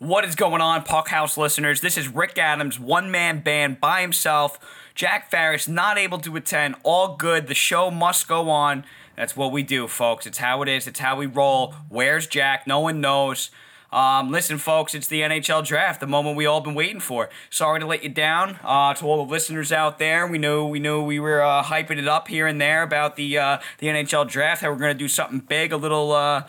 What 0.00 0.24
is 0.24 0.34
going 0.34 0.62
on, 0.62 0.84
Puck 0.84 1.08
House 1.08 1.36
listeners? 1.36 1.82
This 1.82 1.98
is 1.98 2.08
Rick 2.08 2.38
Adams, 2.38 2.80
one 2.80 3.10
man 3.10 3.40
band 3.40 3.82
by 3.82 4.00
himself. 4.00 4.58
Jack 4.94 5.30
Farris 5.30 5.68
not 5.68 5.98
able 5.98 6.16
to 6.20 6.36
attend. 6.36 6.76
All 6.84 7.16
good. 7.16 7.48
The 7.48 7.54
show 7.54 7.90
must 7.90 8.26
go 8.26 8.48
on. 8.48 8.86
That's 9.14 9.36
what 9.36 9.52
we 9.52 9.62
do, 9.62 9.86
folks. 9.86 10.24
It's 10.24 10.38
how 10.38 10.62
it 10.62 10.70
is. 10.70 10.86
It's 10.86 11.00
how 11.00 11.16
we 11.16 11.26
roll. 11.26 11.74
Where's 11.90 12.26
Jack? 12.26 12.66
No 12.66 12.80
one 12.80 13.02
knows. 13.02 13.50
Um, 13.92 14.32
listen, 14.32 14.56
folks, 14.56 14.94
it's 14.94 15.06
the 15.06 15.20
NHL 15.20 15.66
draft, 15.66 16.00
the 16.00 16.06
moment 16.06 16.34
we 16.34 16.46
all 16.46 16.62
been 16.62 16.74
waiting 16.74 17.00
for. 17.00 17.28
Sorry 17.50 17.78
to 17.78 17.84
let 17.84 18.02
you 18.02 18.08
down. 18.08 18.58
Uh, 18.64 18.94
to 18.94 19.04
all 19.04 19.22
the 19.22 19.30
listeners 19.30 19.70
out 19.70 19.98
there, 19.98 20.26
we 20.26 20.38
know 20.38 20.66
we 20.66 20.78
know 20.78 21.02
we 21.02 21.20
were 21.20 21.42
uh, 21.42 21.62
hyping 21.62 21.98
it 21.98 22.08
up 22.08 22.28
here 22.28 22.46
and 22.46 22.58
there 22.58 22.82
about 22.82 23.16
the 23.16 23.36
uh, 23.36 23.58
the 23.80 23.88
NHL 23.88 24.26
draft. 24.26 24.62
How 24.62 24.70
we're 24.70 24.78
gonna 24.78 24.94
do 24.94 25.08
something 25.08 25.40
big, 25.40 25.72
a 25.72 25.76
little 25.76 26.12
uh, 26.12 26.44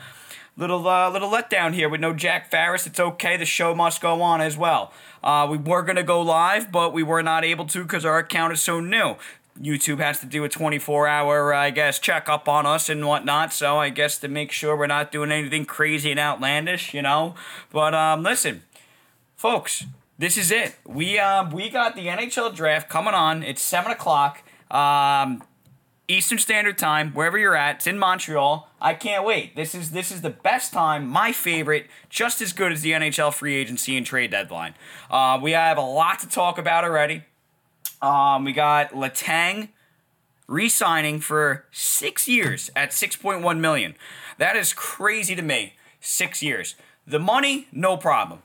little 0.57 0.88
uh, 0.88 1.09
little 1.09 1.29
letdown 1.29 1.73
here 1.73 1.89
with 1.89 2.02
no 2.02 2.13
Jack 2.13 2.49
Farris. 2.52 2.86
It's 2.86 2.99
okay. 2.99 3.38
The 3.38 3.45
show 3.45 3.73
must 3.73 4.02
go 4.02 4.21
on 4.21 4.41
as 4.41 4.57
well. 4.57 4.91
Uh, 5.23 5.48
we 5.49 5.58
were 5.58 5.81
gonna 5.84 6.03
go 6.03 6.21
live, 6.21 6.71
but 6.71 6.94
we 6.94 7.03
were 7.03 7.23
not 7.23 7.44
able 7.44 7.66
to 7.67 7.84
because 7.84 8.05
our 8.05 8.17
account 8.20 8.53
is 8.53 8.61
so 8.61 8.80
new. 8.80 9.16
YouTube 9.59 9.99
has 9.99 10.20
to 10.20 10.25
do 10.25 10.44
a 10.44 10.49
24 10.49 11.08
hour, 11.08 11.53
I 11.53 11.72
guess, 11.72 11.99
checkup 11.99 12.48
on 12.48 12.66
us 12.66 12.89
and 12.89 13.05
whatnot. 13.05 13.53
So 13.53 13.77
I 13.77 13.89
guess 13.89 14.17
to 14.20 14.27
make 14.27 14.52
sure 14.52 14.75
we're 14.75 14.88
not 14.88 15.11
doing 15.11 15.31
anything 15.31 15.66
crazy 15.66 16.11
and 16.11 16.20
outlandish, 16.20 16.94
you 16.94 17.02
know. 17.02 17.36
But 17.72 17.94
um, 17.94 18.23
listen, 18.23 18.63
folks, 19.36 19.86
this 20.17 20.38
is 20.38 20.52
it. 20.52 20.75
We 20.86 21.20
um, 21.20 21.52
we 21.52 21.70
got 21.70 21.95
the 21.95 22.08
NHL 22.08 22.55
draft 22.55 22.89
coming 22.89 23.13
on. 23.13 23.44
It's 23.44 23.61
seven 23.61 23.91
o'clock. 23.91 24.44
Um, 24.70 25.44
Eastern 26.11 26.38
Standard 26.38 26.77
Time, 26.77 27.11
wherever 27.13 27.38
you're 27.38 27.55
at. 27.55 27.77
It's 27.77 27.88
in 27.88 27.97
Montreal. 27.97 28.69
I 28.81 28.93
can't 28.93 29.25
wait. 29.25 29.55
This 29.55 29.73
is 29.73 29.91
this 29.91 30.11
is 30.11 30.21
the 30.21 30.29
best 30.29 30.73
time, 30.73 31.07
my 31.07 31.31
favorite, 31.31 31.88
just 32.09 32.41
as 32.41 32.53
good 32.53 32.71
as 32.71 32.81
the 32.81 32.91
NHL 32.91 33.33
free 33.33 33.55
agency 33.55 33.95
and 33.95 34.05
trade 34.05 34.31
deadline. 34.31 34.73
Uh, 35.09 35.39
we 35.41 35.52
have 35.52 35.77
a 35.77 35.81
lot 35.81 36.19
to 36.19 36.27
talk 36.27 36.57
about 36.57 36.83
already. 36.83 37.23
Um, 38.02 38.44
we 38.44 38.52
got 38.52 38.91
Letang 38.91 39.69
re-signing 40.47 41.21
for 41.21 41.66
six 41.71 42.27
years 42.27 42.69
at 42.75 42.89
6.1 42.89 43.59
million. 43.59 43.95
That 44.38 44.58
is 44.58 44.73
crazy 44.73 45.36
to 45.36 45.41
me. 45.41 45.75
Six 46.02 46.43
years. 46.43 46.75
The 47.08 47.19
money, 47.19 47.67
no 47.71 47.95
problem. 47.95 48.41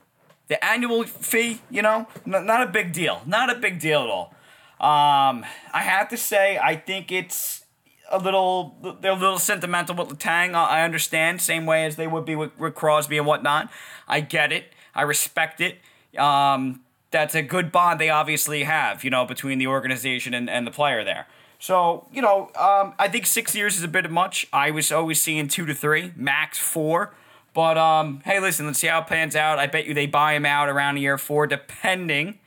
The 0.47 0.63
annual 0.63 1.03
fee, 1.03 1.61
you 1.69 1.81
know, 1.81 2.07
n- 2.25 2.45
not 2.45 2.63
a 2.63 2.67
big 2.67 2.93
deal. 2.93 3.23
Not 3.25 3.49
a 3.49 3.55
big 3.55 3.79
deal 3.79 4.03
at 4.03 4.09
all. 4.09 4.33
Um, 4.79 5.43
I 5.73 5.81
have 5.81 6.09
to 6.09 6.17
say, 6.17 6.59
I 6.61 6.75
think 6.75 7.11
it's 7.11 7.65
a 8.11 8.19
little 8.19 8.97
they're 9.01 9.11
a 9.11 9.15
little 9.15 9.39
sentimental 9.39 9.95
with 9.95 10.09
Letang. 10.09 10.53
I 10.53 10.83
understand, 10.83 11.41
same 11.41 11.65
way 11.65 11.85
as 11.85 11.95
they 11.95 12.07
would 12.07 12.25
be 12.25 12.35
with, 12.35 12.57
with 12.59 12.75
Crosby 12.75 13.17
and 13.17 13.25
whatnot. 13.25 13.71
I 14.07 14.21
get 14.21 14.51
it. 14.51 14.73
I 14.93 15.01
respect 15.01 15.61
it. 15.61 15.79
Um, 16.17 16.81
that's 17.11 17.35
a 17.35 17.41
good 17.41 17.71
bond 17.71 17.99
they 17.99 18.09
obviously 18.09 18.63
have, 18.63 19.03
you 19.03 19.09
know, 19.09 19.25
between 19.25 19.59
the 19.59 19.67
organization 19.67 20.33
and, 20.33 20.49
and 20.49 20.67
the 20.67 20.71
player 20.71 21.03
there. 21.03 21.27
So, 21.59 22.07
you 22.11 22.21
know, 22.21 22.51
um, 22.55 22.93
I 22.99 23.07
think 23.07 23.25
six 23.25 23.55
years 23.55 23.77
is 23.77 23.83
a 23.83 23.87
bit 23.87 24.05
of 24.05 24.11
much. 24.11 24.45
I 24.53 24.71
was 24.71 24.91
always 24.91 25.21
seeing 25.21 25.47
two 25.47 25.65
to 25.65 25.73
three, 25.73 26.13
max 26.15 26.59
four. 26.59 27.13
But 27.53 27.77
um, 27.79 28.21
hey, 28.23 28.39
listen, 28.39 28.67
let's 28.67 28.77
see 28.77 28.87
how 28.87 29.01
it 29.01 29.07
pans 29.07 29.35
out. 29.35 29.57
I 29.57 29.65
bet 29.65 29.87
you 29.87 29.95
they 29.95 30.05
buy 30.05 30.33
him 30.33 30.45
out 30.45 30.69
around 30.69 30.97
year 30.97 31.17
four, 31.17 31.47
depending 31.47 32.37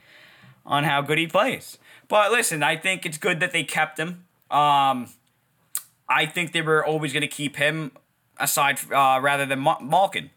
on 0.65 0.85
how 0.85 1.03
good 1.03 1.19
he 1.19 1.27
plays. 1.27 1.79
But 2.11 2.33
listen, 2.33 2.63
I 2.65 2.77
think 2.77 3.07
it's 3.07 3.17
good 3.17 3.39
that 3.39 3.53
they 3.53 3.63
kept 3.63 3.99
him. 3.99 4.25
Um, 4.51 5.09
I 6.09 6.27
think 6.27 6.53
they 6.53 6.61
were 6.61 6.85
always 6.85 7.13
going 7.13 7.23
to 7.23 7.29
keep 7.29 7.55
him 7.57 7.93
aside 8.39 8.81
uh, 8.93 9.21
rather 9.23 9.47
than 9.47 9.63
Malkin. 9.63 10.31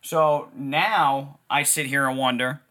So 0.00 0.48
now 0.56 1.38
I 1.50 1.64
sit 1.64 1.86
here 1.86 2.08
and 2.08 2.16
wonder 2.16 2.62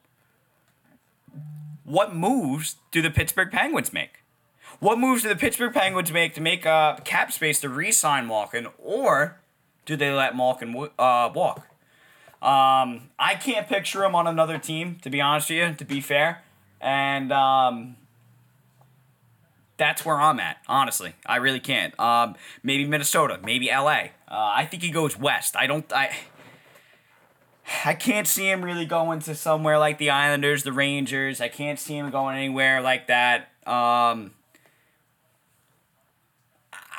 what 1.83 2.15
moves 2.15 2.77
do 2.91 3.01
the 3.01 3.11
Pittsburgh 3.11 3.51
Penguins 3.51 3.93
make? 3.93 4.23
What 4.79 4.97
moves 4.97 5.21
do 5.21 5.29
the 5.29 5.35
Pittsburgh 5.35 5.73
Penguins 5.73 6.11
make 6.11 6.33
to 6.33 6.41
make 6.41 6.65
uh, 6.65 6.97
cap 7.03 7.31
space 7.31 7.61
to 7.61 7.69
re-sign 7.69 8.27
Malkin, 8.27 8.67
or 8.79 9.37
do 9.85 9.95
they 9.95 10.11
let 10.11 10.35
Malkin 10.35 10.75
uh, 10.97 11.29
walk? 11.33 11.67
Um, 12.41 13.09
I 13.19 13.35
can't 13.39 13.67
picture 13.67 14.03
him 14.03 14.15
on 14.15 14.25
another 14.25 14.57
team, 14.57 14.97
to 15.03 15.09
be 15.11 15.21
honest 15.21 15.49
with 15.49 15.57
you. 15.59 15.73
To 15.75 15.85
be 15.85 16.01
fair, 16.01 16.43
and 16.81 17.31
um, 17.31 17.95
that's 19.77 20.05
where 20.05 20.19
I'm 20.19 20.39
at. 20.39 20.57
Honestly, 20.67 21.13
I 21.25 21.37
really 21.37 21.59
can't. 21.59 21.97
Um, 21.99 22.35
maybe 22.63 22.85
Minnesota, 22.85 23.39
maybe 23.43 23.67
LA. 23.67 24.09
Uh, 24.27 24.51
I 24.55 24.65
think 24.69 24.83
he 24.83 24.89
goes 24.89 25.17
west. 25.17 25.55
I 25.55 25.67
don't. 25.67 25.91
I 25.93 26.15
I 27.85 27.93
can't 27.93 28.27
see 28.27 28.49
him 28.49 28.63
really 28.63 28.85
going 28.85 29.19
to 29.21 29.35
somewhere 29.35 29.77
like 29.77 29.97
the 29.97 30.09
Islanders, 30.09 30.63
the 30.63 30.71
Rangers. 30.71 31.41
I 31.41 31.49
can't 31.49 31.79
see 31.79 31.97
him 31.97 32.09
going 32.09 32.37
anywhere 32.37 32.81
like 32.81 33.07
that. 33.07 33.49
Um, 33.65 34.31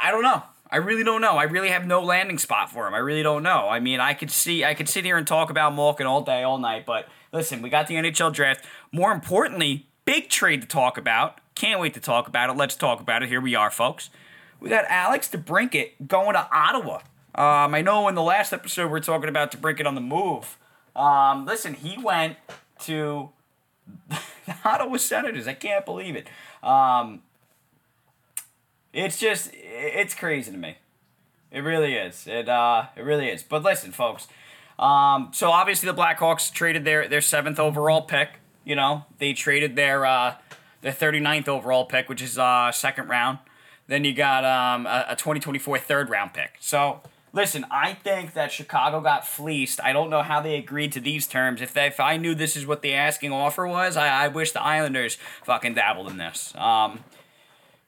I 0.01 0.11
don't 0.11 0.23
know. 0.23 0.43
I 0.71 0.77
really 0.77 1.03
don't 1.03 1.23
know. 1.23 1.37
I 1.37 1.45
really 1.45 1.71
have 1.71 1.87
no 1.87 2.03
landing 2.03 2.37
spot 2.37 2.71
for 2.71 2.87
him. 2.87 2.93
I 2.93 2.99
really 2.99 3.23
don't 3.23 3.43
know. 3.43 3.69
I 3.69 3.81
mean, 3.81 4.01
I 4.01 4.13
could 4.13 4.31
see, 4.31 4.65
I 4.65 4.75
could 4.75 4.89
sit 4.89 5.05
here 5.05 5.17
and 5.17 5.27
talk 5.27 5.49
about 5.49 5.75
Malkin 5.75 6.07
all 6.07 6.21
day, 6.21 6.43
all 6.43 6.59
night. 6.59 6.85
But 6.85 7.09
listen, 7.33 7.63
we 7.63 7.71
got 7.71 7.87
the 7.87 7.95
NHL 7.95 8.35
draft. 8.35 8.67
More 8.93 9.11
importantly, 9.13 9.87
big 10.05 10.29
trade 10.29 10.61
to 10.61 10.69
talk 10.69 10.99
about. 10.99 11.41
Can't 11.59 11.81
wait 11.81 11.95
to 11.95 12.01
talk 12.01 12.29
about 12.29 12.51
it. 12.51 12.57
Let's 12.57 12.77
talk 12.77 13.01
about 13.01 13.25
it. 13.25 13.29
Here 13.29 13.41
we 13.41 13.57
are, 13.57 13.69
folks. 13.69 14.11
We 14.61 14.71
got 14.71 14.85
Alex 14.89 15.29
DeBrincat 15.29 16.07
going 16.07 16.35
to 16.35 16.49
Ottawa. 16.53 17.01
Um, 17.35 17.75
I 17.75 17.83
know 17.83 18.07
in 18.07 18.15
the 18.15 18.23
last 18.23 18.53
episode 18.53 18.93
we 18.93 18.99
are 18.99 19.03
talking 19.03 19.29
about 19.29 19.51
DeBrincat 19.51 19.85
on 19.85 19.97
the 19.97 20.01
move. 20.01 20.57
Um, 20.95 21.47
listen, 21.47 21.75
he 21.75 21.99
went 22.01 22.37
to 22.83 23.31
the 24.09 24.55
Ottawa 24.65 24.99
Senators. 24.99 25.49
I 25.49 25.55
can't 25.55 25.85
believe 25.85 26.15
it. 26.15 26.29
Um, 26.63 27.23
it's 28.93 29.19
just, 29.19 29.51
it's 29.53 30.15
crazy 30.15 30.53
to 30.53 30.57
me. 30.57 30.77
It 31.51 31.63
really 31.63 31.95
is. 31.95 32.29
It 32.29 32.49
uh, 32.49 32.87
it 32.95 33.03
really 33.03 33.31
is. 33.31 33.43
But 33.43 33.65
listen, 33.65 33.91
folks. 33.91 34.29
Um, 34.79 35.31
so 35.33 35.51
obviously 35.51 35.91
the 35.91 36.01
Blackhawks 36.01 36.53
traded 36.53 36.85
their 36.85 37.09
their 37.09 37.21
seventh 37.21 37.59
overall 37.59 38.03
pick. 38.03 38.29
You 38.65 38.77
know, 38.77 39.07
they 39.19 39.33
traded 39.33 39.75
their 39.75 40.07
uh, 40.07 40.35
their 40.81 40.93
39th 40.93 41.49
overall 41.49 41.85
pick, 41.85 42.09
which 42.09 42.23
is 42.23 42.39
uh 42.39 42.73
second 42.73 43.09
round. 43.09 43.39
Then 43.87 44.05
you 44.05 44.13
got 44.13 44.45
um, 44.45 44.87
a, 44.87 45.07
a 45.09 45.17
2024 45.17 45.79
third 45.79 46.11
round 46.11 46.35
pick. 46.35 46.57
So 46.61 47.01
Listen, 47.33 47.67
I 47.71 47.93
think 47.93 48.33
that 48.33 48.51
Chicago 48.51 49.01
got 49.01 49.27
fleeced. 49.27 49.81
I 49.83 49.93
don't 49.93 50.09
know 50.09 50.23
how 50.23 50.41
they 50.41 50.57
agreed 50.57 50.93
to 50.93 51.01
these 51.01 51.27
terms. 51.27 51.61
If 51.61 51.75
they, 51.75 51.87
if 51.87 52.01
I 52.01 52.17
knew 52.17 52.35
this 52.35 52.57
is 52.57 52.67
what 52.67 52.81
the 52.81 52.95
asking 52.95 53.33
offer 53.33 53.67
was, 53.67 53.97
I, 53.97 54.25
I 54.25 54.29
wish 54.29 54.53
the 54.53 54.63
Islanders 54.63 55.19
fucking 55.45 55.75
dabbled 55.75 56.11
in 56.11 56.17
this. 56.17 56.55
Um, 56.57 57.05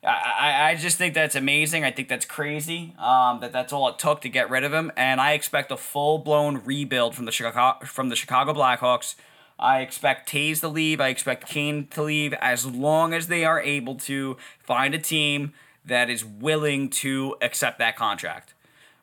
I, 0.05 0.71
I 0.71 0.77
just 0.77 0.99
think 0.99 1.15
that's 1.15 1.35
amazing. 1.35 1.85
I 1.85 1.91
think 1.91 2.09
that's 2.09 2.27
crazy. 2.27 2.95
Um, 2.99 3.41
that 3.41 3.53
that's 3.53 3.73
all 3.73 3.89
it 3.89 3.99
took 3.99 4.21
to 4.23 4.29
get 4.29 4.51
rid 4.51 4.65
of 4.65 4.73
him, 4.73 4.93
and 4.97 5.21
I 5.21 5.33
expect 5.33 5.71
a 5.71 5.77
full 5.77 6.19
blown 6.19 6.63
rebuild 6.65 7.15
from 7.15 7.27
the 7.27 7.33
Chicago 7.33 7.85
from 7.85 8.09
the 8.09 8.17
Chicago 8.17 8.55
Blackhawks. 8.55 9.15
I 9.61 9.81
expect 9.81 10.33
Toews 10.33 10.61
to 10.61 10.69
leave. 10.69 11.01
I 11.01 11.09
expect 11.09 11.47
Kane 11.47 11.87
to 11.89 12.03
leave 12.03 12.33
as 12.35 12.65
long 12.65 13.13
as 13.13 13.29
they 13.29 13.45
are 13.45 13.61
able 13.61 13.95
to 13.97 14.39
find 14.59 14.95
a 14.95 14.99
team 14.99 15.53
that 15.85 16.09
is 16.09 16.25
willing 16.25 16.89
to 16.89 17.37
accept 17.43 17.79
that 17.79 17.95
contract. 17.95 18.55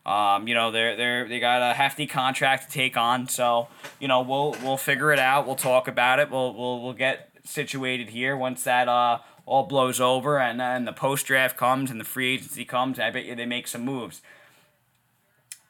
Um, 0.05 0.47
you 0.47 0.55
know, 0.55 0.71
they're 0.71 0.95
they're 0.95 1.27
they 1.27 1.39
got 1.39 1.61
a 1.61 1.73
hefty 1.73 2.07
contract 2.07 2.63
to 2.63 2.73
take 2.73 2.97
on, 2.97 3.27
so 3.27 3.67
you 3.99 4.07
know 4.07 4.21
we'll 4.21 4.55
we'll 4.63 4.77
figure 4.77 5.11
it 5.11 5.19
out. 5.19 5.45
We'll 5.45 5.57
talk 5.57 5.87
about 5.87 6.19
it. 6.19 6.31
We'll 6.31 6.53
we'll 6.53 6.81
we'll 6.81 6.93
get 6.93 7.29
situated 7.43 8.09
here 8.09 8.35
once 8.35 8.63
that 8.63 8.89
uh 8.89 9.19
all 9.45 9.63
blows 9.63 10.01
over 10.01 10.37
and 10.37 10.59
then 10.59 10.83
the 10.83 10.91
post 10.91 11.25
draft 11.25 11.55
comes 11.55 11.89
and 11.89 11.99
the 11.99 12.05
free 12.05 12.33
agency 12.33 12.65
comes. 12.65 12.99
I 12.99 13.09
bet 13.09 13.25
you 13.25 13.33
they 13.33 13.45
make 13.45 13.67
some 13.67 13.85
moves. 13.85 14.21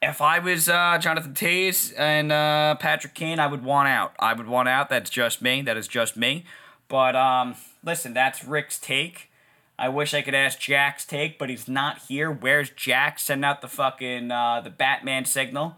If 0.00 0.20
I 0.20 0.38
was 0.38 0.68
uh, 0.68 0.98
Jonathan 1.00 1.34
Toews 1.34 1.92
and 1.98 2.30
uh, 2.30 2.76
Patrick 2.76 3.14
Kane, 3.14 3.40
I 3.40 3.48
would 3.48 3.64
want 3.64 3.88
out. 3.88 4.14
I 4.20 4.32
would 4.32 4.46
want 4.46 4.68
out. 4.68 4.88
That's 4.88 5.10
just 5.10 5.42
me. 5.42 5.60
That 5.62 5.76
is 5.76 5.88
just 5.88 6.16
me. 6.16 6.44
But 6.86 7.16
um, 7.16 7.56
listen, 7.84 8.14
that's 8.14 8.44
Rick's 8.44 8.78
take. 8.78 9.30
I 9.76 9.88
wish 9.88 10.14
I 10.14 10.22
could 10.22 10.34
ask 10.34 10.58
Jack's 10.58 11.04
take, 11.04 11.38
but 11.38 11.50
he's 11.50 11.68
not 11.68 11.98
here. 12.08 12.30
Where's 12.30 12.70
Jack? 12.70 13.18
Send 13.18 13.44
out 13.44 13.60
the 13.60 13.68
fucking 13.68 14.30
uh, 14.30 14.60
the 14.60 14.70
Batman 14.70 15.24
signal. 15.24 15.76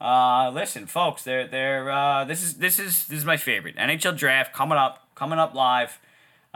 Uh, 0.00 0.50
listen, 0.52 0.86
folks, 0.86 1.22
they're 1.22 1.46
they're 1.46 1.90
uh, 1.90 2.24
this 2.24 2.42
is 2.42 2.54
this 2.54 2.78
is 2.78 3.06
this 3.06 3.18
is 3.18 3.24
my 3.24 3.36
favorite 3.36 3.76
NHL 3.76 4.16
draft 4.16 4.52
coming 4.52 4.78
up, 4.78 5.08
coming 5.14 5.38
up 5.38 5.54
live. 5.54 5.98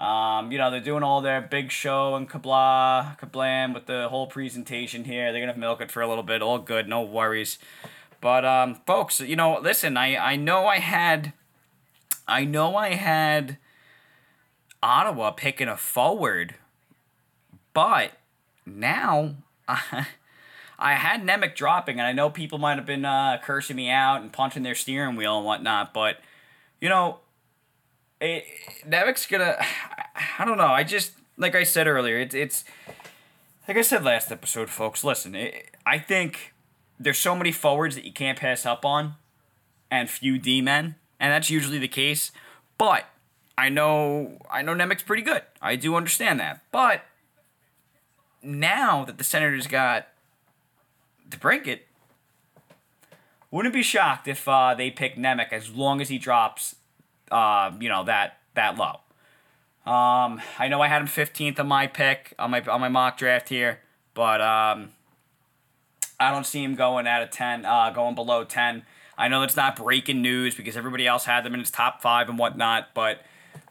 Um, 0.00 0.50
you 0.50 0.58
know 0.58 0.70
they're 0.70 0.80
doing 0.80 1.02
all 1.02 1.20
their 1.20 1.42
big 1.42 1.70
show 1.70 2.14
and 2.14 2.28
kabla 2.28 3.18
kablam 3.20 3.74
with 3.74 3.86
the 3.86 4.08
whole 4.08 4.26
presentation 4.26 5.04
here. 5.04 5.30
They're 5.30 5.46
gonna 5.46 5.58
milk 5.58 5.80
it 5.80 5.90
for 5.90 6.00
a 6.00 6.08
little 6.08 6.24
bit, 6.24 6.40
all 6.40 6.58
good, 6.58 6.88
no 6.88 7.02
worries. 7.02 7.58
But 8.20 8.44
um, 8.44 8.76
folks, 8.86 9.20
you 9.20 9.36
know, 9.36 9.60
listen, 9.60 9.96
I 9.96 10.16
I 10.16 10.36
know 10.36 10.66
I 10.66 10.78
had, 10.78 11.34
I 12.26 12.44
know 12.44 12.76
I 12.76 12.94
had 12.94 13.58
Ottawa 14.82 15.32
picking 15.32 15.68
a 15.68 15.76
forward 15.76 16.54
but 17.72 18.12
now 18.66 19.36
I, 19.68 20.06
I 20.78 20.94
had 20.94 21.22
Nemec 21.22 21.54
dropping, 21.54 21.98
and 21.98 22.06
I 22.06 22.12
know 22.12 22.30
people 22.30 22.58
might 22.58 22.76
have 22.76 22.86
been 22.86 23.04
uh, 23.04 23.38
cursing 23.42 23.76
me 23.76 23.90
out 23.90 24.22
and 24.22 24.32
punching 24.32 24.62
their 24.62 24.74
steering 24.74 25.16
wheel 25.16 25.36
and 25.36 25.46
whatnot, 25.46 25.92
but 25.92 26.18
you 26.80 26.88
know, 26.88 27.18
it, 28.20 28.44
Nemec's 28.86 29.26
gonna. 29.26 29.56
I 30.38 30.44
don't 30.44 30.58
know. 30.58 30.68
I 30.68 30.84
just 30.84 31.12
like 31.36 31.54
I 31.54 31.64
said 31.64 31.86
earlier. 31.86 32.18
It's 32.18 32.34
it's 32.34 32.64
like 33.66 33.76
I 33.76 33.82
said 33.82 34.04
last 34.04 34.30
episode, 34.30 34.70
folks. 34.70 35.02
Listen, 35.04 35.34
it, 35.34 35.74
I 35.86 35.98
think 35.98 36.54
there's 36.98 37.18
so 37.18 37.34
many 37.34 37.52
forwards 37.52 37.94
that 37.94 38.04
you 38.04 38.12
can't 38.12 38.38
pass 38.38 38.66
up 38.66 38.84
on, 38.84 39.14
and 39.90 40.08
few 40.10 40.38
D 40.38 40.60
men, 40.60 40.96
and 41.18 41.32
that's 41.32 41.50
usually 41.50 41.78
the 41.78 41.88
case. 41.88 42.30
But 42.78 43.06
I 43.56 43.68
know 43.68 44.38
I 44.50 44.62
know 44.62 44.74
Nemec's 44.74 45.02
pretty 45.02 45.22
good. 45.22 45.42
I 45.60 45.76
do 45.76 45.94
understand 45.94 46.40
that. 46.40 46.62
But 46.70 47.02
now 48.42 49.04
that 49.04 49.18
the 49.18 49.24
Senators 49.24 49.66
got 49.66 50.08
to 51.30 51.38
break 51.38 51.66
it, 51.66 51.86
wouldn't 53.50 53.74
be 53.74 53.82
shocked 53.82 54.28
if 54.28 54.46
uh, 54.48 54.74
they 54.74 54.90
pick 54.90 55.16
Nemec 55.16 55.52
as 55.52 55.70
long 55.70 56.00
as 56.00 56.08
he 56.08 56.18
drops, 56.18 56.76
uh, 57.30 57.72
you 57.80 57.88
know 57.88 58.04
that 58.04 58.38
that 58.54 58.76
low. 58.76 59.00
Um, 59.86 60.42
I 60.58 60.68
know 60.68 60.82
I 60.82 60.88
had 60.88 61.00
him 61.00 61.08
15th 61.08 61.58
on 61.58 61.68
my 61.68 61.86
pick 61.86 62.34
on 62.38 62.50
my 62.50 62.60
on 62.62 62.80
my 62.80 62.88
mock 62.88 63.16
draft 63.16 63.48
here, 63.48 63.80
but 64.14 64.40
um, 64.40 64.90
I 66.18 66.30
don't 66.30 66.46
see 66.46 66.62
him 66.62 66.74
going 66.74 67.06
out 67.06 67.22
of 67.22 67.30
10, 67.30 67.64
uh, 67.64 67.90
going 67.90 68.14
below 68.14 68.44
10. 68.44 68.84
I 69.16 69.28
know 69.28 69.40
that's 69.40 69.56
not 69.56 69.76
breaking 69.76 70.22
news 70.22 70.54
because 70.54 70.76
everybody 70.76 71.06
else 71.06 71.24
had 71.24 71.44
them 71.44 71.54
in 71.54 71.60
his 71.60 71.70
top 71.70 72.02
five 72.02 72.28
and 72.28 72.38
whatnot, 72.38 72.88
but 72.94 73.22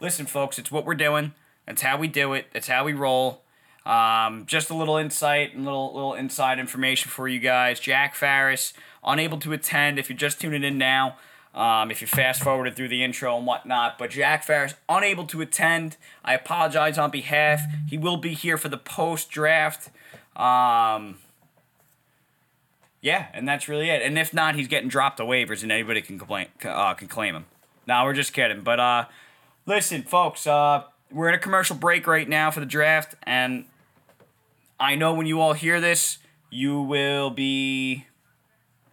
listen, 0.02 0.26
folks, 0.26 0.58
it's 0.60 0.72
what 0.72 0.86
we're 0.86 0.96
doing. 0.96 1.34
It's 1.68 1.84
how 1.84 1.98
we 1.98 2.08
do 2.08 2.34
it. 2.34 2.48
It's 2.54 2.68
how 2.68 2.84
we 2.84 2.94
roll. 2.94 3.44
Um, 3.86 4.46
just 4.46 4.70
a 4.70 4.74
little 4.76 4.98
insight 4.98 5.56
and 5.56 5.66
little 5.66 5.94
little 5.94 6.14
inside 6.14 6.60
information 6.60 7.10
for 7.10 7.28
you 7.28 7.40
guys. 7.40 7.80
Jack 7.80 8.16
Farris 8.16 8.74
unable 9.04 9.40
to 9.40 9.54
attend. 9.54 9.98
If 10.00 10.10
you're 10.10 10.18
just 10.18 10.42
tuning 10.42 10.64
in 10.64 10.78
now, 10.78 11.18
um, 11.60 11.92
if 11.92 12.00
you 12.00 12.08
fast 12.08 12.42
forwarded 12.42 12.78
through 12.78 12.88
the 12.88 13.04
intro 13.04 13.36
and 13.38 13.46
whatnot, 13.46 13.98
but 13.98 14.12
Jack 14.12 14.46
Farris 14.46 14.76
unable 14.88 15.26
to 15.26 15.42
attend. 15.42 15.98
I 16.24 16.34
apologize 16.34 16.98
on 16.98 17.12
behalf. 17.12 17.62
He 17.90 17.98
will 17.98 18.16
be 18.16 18.34
here 18.34 18.58
for 18.58 18.70
the 18.70 18.78
post 18.78 19.30
draft. 19.30 19.90
Um, 20.38 21.18
yeah, 23.02 23.28
and 23.34 23.46
that's 23.46 23.68
really 23.68 23.90
it. 23.90 24.02
And 24.02 24.18
if 24.18 24.34
not, 24.34 24.56
he's 24.56 24.70
getting 24.70 24.88
dropped 24.88 25.18
to 25.18 25.24
waivers, 25.24 25.62
and 25.62 25.70
anybody 25.70 26.02
can 26.02 26.18
complain 26.18 26.48
uh, 26.64 26.94
can 26.94 27.10
claim 27.10 27.36
him. 27.36 27.46
Now 27.86 28.06
we're 28.06 28.14
just 28.14 28.32
kidding, 28.32 28.62
but 28.62 28.80
uh, 28.80 29.06
listen, 29.66 30.04
folks. 30.04 30.48
Uh, 30.48 30.84
we're 31.12 31.28
in 31.28 31.36
a 31.36 31.40
commercial 31.40 31.76
break 31.76 32.08
right 32.08 32.30
now 32.30 32.52
for 32.52 32.62
the 32.62 32.66
draft, 32.66 33.16
and 33.24 33.66
I 34.80 34.96
know 34.96 35.14
when 35.14 35.26
you 35.26 35.42
all 35.42 35.54
hear 35.54 35.82
this, 35.82 36.20
you 36.50 36.82
will 36.82 37.32
be 37.32 38.06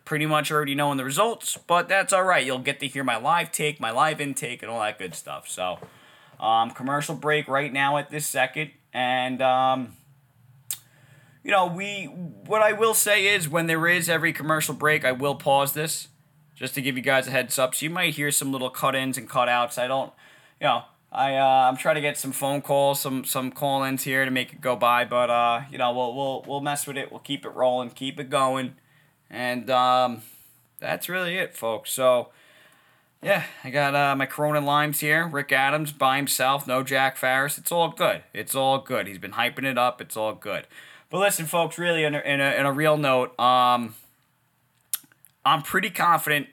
pretty 0.06 0.24
much 0.24 0.50
already 0.50 0.74
knowing 0.74 0.96
the 0.96 1.04
results, 1.04 1.58
but 1.66 1.88
that's 1.88 2.14
all 2.14 2.24
right. 2.24 2.46
You'll 2.46 2.60
get 2.60 2.80
to 2.80 2.86
hear 2.86 3.04
my 3.04 3.18
live 3.18 3.52
take, 3.52 3.78
my 3.78 3.90
live 3.90 4.20
intake, 4.20 4.62
and 4.62 4.70
all 4.70 4.80
that 4.80 4.98
good 4.98 5.14
stuff. 5.14 5.46
So, 5.46 5.78
um, 6.40 6.70
commercial 6.70 7.14
break 7.14 7.48
right 7.48 7.70
now 7.70 7.98
at 7.98 8.08
this 8.08 8.24
second, 8.26 8.70
and 8.94 9.42
um, 9.42 9.96
you 11.44 11.50
know, 11.50 11.66
we 11.66 12.04
what 12.04 12.62
I 12.62 12.72
will 12.72 12.94
say 12.94 13.26
is 13.26 13.48
when 13.48 13.66
there 13.66 13.86
is 13.86 14.08
every 14.08 14.32
commercial 14.32 14.74
break, 14.74 15.04
I 15.04 15.12
will 15.12 15.34
pause 15.34 15.74
this 15.74 16.08
just 16.54 16.74
to 16.76 16.80
give 16.80 16.96
you 16.96 17.02
guys 17.02 17.26
a 17.26 17.32
heads 17.32 17.58
up. 17.58 17.74
So 17.74 17.84
you 17.84 17.90
might 17.90 18.14
hear 18.14 18.30
some 18.30 18.50
little 18.50 18.70
cut-ins 18.70 19.18
and 19.18 19.28
cut-outs. 19.28 19.76
I 19.76 19.86
don't, 19.86 20.12
you 20.60 20.66
know. 20.66 20.84
I 21.12 21.36
uh, 21.36 21.68
I'm 21.68 21.76
trying 21.76 21.94
to 21.94 22.00
get 22.00 22.18
some 22.18 22.32
phone 22.32 22.62
calls, 22.62 23.00
some 23.00 23.24
some 23.24 23.50
call-ins 23.50 24.02
here 24.02 24.24
to 24.24 24.30
make 24.30 24.52
it 24.52 24.60
go 24.60 24.76
by, 24.76 25.04
but 25.04 25.30
uh, 25.30 25.62
you 25.70 25.78
know 25.78 25.92
we'll 25.92 26.14
we'll 26.14 26.44
we'll 26.46 26.60
mess 26.60 26.86
with 26.86 26.96
it. 26.96 27.10
We'll 27.10 27.20
keep 27.20 27.46
it 27.46 27.50
rolling, 27.50 27.90
keep 27.90 28.20
it 28.20 28.28
going. 28.28 28.74
And 29.30 29.68
um, 29.70 30.22
that's 30.78 31.08
really 31.08 31.36
it, 31.36 31.54
folks. 31.54 31.90
So, 31.90 32.28
yeah, 33.22 33.44
I 33.64 33.70
got 33.70 33.94
uh, 33.94 34.14
my 34.16 34.26
Corona 34.26 34.60
Limes 34.60 35.00
here. 35.00 35.26
Rick 35.26 35.52
Adams 35.52 35.92
by 35.92 36.16
himself, 36.16 36.66
no 36.66 36.82
Jack 36.82 37.16
Farris. 37.16 37.58
It's 37.58 37.72
all 37.72 37.90
good. 37.90 38.22
It's 38.32 38.54
all 38.54 38.78
good. 38.78 39.06
He's 39.06 39.18
been 39.18 39.32
hyping 39.32 39.64
it 39.64 39.78
up. 39.78 40.00
It's 40.00 40.16
all 40.16 40.34
good. 40.34 40.66
But 41.10 41.18
listen, 41.18 41.46
folks, 41.46 41.78
really, 41.78 42.04
in 42.04 42.14
a, 42.14 42.20
in 42.20 42.40
a, 42.40 42.52
in 42.52 42.66
a 42.66 42.72
real 42.72 42.96
note, 42.96 43.38
um, 43.38 43.94
I'm 45.44 45.62
pretty 45.62 45.90
confident 45.90 46.48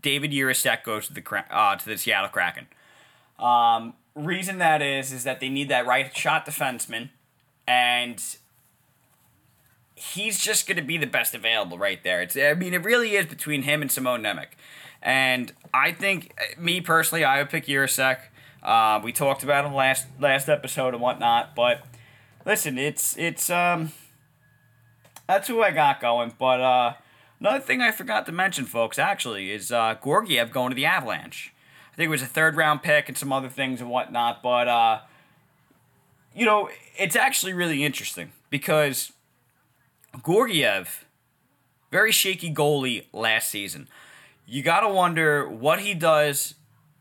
David 0.00 0.32
Jiricek 0.32 0.82
goes 0.84 1.06
to 1.08 1.12
the 1.12 1.44
uh, 1.50 1.76
to 1.76 1.84
the 1.84 1.96
Seattle 1.98 2.30
Kraken. 2.30 2.66
Um, 3.38 3.94
reason 4.14 4.58
that 4.58 4.82
is 4.82 5.12
is 5.12 5.24
that 5.24 5.40
they 5.40 5.48
need 5.48 5.68
that 5.68 5.86
right 5.86 6.14
shot 6.16 6.46
defenseman, 6.46 7.10
and 7.66 8.22
he's 9.98 10.38
just 10.38 10.66
going 10.66 10.76
to 10.76 10.82
be 10.82 10.96
the 10.96 11.06
best 11.06 11.34
available 11.34 11.78
right 11.78 12.02
there. 12.02 12.22
It's 12.22 12.36
I 12.36 12.54
mean 12.54 12.74
it 12.74 12.84
really 12.84 13.16
is 13.16 13.26
between 13.26 13.62
him 13.62 13.82
and 13.82 13.90
Simon 13.90 14.22
Nemec, 14.22 14.48
and 15.02 15.52
I 15.74 15.92
think 15.92 16.34
me 16.56 16.80
personally 16.80 17.24
I 17.24 17.38
would 17.38 17.50
pick 17.50 17.66
Jiricek. 17.66 18.18
Uh, 18.62 19.00
we 19.02 19.12
talked 19.12 19.42
about 19.42 19.64
him 19.64 19.74
last 19.74 20.06
last 20.20 20.48
episode 20.48 20.94
and 20.94 21.02
whatnot, 21.02 21.54
but 21.54 21.84
listen, 22.44 22.78
it's 22.78 23.16
it's 23.16 23.50
um 23.50 23.92
that's 25.26 25.48
who 25.48 25.62
I 25.62 25.70
got 25.70 26.00
going. 26.00 26.32
But 26.38 26.60
uh, 26.60 26.94
another 27.40 27.60
thing 27.60 27.80
I 27.80 27.90
forgot 27.90 28.26
to 28.26 28.32
mention, 28.32 28.64
folks, 28.64 28.98
actually, 28.98 29.50
is 29.52 29.70
uh, 29.70 29.96
Georgiev 30.02 30.50
going 30.50 30.70
to 30.70 30.74
the 30.76 30.86
Avalanche. 30.86 31.52
I 31.92 31.96
think 31.96 32.06
it 32.06 32.10
was 32.10 32.22
a 32.22 32.26
third 32.26 32.56
round 32.56 32.82
pick 32.82 33.08
and 33.08 33.18
some 33.18 33.32
other 33.32 33.48
things 33.48 33.80
and 33.80 33.90
whatnot, 33.90 34.42
but 34.42 34.68
uh, 34.68 35.00
you 36.34 36.44
know 36.44 36.70
it's 36.96 37.16
actually 37.16 37.52
really 37.52 37.84
interesting 37.84 38.32
because 38.50 39.12
Georgiev, 40.24 41.04
very 41.90 42.12
shaky 42.12 42.52
goalie 42.52 43.06
last 43.12 43.48
season. 43.50 43.88
You 44.46 44.62
got 44.62 44.80
to 44.80 44.88
wonder 44.88 45.48
what 45.48 45.80
he 45.80 45.94
does 45.94 46.54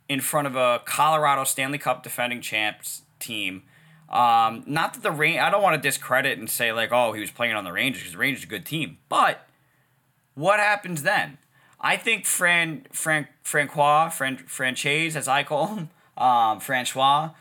in 0.09 0.21
front 0.21 0.47
of 0.47 0.55
a 0.55 0.81
Colorado 0.85 1.43
Stanley 1.43 1.77
Cup 1.77 2.03
defending 2.03 2.41
champs 2.41 3.03
team. 3.19 3.63
Um, 4.09 4.63
not 4.65 4.93
that 4.93 5.03
the 5.03 5.11
rain, 5.11 5.39
I 5.39 5.49
don't 5.49 5.61
want 5.61 5.81
to 5.81 5.87
discredit 5.87 6.37
and 6.37 6.49
say 6.49 6.71
like, 6.71 6.91
oh, 6.91 7.13
he 7.13 7.19
was 7.19 7.31
playing 7.31 7.55
on 7.55 7.63
the 7.63 7.71
Rangers 7.71 8.01
because 8.01 8.13
the 8.13 8.19
Rangers 8.19 8.43
a 8.43 8.47
good 8.47 8.65
team. 8.65 8.97
But 9.09 9.47
what 10.33 10.59
happens 10.59 11.03
then? 11.03 11.37
I 11.79 11.97
think 11.97 12.25
Fran, 12.25 12.87
Fran, 12.91 13.27
Francois, 13.43 14.09
Fran, 14.09 14.37
Franchise, 14.37 15.15
as 15.15 15.27
I 15.27 15.43
call 15.43 15.67
him, 15.67 15.89
um, 16.17 16.59
Francois, 16.59 17.31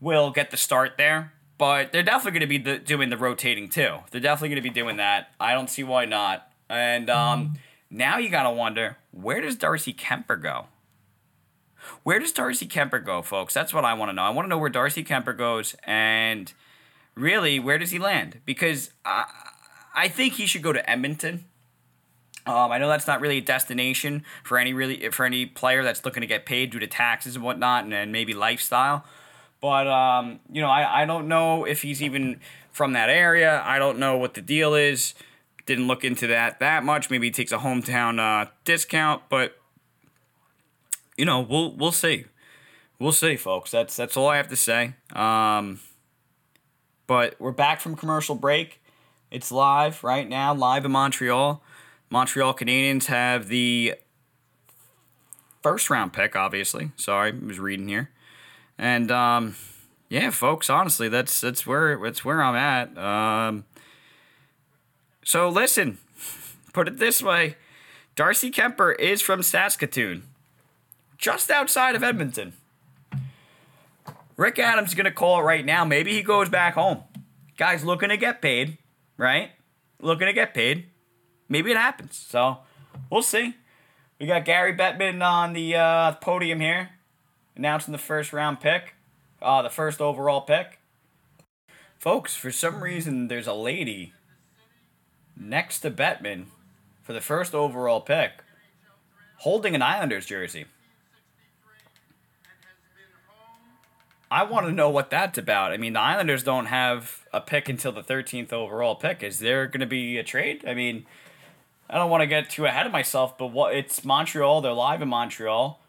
will 0.00 0.30
get 0.30 0.50
the 0.50 0.56
start 0.56 0.94
there 0.98 1.32
but 1.58 1.92
they're 1.92 2.02
definitely 2.04 2.38
going 2.38 2.48
to 2.48 2.58
be 2.58 2.58
the, 2.58 2.78
doing 2.78 3.10
the 3.10 3.16
rotating 3.16 3.68
too. 3.68 3.98
They're 4.10 4.20
definitely 4.20 4.50
going 4.50 4.62
to 4.62 4.68
be 4.68 4.74
doing 4.74 4.96
that. 4.96 5.32
I 5.38 5.52
don't 5.52 5.68
see 5.68 5.82
why 5.82 6.04
not. 6.04 6.50
And 6.68 7.10
um, 7.10 7.54
now 7.90 8.18
you 8.18 8.30
got 8.30 8.44
to 8.44 8.50
wonder 8.50 8.96
where 9.10 9.40
does 9.40 9.56
Darcy 9.56 9.92
Kuemper 9.92 10.40
go? 10.40 10.66
Where 12.02 12.18
does 12.18 12.32
Darcy 12.32 12.66
Kuemper 12.66 13.04
go, 13.04 13.22
folks? 13.22 13.54
That's 13.54 13.74
what 13.74 13.84
I 13.84 13.94
want 13.94 14.10
to 14.10 14.12
know. 14.12 14.22
I 14.22 14.30
want 14.30 14.46
to 14.46 14.50
know 14.50 14.58
where 14.58 14.70
Darcy 14.70 15.02
Kuemper 15.02 15.36
goes 15.36 15.74
and 15.84 16.52
really 17.14 17.58
where 17.58 17.78
does 17.78 17.90
he 17.90 17.98
land? 17.98 18.40
Because 18.44 18.90
I, 19.04 19.24
I 19.94 20.08
think 20.08 20.34
he 20.34 20.46
should 20.46 20.62
go 20.62 20.72
to 20.72 20.88
Edmonton. 20.88 21.44
Um, 22.46 22.72
I 22.72 22.78
know 22.78 22.88
that's 22.88 23.06
not 23.06 23.20
really 23.20 23.38
a 23.38 23.42
destination 23.42 24.24
for 24.42 24.56
any 24.56 24.72
really 24.72 25.10
for 25.10 25.26
any 25.26 25.44
player 25.44 25.82
that's 25.82 26.04
looking 26.04 26.22
to 26.22 26.26
get 26.26 26.46
paid 26.46 26.70
due 26.70 26.78
to 26.78 26.86
taxes 26.86 27.34
and 27.36 27.44
whatnot, 27.44 27.84
and, 27.84 27.92
and 27.92 28.10
maybe 28.10 28.32
lifestyle. 28.32 29.04
But 29.60 29.86
um, 29.86 30.40
you 30.50 30.60
know, 30.60 30.68
I, 30.68 31.02
I 31.02 31.04
don't 31.04 31.28
know 31.28 31.64
if 31.64 31.82
he's 31.82 32.02
even 32.02 32.40
from 32.70 32.92
that 32.92 33.10
area. 33.10 33.62
I 33.64 33.78
don't 33.78 33.98
know 33.98 34.16
what 34.16 34.34
the 34.34 34.42
deal 34.42 34.74
is. 34.74 35.14
Didn't 35.66 35.86
look 35.86 36.04
into 36.04 36.26
that 36.28 36.60
that 36.60 36.84
much. 36.84 37.10
Maybe 37.10 37.26
he 37.26 37.30
takes 37.30 37.52
a 37.52 37.58
hometown 37.58 38.18
uh, 38.18 38.50
discount, 38.64 39.22
but 39.28 39.58
you 41.16 41.24
know, 41.24 41.40
we'll 41.40 41.74
we'll 41.74 41.92
see. 41.92 42.26
We'll 42.98 43.12
see, 43.12 43.36
folks. 43.36 43.70
That's 43.70 43.96
that's 43.96 44.16
all 44.16 44.28
I 44.28 44.36
have 44.36 44.48
to 44.48 44.56
say. 44.56 44.94
Um, 45.12 45.80
but 47.06 47.34
we're 47.38 47.52
back 47.52 47.80
from 47.80 47.96
commercial 47.96 48.34
break. 48.34 48.80
It's 49.30 49.52
live 49.52 50.02
right 50.02 50.28
now, 50.28 50.54
live 50.54 50.84
in 50.84 50.92
Montreal. 50.92 51.62
Montreal 52.10 52.54
Canadiens 52.54 53.06
have 53.06 53.48
the 53.48 53.96
first 55.62 55.90
round 55.90 56.12
pick, 56.12 56.34
obviously. 56.34 56.92
Sorry, 56.96 57.32
I 57.32 57.46
was 57.46 57.58
reading 57.58 57.88
here. 57.88 58.10
And 58.78 59.10
um, 59.10 59.56
yeah, 60.08 60.30
folks, 60.30 60.70
honestly, 60.70 61.08
that's 61.08 61.40
that's 61.40 61.66
where 61.66 61.98
that's 61.98 62.24
where 62.24 62.42
I'm 62.42 62.54
at. 62.54 62.96
Um, 62.96 63.64
so 65.24 65.48
listen, 65.48 65.98
put 66.72 66.86
it 66.86 66.98
this 66.98 67.20
way: 67.20 67.56
Darcy 68.14 68.50
Kuemper 68.50 68.98
is 68.98 69.20
from 69.20 69.42
Saskatoon, 69.42 70.22
just 71.16 71.50
outside 71.50 71.96
of 71.96 72.04
Edmonton. 72.04 72.52
Rick 74.36 74.60
Adams 74.60 74.90
is 74.90 74.94
gonna 74.94 75.10
call 75.10 75.40
it 75.40 75.42
right 75.42 75.64
now. 75.64 75.84
Maybe 75.84 76.12
he 76.12 76.22
goes 76.22 76.48
back 76.48 76.74
home. 76.74 77.02
Guy's 77.56 77.84
looking 77.84 78.10
to 78.10 78.16
get 78.16 78.40
paid, 78.40 78.78
right? 79.16 79.50
Looking 80.00 80.28
to 80.28 80.32
get 80.32 80.54
paid. 80.54 80.86
Maybe 81.48 81.72
it 81.72 81.76
happens. 81.76 82.16
So 82.16 82.58
we'll 83.10 83.22
see. 83.22 83.56
We 84.20 84.26
got 84.26 84.44
Gary 84.44 84.76
Bettman 84.76 85.24
on 85.24 85.54
the 85.54 85.74
uh, 85.74 86.12
podium 86.12 86.60
here 86.60 86.90
announcing 87.58 87.92
the 87.92 87.98
first 87.98 88.32
round 88.32 88.60
pick, 88.60 88.94
uh, 89.42 89.60
the 89.60 89.68
first 89.70 90.00
overall 90.00 90.40
pick. 90.40 90.78
Folks, 91.98 92.34
for 92.34 92.52
some 92.52 92.82
reason, 92.82 93.28
there's 93.28 93.48
a 93.48 93.52
lady 93.52 94.14
next 95.36 95.80
to 95.80 95.90
Bettman 95.90 96.46
for 97.02 97.12
the 97.12 97.20
first 97.20 97.54
overall 97.54 98.00
pick 98.00 98.32
holding 99.38 99.74
an 99.74 99.82
Islanders 99.82 100.26
jersey. 100.26 100.66
I 104.30 104.42
want 104.42 104.66
to 104.66 104.72
know 104.72 104.90
what 104.90 105.08
that's 105.08 105.38
about. 105.38 105.72
I 105.72 105.78
mean, 105.78 105.94
the 105.94 106.00
Islanders 106.00 106.42
don't 106.42 106.66
have 106.66 107.26
a 107.32 107.40
pick 107.40 107.68
until 107.68 107.92
the 107.92 108.02
13th 108.02 108.52
overall 108.52 108.94
pick. 108.94 109.22
Is 109.22 109.38
there 109.38 109.66
going 109.66 109.80
to 109.80 109.86
be 109.86 110.18
a 110.18 110.22
trade? 110.22 110.64
I 110.66 110.74
mean, 110.74 111.06
I 111.88 111.96
don't 111.96 112.10
want 112.10 112.20
to 112.20 112.26
get 112.26 112.50
too 112.50 112.66
ahead 112.66 112.84
of 112.84 112.92
myself, 112.92 113.38
but 113.38 113.46
what 113.46 113.74
it's 113.74 114.04
Montreal. 114.04 114.60
They're 114.60 114.72
live 114.72 115.00
in 115.00 115.08
Montreal. 115.08 115.80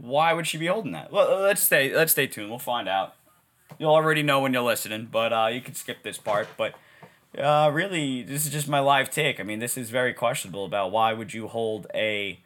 Why 0.00 0.32
would 0.32 0.46
she 0.46 0.58
be 0.58 0.66
holding 0.66 0.92
that? 0.92 1.10
Well, 1.10 1.40
let's 1.40 1.62
stay. 1.62 1.94
Let's 1.94 2.12
stay 2.12 2.26
tuned. 2.26 2.50
We'll 2.50 2.58
find 2.58 2.88
out. 2.88 3.14
You'll 3.78 3.94
already 3.94 4.22
know 4.22 4.40
when 4.40 4.52
you're 4.52 4.62
listening, 4.62 5.08
but 5.10 5.32
uh, 5.32 5.48
you 5.52 5.60
can 5.60 5.74
skip 5.74 6.02
this 6.02 6.18
part. 6.18 6.48
But 6.56 6.74
uh, 7.36 7.70
really, 7.72 8.22
this 8.22 8.46
is 8.46 8.52
just 8.52 8.68
my 8.68 8.78
live 8.78 9.10
take. 9.10 9.40
I 9.40 9.42
mean, 9.42 9.58
this 9.58 9.76
is 9.76 9.90
very 9.90 10.14
questionable 10.14 10.64
about 10.64 10.92
why 10.92 11.12
would 11.12 11.34
you 11.34 11.48
hold 11.48 11.88
a 11.94 12.40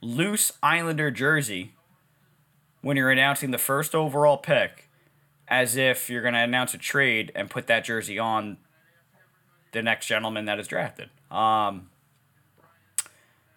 loose 0.00 0.52
Islander 0.62 1.10
jersey 1.10 1.74
when 2.80 2.96
you're 2.96 3.10
announcing 3.10 3.50
the 3.50 3.58
first 3.58 3.94
overall 3.94 4.38
pick 4.38 4.88
as 5.48 5.76
if 5.76 6.08
you're 6.08 6.22
going 6.22 6.34
to 6.34 6.40
announce 6.40 6.74
a 6.74 6.78
trade 6.78 7.30
and 7.34 7.50
put 7.50 7.66
that 7.66 7.84
jersey 7.84 8.18
on 8.18 8.56
the 9.72 9.82
next 9.82 10.06
gentleman 10.06 10.46
that 10.46 10.58
is 10.58 10.66
drafted. 10.66 11.10
Um, 11.30 11.90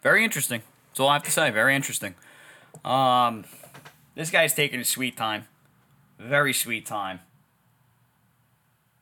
very 0.04 0.24
interesting. 0.24 0.62
That's 0.90 1.00
all 1.00 1.08
I 1.08 1.14
have 1.14 1.24
to 1.24 1.32
say. 1.32 1.50
Very 1.50 1.76
interesting. 1.76 2.16
Um, 2.84 3.46
this 4.16 4.32
guy's 4.32 4.54
taking 4.54 4.80
a 4.80 4.86
sweet 4.86 5.18
time. 5.18 5.48
Very 6.20 6.54
sweet 6.54 6.86
time. 6.86 7.20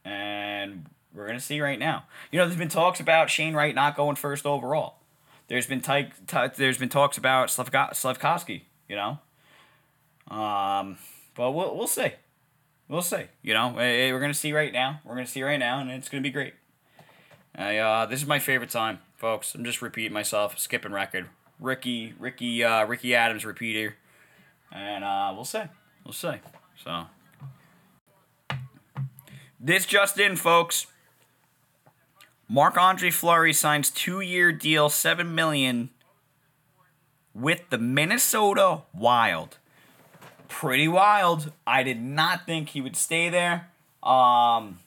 And 0.05 0.85
we're 1.13 1.31
to 1.31 1.39
see 1.39 1.59
right 1.61 1.79
now. 1.79 2.05
You 2.31 2.39
know, 2.39 2.45
there's 2.45 2.57
been 2.57 2.69
talks 2.69 2.99
about 2.99 3.29
Shane 3.29 3.53
Wright 3.53 3.73
not 3.75 3.95
going 3.95 4.15
first 4.15 4.45
overall. 4.45 4.95
There's 5.47 5.65
been 5.65 5.81
ty- 5.81 6.11
ty- 6.27 6.49
there's 6.49 6.77
been 6.77 6.89
talks 6.89 7.17
about 7.17 7.47
Slavko- 7.49 7.95
Slavkovsky, 7.95 8.65
you 8.87 8.95
know. 8.95 9.19
Um, 10.29 10.97
but 11.35 11.51
we'll 11.51 11.75
we'll 11.75 11.87
see, 11.87 12.11
we'll 12.89 13.01
see. 13.01 13.23
You 13.41 13.53
know, 13.53 13.73
we're 13.75 14.19
gonna 14.19 14.33
see 14.33 14.51
right 14.51 14.73
now. 14.73 14.99
We're 15.05 15.15
gonna 15.15 15.25
see 15.25 15.43
right 15.43 15.57
now, 15.57 15.79
and 15.79 15.89
it's 15.89 16.09
gonna 16.09 16.21
be 16.21 16.31
great. 16.31 16.53
I, 17.55 17.77
uh, 17.77 18.05
this 18.05 18.21
is 18.21 18.27
my 18.27 18.39
favorite 18.39 18.69
time, 18.69 18.99
folks. 19.15 19.55
I'm 19.55 19.63
just 19.63 19.81
repeating 19.81 20.13
myself, 20.13 20.59
skipping 20.59 20.91
record. 20.91 21.29
Ricky, 21.59 22.13
Ricky, 22.19 22.63
uh, 22.63 22.85
Ricky 22.85 23.15
Adams 23.15 23.45
repeater, 23.45 23.95
and 24.71 25.03
uh, 25.03 25.31
we'll 25.35 25.45
see, 25.45 25.63
we'll 26.03 26.13
see. 26.13 26.35
So 26.83 27.05
this 29.59 29.85
just 29.85 30.19
in, 30.19 30.35
folks. 30.35 30.87
Marc 32.49 32.77
Andre 32.77 33.11
Fleury 33.11 33.51
signs 33.51 33.89
two 33.89 34.21
year 34.21 34.51
deal, 34.51 34.89
seven 34.89 35.35
million 35.35 35.89
with 37.33 37.69
the 37.69 37.77
Minnesota 37.77 38.83
Wild. 38.93 39.57
Pretty 40.47 40.87
wild. 40.87 41.51
I 41.65 41.83
did 41.83 42.01
not 42.01 42.45
think 42.45 42.69
he 42.69 42.81
would 42.81 42.95
stay 42.95 43.29
there. 43.29 43.67
Um, 44.01 44.79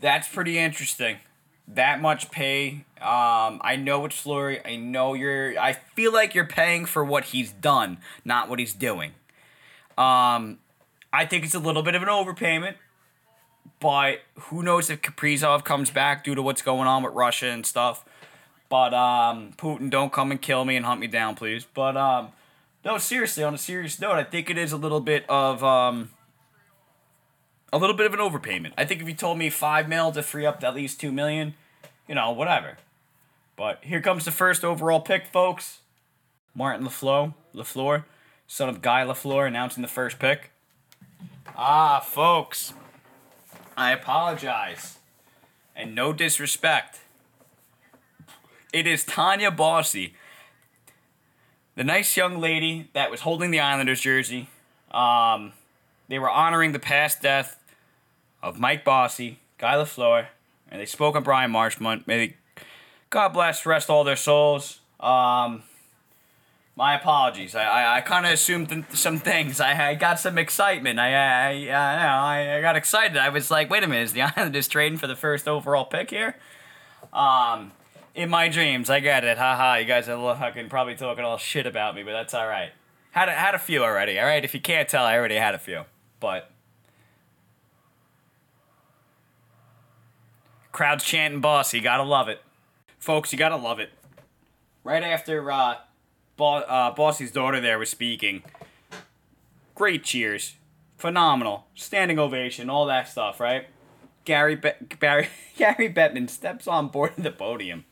that's 0.00 0.28
pretty 0.28 0.58
interesting. 0.58 1.18
That 1.68 2.00
much 2.00 2.30
pay. 2.30 2.84
Um, 3.00 3.60
I 3.62 3.76
know 3.76 4.04
it's 4.04 4.18
Fleury. 4.18 4.64
I 4.64 4.76
know 4.76 5.14
you're. 5.14 5.58
I 5.58 5.72
feel 5.72 6.12
like 6.12 6.34
you're 6.34 6.46
paying 6.46 6.86
for 6.86 7.04
what 7.04 7.24
he's 7.24 7.50
done, 7.52 7.98
not 8.24 8.48
what 8.48 8.58
he's 8.58 8.72
doing. 8.72 9.12
Um, 9.98 10.58
I 11.12 11.26
think 11.26 11.44
it's 11.44 11.54
a 11.54 11.58
little 11.58 11.82
bit 11.82 11.94
of 11.94 12.02
an 12.02 12.08
overpayment. 12.08 12.74
But 13.80 14.20
who 14.34 14.62
knows 14.62 14.90
if 14.90 15.02
Kaprizov 15.02 15.64
comes 15.64 15.90
back 15.90 16.24
due 16.24 16.34
to 16.34 16.42
what's 16.42 16.62
going 16.62 16.86
on 16.86 17.02
with 17.02 17.12
Russia 17.14 17.48
and 17.48 17.66
stuff. 17.66 18.04
But 18.68 18.94
um, 18.94 19.52
Putin, 19.56 19.90
don't 19.90 20.12
come 20.12 20.30
and 20.30 20.40
kill 20.40 20.64
me 20.64 20.76
and 20.76 20.86
hunt 20.86 21.00
me 21.00 21.06
down, 21.06 21.34
please. 21.34 21.66
But 21.72 21.96
um, 21.96 22.28
no, 22.84 22.98
seriously, 22.98 23.44
on 23.44 23.54
a 23.54 23.58
serious 23.58 24.00
note, 24.00 24.14
I 24.14 24.24
think 24.24 24.50
it 24.50 24.58
is 24.58 24.72
a 24.72 24.76
little 24.76 25.00
bit 25.00 25.24
of 25.28 25.62
um, 25.62 26.10
a 27.76 27.78
little 27.78 27.94
bit 27.94 28.06
of 28.06 28.14
an 28.14 28.20
overpayment. 28.20 28.72
I 28.78 28.86
think 28.86 29.02
if 29.02 29.08
you 29.08 29.14
told 29.14 29.36
me 29.36 29.50
five 29.50 29.86
mil 29.86 30.10
to 30.12 30.22
free 30.22 30.46
up 30.46 30.64
at 30.64 30.74
least 30.74 30.98
two 30.98 31.12
million, 31.12 31.54
you 32.08 32.14
know, 32.14 32.30
whatever. 32.30 32.78
But 33.54 33.80
here 33.82 34.00
comes 34.00 34.24
the 34.24 34.30
first 34.30 34.64
overall 34.64 35.00
pick, 35.00 35.26
folks. 35.26 35.80
Martin 36.54 36.86
LaFleur, 36.86 37.34
LaFleur, 37.54 38.04
son 38.46 38.70
of 38.70 38.80
Guy 38.80 39.04
LaFleur, 39.04 39.46
announcing 39.46 39.82
the 39.82 39.88
first 39.88 40.18
pick. 40.18 40.50
Ah, 41.54 42.00
folks. 42.00 42.72
I 43.76 43.92
apologize. 43.92 44.98
And 45.74 45.94
no 45.94 46.14
disrespect. 46.14 47.00
It 48.72 48.86
is 48.86 49.04
Tanya 49.04 49.50
Bossy, 49.50 50.14
the 51.74 51.84
nice 51.84 52.16
young 52.16 52.40
lady 52.40 52.88
that 52.94 53.10
was 53.10 53.20
holding 53.20 53.50
the 53.50 53.60
Islanders 53.60 54.00
jersey. 54.00 54.48
Um, 54.90 55.52
they 56.08 56.18
were 56.18 56.30
honoring 56.30 56.72
the 56.72 56.78
past 56.78 57.20
death 57.20 57.62
of 58.46 58.60
Mike 58.60 58.84
Bossy, 58.84 59.40
Guy 59.58 59.74
LaFleur, 59.74 60.28
and 60.70 60.80
they 60.80 60.86
spoke 60.86 61.16
on 61.16 61.24
Bryan 61.24 61.50
Marchment. 61.50 62.06
May 62.06 62.26
they, 62.28 62.62
God 63.10 63.30
bless, 63.30 63.66
rest 63.66 63.90
all 63.90 64.04
their 64.04 64.16
souls. 64.16 64.80
Um, 65.00 65.64
my 66.76 66.94
apologies. 66.94 67.54
I 67.54 67.64
I, 67.64 67.96
I 67.96 68.00
kind 68.02 68.24
of 68.24 68.32
assumed 68.32 68.68
th- 68.68 68.84
some 68.92 69.18
things. 69.18 69.60
I, 69.60 69.90
I 69.90 69.94
got 69.94 70.20
some 70.20 70.38
excitement. 70.38 71.00
I 71.00 71.14
I, 71.14 71.68
I 71.68 72.58
I 72.58 72.60
got 72.60 72.76
excited. 72.76 73.16
I 73.16 73.30
was 73.30 73.50
like, 73.50 73.68
wait 73.68 73.82
a 73.82 73.88
minute, 73.88 74.04
is 74.04 74.12
the 74.12 74.22
Islanders 74.36 74.68
trading 74.68 74.98
for 74.98 75.06
the 75.06 75.16
first 75.16 75.48
overall 75.48 75.84
pick 75.84 76.10
here? 76.10 76.36
Um, 77.12 77.72
in 78.14 78.30
my 78.30 78.48
dreams, 78.48 78.90
I 78.90 79.00
get 79.00 79.24
it. 79.24 79.38
Haha, 79.38 79.76
you 79.76 79.86
guys 79.86 80.08
are 80.08 80.36
fucking 80.36 80.68
probably 80.68 80.94
talking 80.94 81.24
all 81.24 81.38
shit 81.38 81.66
about 81.66 81.94
me, 81.94 82.02
but 82.02 82.12
that's 82.12 82.32
all 82.34 82.46
right. 82.46 82.70
Had 83.10 83.28
a, 83.28 83.32
had 83.32 83.54
a 83.54 83.58
few 83.58 83.82
already. 83.82 84.18
All 84.18 84.26
right, 84.26 84.44
if 84.44 84.54
you 84.54 84.60
can't 84.60 84.88
tell, 84.88 85.04
I 85.04 85.16
already 85.16 85.36
had 85.36 85.54
a 85.54 85.58
few. 85.58 85.82
But 86.20 86.50
crowds 90.76 91.02
chanting 91.04 91.40
"boss," 91.40 91.72
you 91.72 91.80
gotta 91.80 92.02
love 92.02 92.28
it, 92.28 92.42
folks. 92.98 93.32
You 93.32 93.38
gotta 93.38 93.56
love 93.56 93.80
it. 93.80 93.88
Right 94.84 95.02
after 95.02 95.50
uh, 95.50 95.76
Bo- 96.36 96.56
uh, 96.58 96.90
Bossy's 96.94 97.32
daughter 97.32 97.62
there 97.62 97.78
was 97.78 97.88
speaking. 97.88 98.42
Great 99.74 100.04
cheers. 100.04 100.56
Phenomenal. 100.98 101.66
Standing 101.74 102.18
ovation, 102.18 102.68
all 102.68 102.84
that 102.86 103.08
stuff, 103.08 103.40
right? 103.40 103.68
Gary 104.26 104.54
Be- 104.54 104.72
Barry 105.00 105.28
Gary 105.56 105.90
Bettman 105.90 106.28
steps 106.28 106.68
on 106.68 106.88
board 106.88 107.14
the 107.16 107.30
podium. 107.30 107.86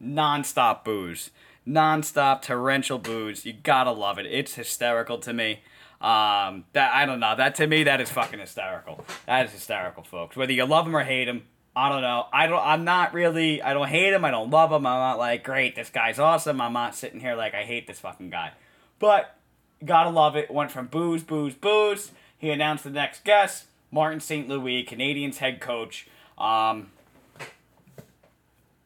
Non-stop 0.00 0.84
booze. 0.84 1.30
Non-stop 1.64 2.42
torrential 2.42 2.98
booze. 2.98 3.46
You 3.46 3.52
gotta 3.52 3.92
love 3.92 4.18
it. 4.18 4.26
It's 4.26 4.54
hysterical 4.54 5.18
to 5.18 5.32
me. 5.32 5.60
Um, 6.00 6.64
that 6.72 6.92
I 6.92 7.06
don't 7.06 7.20
know. 7.20 7.36
That 7.36 7.54
to 7.56 7.68
me, 7.68 7.84
that 7.84 8.00
is 8.00 8.10
fucking 8.10 8.40
hysterical. 8.40 9.04
That 9.26 9.46
is 9.46 9.52
hysterical, 9.52 10.02
folks. 10.02 10.34
Whether 10.36 10.54
you 10.54 10.64
love 10.64 10.88
him 10.88 10.96
or 10.96 11.04
hate 11.04 11.28
him, 11.28 11.44
I 11.76 11.90
don't 11.90 12.00
know. 12.00 12.26
I 12.32 12.46
don't. 12.46 12.64
I'm 12.64 12.84
not 12.84 13.12
really. 13.12 13.60
I 13.60 13.74
don't 13.74 13.88
hate 13.88 14.14
him. 14.14 14.24
I 14.24 14.30
don't 14.30 14.48
love 14.48 14.72
him. 14.72 14.86
I'm 14.86 14.98
not 14.98 15.18
like 15.18 15.44
great. 15.44 15.76
This 15.76 15.90
guy's 15.90 16.18
awesome. 16.18 16.58
I'm 16.58 16.72
not 16.72 16.94
sitting 16.94 17.20
here 17.20 17.34
like 17.34 17.54
I 17.54 17.64
hate 17.64 17.86
this 17.86 18.00
fucking 18.00 18.30
guy. 18.30 18.52
But 18.98 19.36
gotta 19.84 20.08
love 20.08 20.36
it. 20.36 20.50
Went 20.50 20.70
from 20.70 20.86
booze, 20.86 21.22
booze, 21.22 21.54
booze. 21.54 22.12
He 22.38 22.48
announced 22.48 22.84
the 22.84 22.90
next 22.90 23.24
guest, 23.24 23.66
Martin 23.90 24.20
St. 24.20 24.48
Louis, 24.48 24.86
Canadiens 24.88 25.36
head 25.36 25.60
coach. 25.60 26.08
Um, 26.38 26.92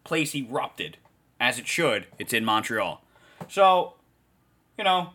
place 0.02 0.35
erupted, 0.35 0.97
as 1.38 1.61
it 1.61 1.68
should. 1.68 2.06
It's 2.18 2.32
in 2.32 2.44
Montreal. 2.44 3.02
So, 3.49 3.94
you 4.76 4.82
know, 4.82 5.11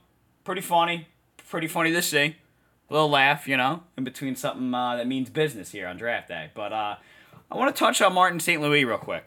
pretty 0.46 0.62
funny. 0.62 1.10
Pretty 1.50 1.68
funny 1.68 1.92
to 1.92 2.02
see. 2.02 2.38
A 2.90 2.94
little 2.94 3.10
laugh, 3.10 3.48
you 3.48 3.58
know, 3.58 3.84
in 3.98 4.06
between 4.06 4.36
something 4.36 4.74
uh, 4.74 4.96
that 4.96 5.08
means 5.08 5.30
business 5.30 5.72
here 5.72 5.88
on 5.88 5.98
draft 5.98 6.30
day. 6.30 6.52
But 6.54 6.72
uh, 6.72 6.96
I 7.56 7.58
want 7.58 7.74
to 7.74 7.80
touch 7.80 8.02
on 8.02 8.12
Martin 8.12 8.42
St. 8.42 8.62
Louis 8.62 8.84
real 8.84 8.98
quick. 8.98 9.24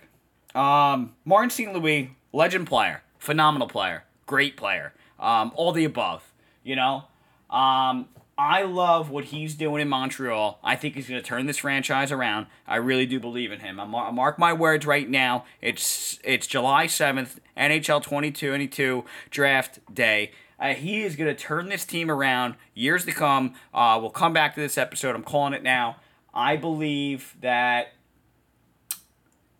Um, 0.55 1.15
Martin 1.25 1.49
St. 1.49 1.73
Louis, 1.73 2.11
legend 2.31 2.67
player, 2.67 3.03
phenomenal 3.19 3.69
player, 3.69 4.05
great 4.27 4.55
player, 4.55 4.93
um, 5.19 5.51
all 5.55 5.73
the 5.73 5.87
above. 5.87 6.31
You 6.63 6.77
know, 6.77 7.05
um, 7.49 8.07
I 8.37 8.65
love 8.65 9.09
what 9.09 9.25
he's 9.25 9.55
doing 9.55 9.81
in 9.81 9.89
Montreal. 9.89 10.59
I 10.63 10.77
think 10.77 10.95
he's 10.95 11.09
going 11.09 11.23
to 11.23 11.27
turn 11.27 11.47
this 11.47 11.57
franchise 11.57 12.13
around. 12.13 12.49
I 12.67 12.77
really 12.77 13.07
do 13.07 13.19
believe 13.19 13.51
in 13.51 13.61
him. 13.61 13.81
I 13.81 13.87
mar- 13.87 14.13
mark 14.13 14.39
my 14.39 14.53
words 14.53 14.85
right 14.85 15.09
now. 15.09 15.47
It's 15.63 16.21
it's 16.23 16.47
July 16.47 16.87
seventh, 16.87 17.41
NHL 17.57 18.03
twenty 18.03 18.31
twenty 18.31 18.69
two 18.69 19.07
draft 19.31 19.79
day. 19.95 20.33
Uh, 20.61 20.75
he 20.75 21.03
is 21.03 21.17
going 21.17 21.35
to 21.35 21.43
turn 21.43 21.71
this 21.71 21.87
team 21.87 22.11
around. 22.11 22.57
Years 22.75 23.07
to 23.07 23.13
come. 23.13 23.55
Uh, 23.73 23.97
we'll 23.99 24.11
come 24.11 24.35
back 24.35 24.55
to 24.55 24.61
this 24.61 24.77
episode. 24.77 25.17
I'm 25.17 25.23
calling 25.23 25.55
it 25.55 25.63
now. 25.63 25.97
I 26.35 26.57
believe 26.57 27.35
that 27.41 27.95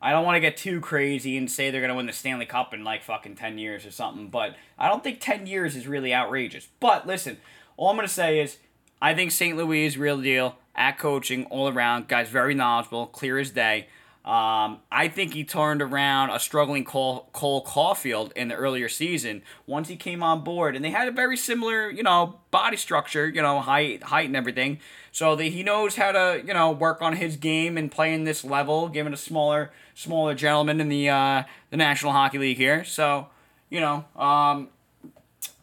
I 0.01 0.13
don't 0.13 0.25
want 0.25 0.37
to 0.37 0.41
get 0.41 0.57
too 0.57 0.81
crazy 0.81 1.37
and 1.37 1.51
say 1.51 1.71
they're 1.71 1.81
going 1.81 1.91
to 1.91 1.97
win 1.97 2.07
the 2.07 2.13
Stanley 2.13 2.47
Cup 2.47 2.73
in 2.73 2.85
like 2.85 3.03
fucking 3.03 3.35
10 3.35 3.59
years 3.59 3.85
or 3.85 3.91
something, 3.91 4.29
but 4.29 4.55
I 4.79 4.89
don't 4.89 5.03
think 5.03 5.21
10 5.21 5.47
years 5.47 5.75
is 5.75 5.89
really 5.89 6.15
outrageous. 6.15 6.69
But 6.79 7.07
listen, 7.07 7.39
all 7.77 7.91
I'm 7.91 7.97
going 7.97 8.07
to 8.07 8.15
say 8.15 8.41
is 8.41 8.59
I 9.03 9.15
think 9.15 9.33
St. 9.33 9.57
Louis 9.57 9.87
is 9.87 9.99
real 9.99 10.21
deal 10.21 10.57
at 10.75 10.99
coaching 10.99 11.45
all 11.47 11.69
around. 11.69 12.09
Guy's 12.09 12.29
very 12.29 12.55
knowledgeable, 12.55 13.07
clear 13.07 13.39
as 13.39 13.51
day. 13.51 13.89
Um, 14.29 14.81
I 14.93 15.09
think 15.09 15.33
he 15.33 15.43
turned 15.43 15.81
around 15.81 16.29
a 16.29 16.39
struggling 16.39 16.85
Cole, 16.85 17.31
Cole 17.33 17.65
Caufield 17.65 18.31
in 18.33 18.49
the 18.49 18.55
earlier 18.55 18.87
season 18.87 19.41
once 19.67 19.89
he 19.89 19.97
came 19.97 20.23
on 20.23 20.45
board, 20.45 20.77
and 20.77 20.85
they 20.85 20.91
had 20.91 21.09
a 21.09 21.11
very 21.11 21.35
similar, 21.35 21.89
you 21.89 22.03
know, 22.03 22.39
body 22.51 22.77
structure, 22.77 23.27
you 23.27 23.41
know, 23.41 23.61
height, 23.61 24.03
height 24.03 24.27
and 24.27 24.37
everything. 24.37 24.81
So 25.13 25.35
that 25.35 25.45
he 25.45 25.63
knows 25.63 25.97
how 25.97 26.13
to, 26.13 26.43
you 26.47 26.53
know, 26.53 26.71
work 26.71 27.01
on 27.01 27.17
his 27.17 27.39
game 27.39 27.79
and 27.79 27.91
play 27.91 28.13
in 28.13 28.25
this 28.25 28.45
level, 28.45 28.91
given 28.91 29.15
a 29.15 29.17
smaller, 29.17 29.71
smaller 29.95 30.35
gentleman 30.35 30.79
in 30.79 30.91
the 30.91 31.09
uh, 31.09 31.45
the 31.71 31.79
National 31.79 32.13
Hockey 32.13 32.37
League 32.37 32.59
here. 32.59 32.85
So, 32.85 33.29
you 33.71 33.81
know, 33.81 34.05
um, 34.15 34.69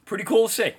pretty 0.06 0.24
cool 0.24 0.48
to 0.48 0.54
see. 0.54 0.74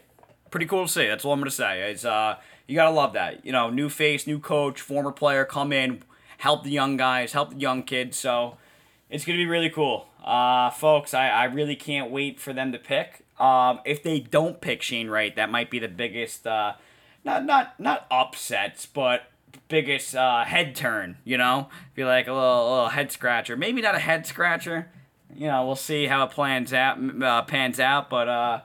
Pretty 0.50 0.66
cool 0.66 0.86
to 0.86 0.92
see. 0.92 1.06
That's 1.06 1.24
all 1.24 1.32
I'm 1.32 1.38
gonna 1.38 1.52
say. 1.52 1.88
It's 1.92 2.04
uh, 2.04 2.34
you 2.66 2.74
gotta 2.74 2.90
love 2.90 3.12
that. 3.12 3.46
You 3.46 3.52
know, 3.52 3.70
new 3.70 3.88
face, 3.88 4.26
new 4.26 4.40
coach, 4.40 4.80
former 4.80 5.12
player 5.12 5.44
come 5.44 5.72
in 5.72 6.02
help 6.38 6.64
the 6.64 6.70
young 6.70 6.96
guys, 6.96 7.32
help 7.32 7.50
the 7.50 7.56
young 7.56 7.82
kids. 7.82 8.16
So 8.16 8.56
it's 9.10 9.24
going 9.24 9.38
to 9.38 9.42
be 9.42 9.48
really 9.48 9.70
cool. 9.70 10.08
Uh, 10.24 10.70
folks, 10.70 11.14
I, 11.14 11.28
I 11.28 11.44
really 11.44 11.76
can't 11.76 12.10
wait 12.10 12.40
for 12.40 12.52
them 12.52 12.72
to 12.72 12.78
pick. 12.78 13.24
Um, 13.38 13.80
if 13.84 14.02
they 14.02 14.20
don't 14.20 14.60
pick 14.60 14.82
Shane 14.82 15.08
Wright, 15.08 15.34
that 15.36 15.50
might 15.50 15.70
be 15.70 15.78
the 15.78 15.88
biggest, 15.88 16.46
uh, 16.46 16.74
not 17.24 17.44
not 17.44 17.78
not 17.78 18.06
upsets, 18.10 18.86
but 18.86 19.24
biggest 19.68 20.14
uh, 20.14 20.44
head 20.44 20.74
turn. 20.74 21.18
You 21.24 21.38
know, 21.38 21.68
be 21.94 22.04
like 22.04 22.26
a 22.26 22.32
little, 22.32 22.70
little 22.70 22.88
head 22.88 23.12
scratcher. 23.12 23.56
Maybe 23.56 23.82
not 23.82 23.94
a 23.94 23.98
head 23.98 24.26
scratcher. 24.26 24.88
You 25.34 25.48
know, 25.48 25.66
we'll 25.66 25.76
see 25.76 26.06
how 26.06 26.24
it 26.24 26.30
plans 26.30 26.72
out, 26.72 26.98
uh, 27.22 27.42
pans 27.42 27.78
out. 27.78 28.08
But 28.08 28.28
uh, 28.28 28.60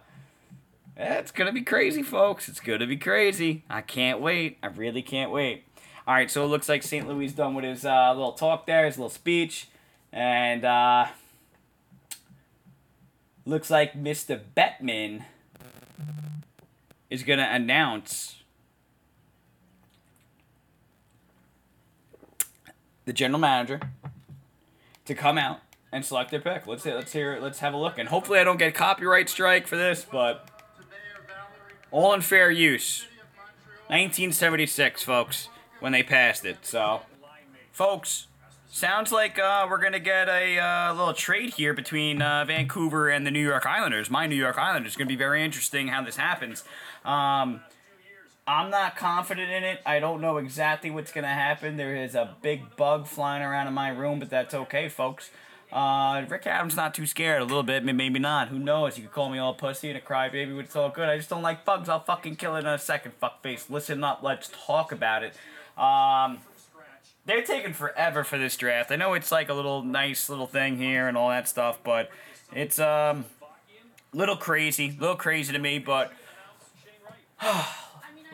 it's 0.96 1.32
gonna 1.32 1.52
be 1.52 1.64
crazy, 1.64 2.02
folks. 2.02 2.48
It's 2.48 2.60
gonna 2.60 2.88
be 2.88 2.98
crazy. 2.98 3.64
I 3.70 3.82
can't 3.82 4.22
wait. 4.22 4.58
I 4.64 4.68
really 4.68 5.02
can't 5.02 5.32
wait. 5.32 5.66
All 6.08 6.16
right, 6.16 6.32
so 6.32 6.44
it 6.44 6.48
looks 6.48 6.68
like 6.68 6.82
St. 6.82 7.08
Louis 7.08 7.32
done 7.32 7.54
with 7.54 7.64
his 7.64 7.86
uh, 7.86 8.12
little 8.14 8.32
talk 8.32 8.66
there, 8.66 8.86
his 8.86 8.98
little 8.98 9.10
speech, 9.10 9.68
and 10.12 10.66
uh, 10.66 11.06
looks 13.46 13.70
like 13.70 13.94
Mr. 13.94 14.42
Bettman 14.58 15.26
is 17.12 17.22
gonna 17.22 17.48
announce 17.52 18.42
the 23.06 23.14
general 23.14 23.40
manager 23.40 23.80
to 25.06 25.14
come 25.14 25.38
out 25.38 25.60
and 25.92 26.04
select 26.04 26.32
their 26.32 26.42
pick. 26.42 26.66
Let's 26.66 26.84
hear, 26.84 26.96
let's 26.96 27.14
hear, 27.14 27.40
let's 27.40 27.60
have 27.60 27.76
a 27.76 27.78
look, 27.78 28.00
and 28.00 28.10
hopefully 28.10 28.40
I 28.40 28.44
don't 28.44 28.58
get 28.58 28.70
a 28.70 28.72
copyright 28.72 29.30
strike 29.30 29.68
for 29.68 29.76
this, 29.76 30.04
but 30.12 30.50
all 31.92 32.12
in 32.16 32.22
fair 32.22 32.50
use. 32.50 33.06
1976, 33.88 35.04
folks 35.04 35.50
when 35.82 35.92
they 35.92 36.04
passed 36.04 36.46
it. 36.46 36.60
So, 36.62 37.02
folks, 37.74 38.28
sounds 38.70 39.12
like 39.12 39.38
uh, 39.38 39.68
we're 39.70 39.90
to 39.90 40.00
get 40.00 40.30
a 40.30 40.58
uh, 40.58 40.94
little 40.94 41.14
trade 41.14 41.56
here 41.56 41.74
between 41.74 42.22
uh, 42.22 42.46
Vancouver 42.46 43.10
and 43.10 43.28
the 43.28 43.32
New 43.32 43.46
York 43.46 43.66
Islanders. 43.66 44.10
My 44.10 44.28
New 44.28 44.36
York 44.36 44.58
Islanders. 44.58 44.96
To 44.96 45.06
be 45.06 45.16
very 45.18 45.44
interesting 45.44 45.90
how 45.90 46.04
this 46.04 46.16
happens. 46.16 46.64
Um, 47.04 47.62
I'm 48.48 48.70
not 48.70 48.96
confident 48.96 49.52
in 49.52 49.64
it. 49.64 49.82
I 49.86 50.00
don't 50.00 50.22
know 50.22 50.38
exactly 50.38 50.90
what's 50.90 51.12
going 51.12 51.24
to 51.24 51.30
happen. 51.30 51.78
There 51.78 51.96
is 51.96 52.16
a 52.16 52.36
big 52.42 52.76
bug 52.76 53.08
flying 53.08 53.44
around 53.44 53.68
in 53.68 53.74
my 53.74 53.90
room, 53.90 54.20
but 54.20 54.30
that's 54.30 54.54
okay, 54.54 54.90
folks. 54.90 55.30
Uh, 55.72 56.26
Rick 56.28 56.48
Adams 56.48 56.76
not 56.76 56.94
too 56.94 57.06
scared, 57.06 57.42
a 57.42 57.46
little 57.46 57.64
bit, 57.64 57.86
maybe 57.86 58.20
not. 58.20 58.50
Who 58.50 58.60
knows? 58.60 58.98
You 58.98 59.04
could 59.04 59.14
call 59.14 59.30
me 59.30 59.38
all 59.38 59.54
pussy 59.54 59.90
and 59.90 59.98
a 59.98 60.02
crybaby, 60.02 60.54
but 60.54 60.66
it's 60.66 60.76
all 60.76 60.90
good. 60.90 61.08
I 61.08 61.16
just 61.18 61.30
don't 61.30 61.44
like 61.44 61.64
bugs. 61.64 61.88
I'll 61.88 62.04
fucking 62.04 62.36
kill 62.36 62.58
it 62.58 62.62
in 62.62 62.66
a 62.66 62.78
second, 62.78 63.14
fuckface. 63.22 63.70
Listen 63.70 64.04
up, 64.04 64.22
let's 64.22 64.52
talk 64.66 64.92
about 64.92 65.24
it. 65.24 65.34
Um, 65.82 66.38
they're 67.26 67.44
taking 67.44 67.74
forever 67.74 68.24
for 68.24 68.38
this 68.38 68.56
draft. 68.56 68.92
I 68.92 68.96
know 68.96 69.14
it's 69.14 69.32
like 69.32 69.50
a 69.50 69.54
little 69.54 69.84
nice 69.84 70.30
little 70.30 70.48
thing 70.48 70.78
here 70.78 71.08
and 71.08 71.18
all 71.18 71.30
that 71.30 71.48
stuff, 71.48 71.80
but 71.84 72.10
it's 72.54 72.80
um 72.80 73.26
little 74.14 74.38
crazy, 74.38 74.96
little 75.00 75.16
crazy 75.16 75.54
to 75.54 75.60
me. 75.60 75.80
But 75.80 76.12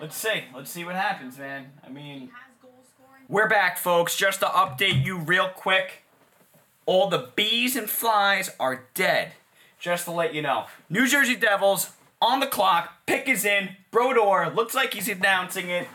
let's 0.01 0.15
see, 0.15 0.43
let's 0.54 0.72
see 0.72 0.84
what 0.84 0.95
happens, 0.95 1.38
man. 1.38 1.72
I 1.86 1.89
mean, 1.89 2.32
we're 3.30 3.48
back, 3.48 3.78
folks. 3.78 4.15
Just 4.15 4.41
to 4.41 4.48
update 4.48 5.06
you 5.06 5.17
real 5.17 5.50
quick, 5.50 6.04
all 6.86 7.10
the 7.10 7.30
bees 7.36 7.76
and 7.76 7.89
flies 7.89 8.52
are 8.60 8.86
dead. 8.93 9.34
Just 9.80 10.06
to 10.06 10.12
let 10.12 10.34
you 10.34 10.41
know, 10.41 10.65
New 10.89 11.08
Jersey 11.08 11.36
Devils 11.36 11.91
on 12.22 12.39
the 12.39 12.48
clock. 12.48 13.06
Pick 13.06 13.30
is 13.30 13.45
in. 13.45 13.78
Brodeur 13.91 14.50
looks 14.50 14.74
like 14.74 14.93
he's 14.93 15.08
announcing 15.08 15.69
it. 15.69 15.88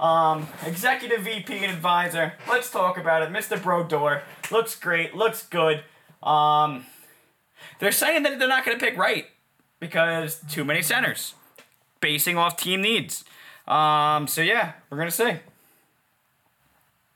Um, 0.00 0.48
executive 0.66 1.20
VP 1.20 1.58
and 1.58 1.72
advisor. 1.72 2.32
Let's 2.48 2.70
talk 2.70 2.96
about 2.96 3.22
it. 3.22 3.30
Mr. 3.30 3.62
Brodeur 3.62 4.22
looks 4.50 4.74
great, 4.74 5.14
looks 5.14 5.46
good. 5.46 5.84
Um, 6.22 6.86
they're 7.78 7.92
saying 7.92 8.22
that 8.22 8.38
they're 8.38 8.48
not 8.48 8.64
going 8.64 8.78
to 8.78 8.84
pick 8.84 8.96
right 8.96 9.26
because 9.78 10.40
too 10.48 10.64
many 10.64 10.82
centers, 10.82 11.34
basing 12.00 12.36
off 12.38 12.56
team 12.56 12.82
needs. 12.82 13.24
Um, 13.66 14.26
so 14.26 14.42
yeah, 14.42 14.72
we're 14.90 14.98
gonna 14.98 15.10
see. 15.10 15.34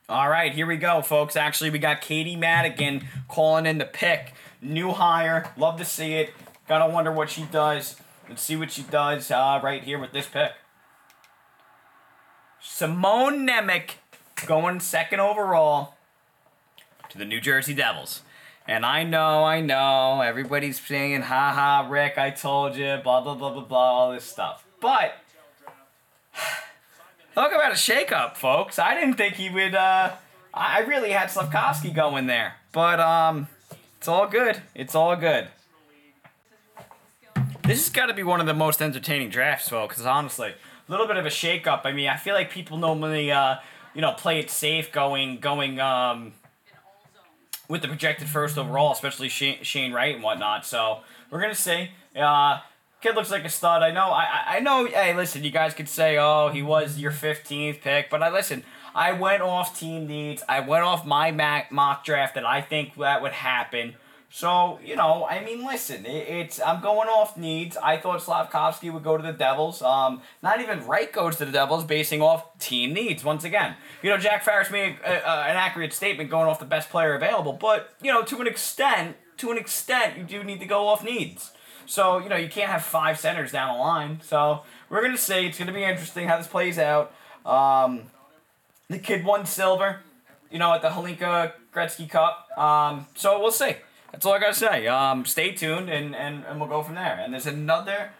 All 0.08 0.28
right, 0.28 0.52
here 0.52 0.66
we 0.66 0.76
go, 0.76 1.02
folks. 1.02 1.34
Actually, 1.34 1.70
we 1.70 1.78
got 1.78 2.00
Katie 2.00 2.36
Madigan 2.36 3.06
calling 3.28 3.66
in 3.66 3.78
the 3.78 3.84
pick. 3.84 4.34
New 4.60 4.92
hire. 4.92 5.52
Love 5.56 5.78
to 5.78 5.84
see 5.84 6.14
it. 6.14 6.32
Gotta 6.68 6.92
wonder 6.92 7.10
what 7.10 7.30
she 7.30 7.42
does. 7.44 7.96
Let's 8.28 8.42
see 8.42 8.56
what 8.56 8.70
she 8.70 8.82
does 8.82 9.30
uh, 9.30 9.60
right 9.62 9.82
here 9.82 9.98
with 9.98 10.12
this 10.12 10.26
pick. 10.26 10.52
Simon 12.66 13.46
Nemec 13.46 13.90
going 14.46 14.80
second 14.80 15.20
overall 15.20 15.94
to 17.10 17.18
the 17.18 17.24
New 17.26 17.38
Jersey 17.38 17.74
Devils. 17.74 18.22
And 18.66 18.86
I 18.86 19.04
know, 19.04 19.44
I 19.44 19.60
know, 19.60 20.22
everybody's 20.22 20.80
saying, 20.80 21.20
ha 21.22 21.52
ha, 21.52 21.86
Rick, 21.88 22.16
I 22.16 22.30
told 22.30 22.74
you, 22.74 22.98
blah, 23.04 23.20
blah, 23.20 23.34
blah, 23.34 23.52
blah, 23.52 23.64
blah, 23.64 23.78
all 23.78 24.12
this 24.12 24.24
stuff. 24.24 24.64
But, 24.80 25.12
talk 27.34 27.52
about 27.52 27.70
a 27.70 27.74
shakeup, 27.74 28.38
folks. 28.38 28.78
I 28.78 28.94
didn't 28.94 29.14
think 29.14 29.34
he 29.34 29.50
would, 29.50 29.74
uh, 29.74 30.12
I 30.54 30.80
really 30.80 31.10
had 31.10 31.30
Slavkovsky 31.30 31.90
going 31.90 32.26
there. 32.26 32.54
But, 32.72 32.98
um, 32.98 33.46
it's 33.98 34.08
all 34.08 34.26
good. 34.26 34.62
It's 34.74 34.94
all 34.94 35.16
good. 35.16 35.48
This 37.62 37.84
has 37.84 37.90
got 37.90 38.06
to 38.06 38.14
be 38.14 38.22
one 38.22 38.40
of 38.40 38.46
the 38.46 38.54
most 38.54 38.80
entertaining 38.80 39.28
drafts, 39.28 39.68
folks, 39.68 39.96
because 39.96 40.06
honestly 40.06 40.54
little 40.88 41.06
bit 41.06 41.16
of 41.16 41.26
a 41.26 41.30
shakeup. 41.30 41.82
I 41.84 41.92
mean, 41.92 42.08
I 42.08 42.16
feel 42.16 42.34
like 42.34 42.50
people 42.50 42.76
normally, 42.78 43.30
uh, 43.30 43.56
you 43.94 44.00
know, 44.00 44.12
play 44.12 44.38
it 44.38 44.50
safe, 44.50 44.92
going 44.92 45.38
going 45.38 45.80
um, 45.80 46.32
with 47.68 47.82
the 47.82 47.88
projected 47.88 48.28
first 48.28 48.58
overall, 48.58 48.92
especially 48.92 49.28
Shane, 49.28 49.62
Shane 49.62 49.92
Wright 49.92 50.14
and 50.14 50.22
whatnot. 50.22 50.66
So 50.66 51.00
we're 51.30 51.40
gonna 51.40 51.54
see. 51.54 51.90
Uh, 52.14 52.60
kid 53.00 53.14
looks 53.14 53.30
like 53.30 53.44
a 53.44 53.48
stud. 53.48 53.82
I 53.82 53.90
know. 53.90 54.10
I 54.10 54.56
I 54.56 54.60
know. 54.60 54.86
Hey, 54.86 55.14
listen, 55.14 55.44
you 55.44 55.50
guys 55.50 55.74
could 55.74 55.88
say, 55.88 56.18
oh, 56.18 56.50
he 56.50 56.62
was 56.62 56.98
your 56.98 57.12
fifteenth 57.12 57.80
pick, 57.80 58.10
but 58.10 58.22
I 58.22 58.30
listen. 58.30 58.64
I 58.94 59.12
went 59.12 59.42
off 59.42 59.78
team 59.78 60.06
needs. 60.06 60.44
I 60.48 60.60
went 60.60 60.84
off 60.84 61.04
my 61.04 61.32
mock 61.70 62.04
draft 62.04 62.36
that 62.36 62.46
I 62.46 62.60
think 62.60 62.94
that 62.96 63.22
would 63.22 63.32
happen. 63.32 63.94
So, 64.34 64.80
you 64.84 64.96
know, 64.96 65.28
I 65.30 65.44
mean, 65.44 65.64
listen, 65.64 66.04
it, 66.04 66.26
it's 66.28 66.60
I'm 66.60 66.80
going 66.80 67.08
off 67.08 67.36
needs. 67.36 67.76
I 67.76 67.98
thought 67.98 68.20
Slavkovsky 68.20 68.90
would 68.90 69.04
go 69.04 69.16
to 69.16 69.22
the 69.22 69.32
Devils. 69.32 69.80
Um, 69.80 70.22
not 70.42 70.60
even 70.60 70.84
Wright 70.88 71.12
goes 71.12 71.36
to 71.36 71.44
the 71.44 71.52
Devils, 71.52 71.84
basing 71.84 72.20
off 72.20 72.58
team 72.58 72.92
needs. 72.92 73.22
Once 73.22 73.44
again, 73.44 73.76
you 74.02 74.10
know, 74.10 74.18
Jack 74.18 74.42
Farris 74.42 74.72
made 74.72 74.96
a, 75.04 75.12
a, 75.12 75.44
an 75.44 75.56
accurate 75.56 75.92
statement 75.92 76.30
going 76.30 76.48
off 76.48 76.58
the 76.58 76.64
best 76.64 76.90
player 76.90 77.14
available, 77.14 77.52
but 77.52 77.94
you 78.02 78.10
know, 78.10 78.24
to 78.24 78.40
an 78.40 78.48
extent, 78.48 79.16
to 79.36 79.52
an 79.52 79.56
extent, 79.56 80.18
you 80.18 80.24
do 80.24 80.42
need 80.42 80.58
to 80.58 80.66
go 80.66 80.88
off 80.88 81.04
needs. 81.04 81.52
So, 81.86 82.18
you 82.18 82.28
know, 82.28 82.36
you 82.36 82.48
can't 82.48 82.72
have 82.72 82.82
five 82.82 83.20
centers 83.20 83.52
down 83.52 83.76
the 83.76 83.80
line. 83.80 84.20
So, 84.20 84.64
we're 84.90 85.08
to 85.12 85.16
see. 85.16 85.46
It's 85.46 85.58
to 85.58 85.70
be 85.70 85.84
interesting 85.84 86.26
how 86.26 86.38
this 86.38 86.48
plays 86.48 86.76
out. 86.76 87.14
Um, 87.46 88.10
the 88.90 88.98
kid 88.98 89.24
won 89.24 89.46
silver, 89.46 90.00
you 90.50 90.58
know, 90.58 90.74
at 90.74 90.82
the 90.82 90.88
Hlinka 90.88 91.52
Gretzky 91.72 92.10
Cup. 92.10 92.48
Um, 92.58 93.06
so, 93.14 93.38
we'll 93.38 93.52
see. 93.52 93.76
That's 94.14 94.26
all 94.26 94.34
I 94.34 94.38
gotta 94.38 94.54
say. 94.54 94.86
Um, 94.86 95.24
stay 95.24 95.50
tuned, 95.50 95.90
and, 95.90 96.14
and, 96.14 96.44
and 96.48 96.60
we'll 96.60 96.68
go 96.68 96.84
from 96.84 96.94
there. 96.94 97.18
And 97.20 97.32
there's 97.32 97.48
another, 97.48 98.12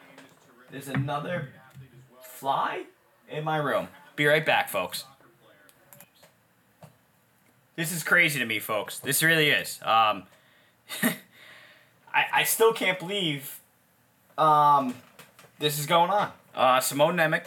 there's 0.73 0.89
another 0.89 1.51
fly 2.21 2.87
in 3.31 3.45
my 3.45 3.59
room. 3.59 3.87
Be 4.17 4.27
right 4.27 4.45
back, 4.45 4.69
folks. 4.69 5.05
This 7.77 7.93
is 7.93 8.03
crazy 8.03 8.41
to 8.41 8.45
me, 8.45 8.59
folks. 8.59 8.99
This 8.99 9.23
really 9.23 9.51
is. 9.51 9.79
Um, 9.83 10.25
I, 12.13 12.25
I 12.33 12.43
still 12.43 12.73
can't 12.73 12.99
believe 12.99 13.61
um, 14.37 14.97
this 15.61 15.79
is 15.79 15.87
going 15.87 16.11
on. 16.11 16.33
Uh, 16.57 16.81
Simon 16.81 17.17
Nemec. 17.17 17.45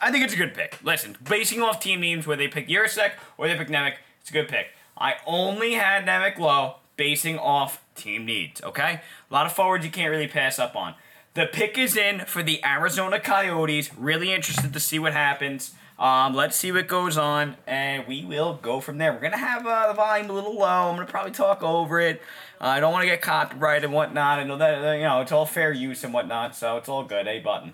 I 0.00 0.10
think 0.10 0.24
it's 0.24 0.34
a 0.34 0.36
good 0.36 0.54
pick. 0.54 0.76
Listen, 0.82 1.16
basing 1.22 1.62
off 1.62 1.78
team 1.78 2.00
names 2.00 2.26
where 2.26 2.36
they 2.36 2.48
pick 2.48 2.66
Jiricek 2.66 3.12
or 3.38 3.46
they 3.46 3.56
pick 3.56 3.68
Nemec, 3.68 3.94
it's 4.20 4.30
a 4.30 4.32
good 4.32 4.48
pick. 4.48 4.70
I 4.98 5.14
only 5.24 5.74
had 5.74 6.04
Nemec 6.04 6.36
low 6.36 6.79
basing 7.00 7.38
off 7.38 7.82
team 7.94 8.26
needs, 8.26 8.60
okay? 8.62 9.00
A 9.30 9.32
lot 9.32 9.46
of 9.46 9.52
forwards 9.52 9.86
you 9.86 9.90
can't 9.90 10.10
really 10.10 10.28
pass 10.28 10.58
up 10.58 10.76
on. 10.76 10.94
The 11.32 11.46
pick 11.46 11.78
is 11.78 11.96
in 11.96 12.26
for 12.26 12.42
the 12.42 12.62
Arizona 12.62 13.18
Coyotes. 13.18 13.90
Really 13.96 14.34
interested 14.34 14.74
to 14.74 14.80
see 14.80 14.98
what 14.98 15.14
happens. 15.14 15.72
Um, 15.98 16.34
let's 16.34 16.58
see 16.58 16.70
what 16.70 16.88
goes 16.88 17.16
on, 17.16 17.56
and 17.66 18.06
we 18.06 18.26
will 18.26 18.58
go 18.60 18.80
from 18.80 18.98
there. 18.98 19.14
We're 19.14 19.20
gonna 19.20 19.38
have 19.38 19.66
uh, 19.66 19.88
the 19.88 19.94
volume 19.94 20.28
a 20.28 20.34
little 20.34 20.58
low. 20.58 20.90
I'm 20.90 20.96
gonna 20.96 21.06
probably 21.06 21.32
talk 21.32 21.62
over 21.62 22.00
it. 22.00 22.20
Uh, 22.60 22.64
I 22.66 22.80
don't 22.80 22.92
want 22.92 23.04
to 23.04 23.08
get 23.08 23.22
copyright 23.22 23.82
and 23.82 23.94
whatnot. 23.94 24.38
I 24.38 24.44
know 24.44 24.58
that 24.58 24.84
uh, 24.84 24.92
you 24.92 25.04
know 25.04 25.22
it's 25.22 25.32
all 25.32 25.46
fair 25.46 25.72
use 25.72 26.04
and 26.04 26.12
whatnot, 26.12 26.54
so 26.54 26.76
it's 26.76 26.88
all 26.90 27.04
good. 27.04 27.26
A 27.26 27.40
button. 27.40 27.72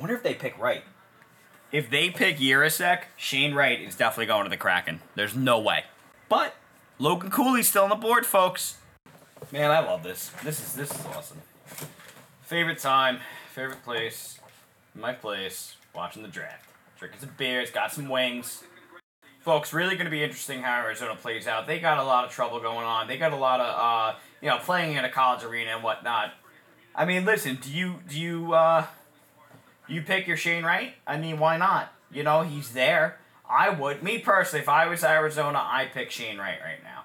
Wonder 0.00 0.16
if 0.16 0.24
they 0.24 0.34
pick 0.34 0.58
right. 0.58 0.82
If 1.70 1.90
they 1.90 2.10
pick 2.10 2.38
Jiricek, 2.38 3.02
Shane 3.16 3.54
Wright 3.54 3.80
is 3.80 3.94
definitely 3.94 4.26
going 4.26 4.42
to 4.46 4.50
the 4.50 4.56
Kraken. 4.56 5.00
There's 5.14 5.36
no 5.36 5.60
way. 5.60 5.84
But 6.28 6.56
Logan 6.98 7.30
Cooley's 7.30 7.68
still 7.68 7.84
on 7.84 7.90
the 7.90 7.94
board, 7.94 8.24
folks. 8.24 8.78
Man, 9.52 9.70
I 9.70 9.80
love 9.80 10.02
this. 10.02 10.30
This 10.42 10.60
is 10.60 10.72
this 10.74 10.90
is 10.90 11.06
awesome. 11.06 11.42
Favorite 12.42 12.78
time, 12.78 13.18
favorite 13.52 13.84
place, 13.84 14.40
my 14.94 15.12
place, 15.12 15.76
watching 15.94 16.22
the 16.22 16.28
draft. 16.28 16.64
Drinking 16.98 17.20
some 17.20 17.30
beers, 17.36 17.70
got 17.70 17.92
some 17.92 18.08
wings. 18.08 18.64
Folks, 19.40 19.74
really 19.74 19.94
going 19.94 20.06
to 20.06 20.10
be 20.10 20.24
interesting 20.24 20.62
how 20.62 20.82
Arizona 20.82 21.14
plays 21.14 21.46
out. 21.46 21.66
They 21.66 21.78
got 21.78 21.98
a 21.98 22.02
lot 22.02 22.24
of 22.24 22.30
trouble 22.30 22.60
going 22.60 22.86
on. 22.86 23.06
They 23.06 23.18
got 23.18 23.32
a 23.32 23.36
lot 23.36 23.60
of, 23.60 24.14
uh, 24.14 24.18
you 24.40 24.48
know, 24.48 24.58
playing 24.58 24.96
in 24.96 25.04
a 25.04 25.10
college 25.10 25.44
arena 25.44 25.72
and 25.72 25.84
whatnot. 25.84 26.32
I 26.94 27.04
mean, 27.04 27.26
listen, 27.26 27.58
do 27.60 27.70
you 27.70 27.96
do 28.08 28.18
you 28.18 28.54
uh, 28.54 28.86
you 29.86 30.00
pick 30.00 30.26
your 30.26 30.38
Shane 30.38 30.64
Wright? 30.64 30.94
I 31.06 31.18
mean, 31.18 31.38
why 31.38 31.58
not? 31.58 31.92
You 32.10 32.22
know, 32.22 32.40
he's 32.40 32.70
there. 32.72 33.18
I 33.48 33.70
would, 33.70 34.02
me 34.02 34.18
personally, 34.18 34.62
if 34.62 34.68
I 34.68 34.86
was 34.86 35.04
Arizona, 35.04 35.58
I 35.58 35.86
pick 35.92 36.10
Shane 36.10 36.38
Wright 36.38 36.58
right 36.62 36.82
now. 36.82 37.02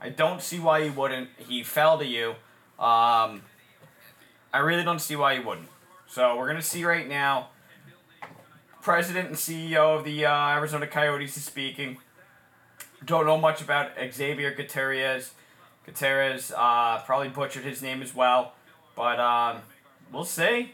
I 0.00 0.08
don't 0.10 0.42
see 0.42 0.58
why 0.58 0.80
you 0.80 0.92
wouldn't. 0.92 1.30
He 1.48 1.62
fell 1.62 1.98
to 1.98 2.04
you. 2.04 2.30
Um, 2.78 3.42
I 4.52 4.58
really 4.58 4.82
don't 4.84 5.00
see 5.00 5.16
why 5.16 5.34
you 5.34 5.42
wouldn't. 5.42 5.68
So 6.06 6.36
we're 6.36 6.46
gonna 6.46 6.62
see 6.62 6.84
right 6.84 7.08
now 7.08 7.48
president 8.82 9.28
and 9.28 9.36
CEO 9.36 9.96
of 9.98 10.04
the 10.04 10.26
uh, 10.26 10.48
Arizona 10.50 10.86
Coyotes 10.86 11.36
is 11.36 11.44
speaking. 11.44 11.96
Don't 13.04 13.24
know 13.24 13.38
much 13.38 13.62
about 13.62 13.92
Xavier 14.12 14.54
Gutierrez. 14.54 15.32
Gutierrez 15.86 16.52
uh, 16.56 17.00
probably 17.06 17.30
butchered 17.30 17.64
his 17.64 17.80
name 17.80 18.02
as 18.02 18.14
well, 18.14 18.52
but 18.94 19.18
um, 19.18 19.62
we'll 20.12 20.24
see. 20.24 20.72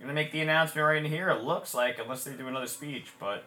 Gonna 0.00 0.14
make 0.14 0.32
the 0.32 0.40
announcement 0.40 0.86
right 0.86 1.04
in 1.04 1.10
here. 1.10 1.28
It 1.28 1.44
looks 1.44 1.74
like, 1.74 1.98
unless 1.98 2.24
they 2.24 2.32
do 2.32 2.48
another 2.48 2.66
speech, 2.66 3.08
but 3.20 3.44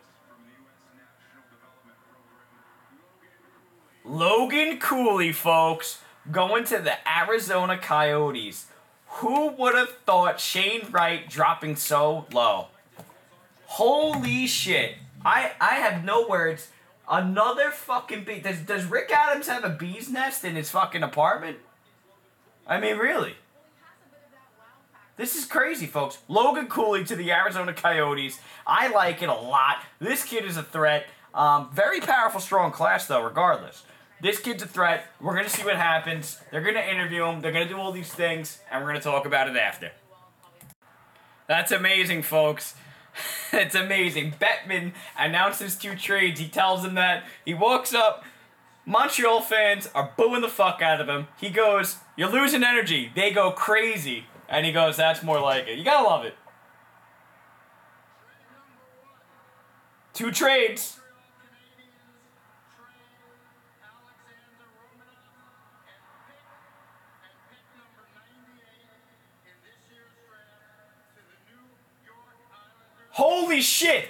Logan 4.05 4.79
Cooley, 4.79 5.31
folks, 5.31 5.99
going 6.29 6.65
to 6.65 6.79
the 6.79 6.95
Arizona 7.07 7.77
Coyotes. 7.77 8.67
Who 9.07 9.49
would 9.51 9.75
have 9.75 9.97
thought 10.05 10.39
Shane 10.39 10.87
Wright 10.91 11.29
dropping 11.29 11.77
so 11.77 12.25
low? 12.33 12.67
Holy 13.65 14.45
shit. 14.47 14.95
I 15.23 15.51
I 15.61 15.75
have 15.75 16.03
no 16.03 16.27
words. 16.27 16.69
Another 17.09 17.71
fucking 17.71 18.25
bee. 18.25 18.39
Does 18.39 18.59
does 18.59 18.85
Rick 18.85 19.11
Adams 19.11 19.47
have 19.47 19.63
a 19.63 19.69
bee's 19.69 20.09
nest 20.09 20.43
in 20.43 20.55
his 20.55 20.69
fucking 20.69 21.03
apartment? 21.03 21.57
I 22.67 22.79
mean, 22.79 22.97
really. 22.97 23.35
This 25.15 25.35
is 25.35 25.45
crazy, 25.45 25.85
folks. 25.85 26.17
Logan 26.27 26.67
Cooley 26.67 27.05
to 27.05 27.15
the 27.15 27.31
Arizona 27.31 27.71
Coyotes. 27.73 28.39
I 28.65 28.87
like 28.87 29.21
it 29.21 29.29
a 29.29 29.33
lot. 29.33 29.77
This 29.99 30.25
kid 30.25 30.43
is 30.43 30.57
a 30.57 30.63
threat. 30.63 31.05
Um, 31.35 31.69
very 31.71 31.99
powerful, 31.99 32.41
strong 32.41 32.71
class, 32.71 33.07
though, 33.07 33.23
regardless. 33.23 33.83
This 34.23 34.39
kid's 34.39 34.63
a 34.63 34.67
threat. 34.67 35.07
We're 35.19 35.33
to 35.43 35.49
see 35.49 35.65
what 35.65 35.75
happens. 35.75 36.39
They're 36.49 36.63
to 36.63 36.89
interview 36.89 37.25
him. 37.25 37.41
They're 37.41 37.51
to 37.67 37.73
do 37.73 37.77
all 37.77 37.91
these 37.91 38.11
things, 38.11 38.59
and 38.71 38.81
we're 38.81 38.93
to 38.93 39.01
talk 39.01 39.25
about 39.25 39.49
it 39.49 39.57
after. 39.57 39.91
That's 41.45 41.73
amazing, 41.73 42.23
folks. 42.23 42.75
it's 43.51 43.75
amazing. 43.75 44.35
Bettman 44.39 44.93
announces 45.19 45.75
two 45.75 45.95
trades. 45.95 46.39
He 46.39 46.47
tells 46.47 46.83
them 46.83 46.95
that 46.95 47.25
he 47.43 47.53
walks 47.53 47.93
up. 47.93 48.23
Montreal 48.85 49.41
fans 49.41 49.89
are 49.93 50.13
booing 50.15 50.41
the 50.41 50.47
fuck 50.47 50.81
out 50.81 51.01
of 51.01 51.09
him. 51.09 51.27
He 51.37 51.49
goes, 51.49 51.97
You're 52.15 52.31
losing 52.31 52.63
energy. 52.63 53.11
They 53.13 53.29
go 53.31 53.51
crazy. 53.51 54.27
And 54.47 54.65
he 54.65 54.71
goes, 54.71 54.95
That's 54.95 55.21
more 55.21 55.41
like 55.41 55.67
it. 55.67 55.77
You 55.77 55.83
gotta 55.83 56.07
love 56.07 56.23
it. 56.23 56.35
Two 60.13 60.31
trades. 60.31 61.01
Holy 73.53 73.61
shit! 73.61 74.07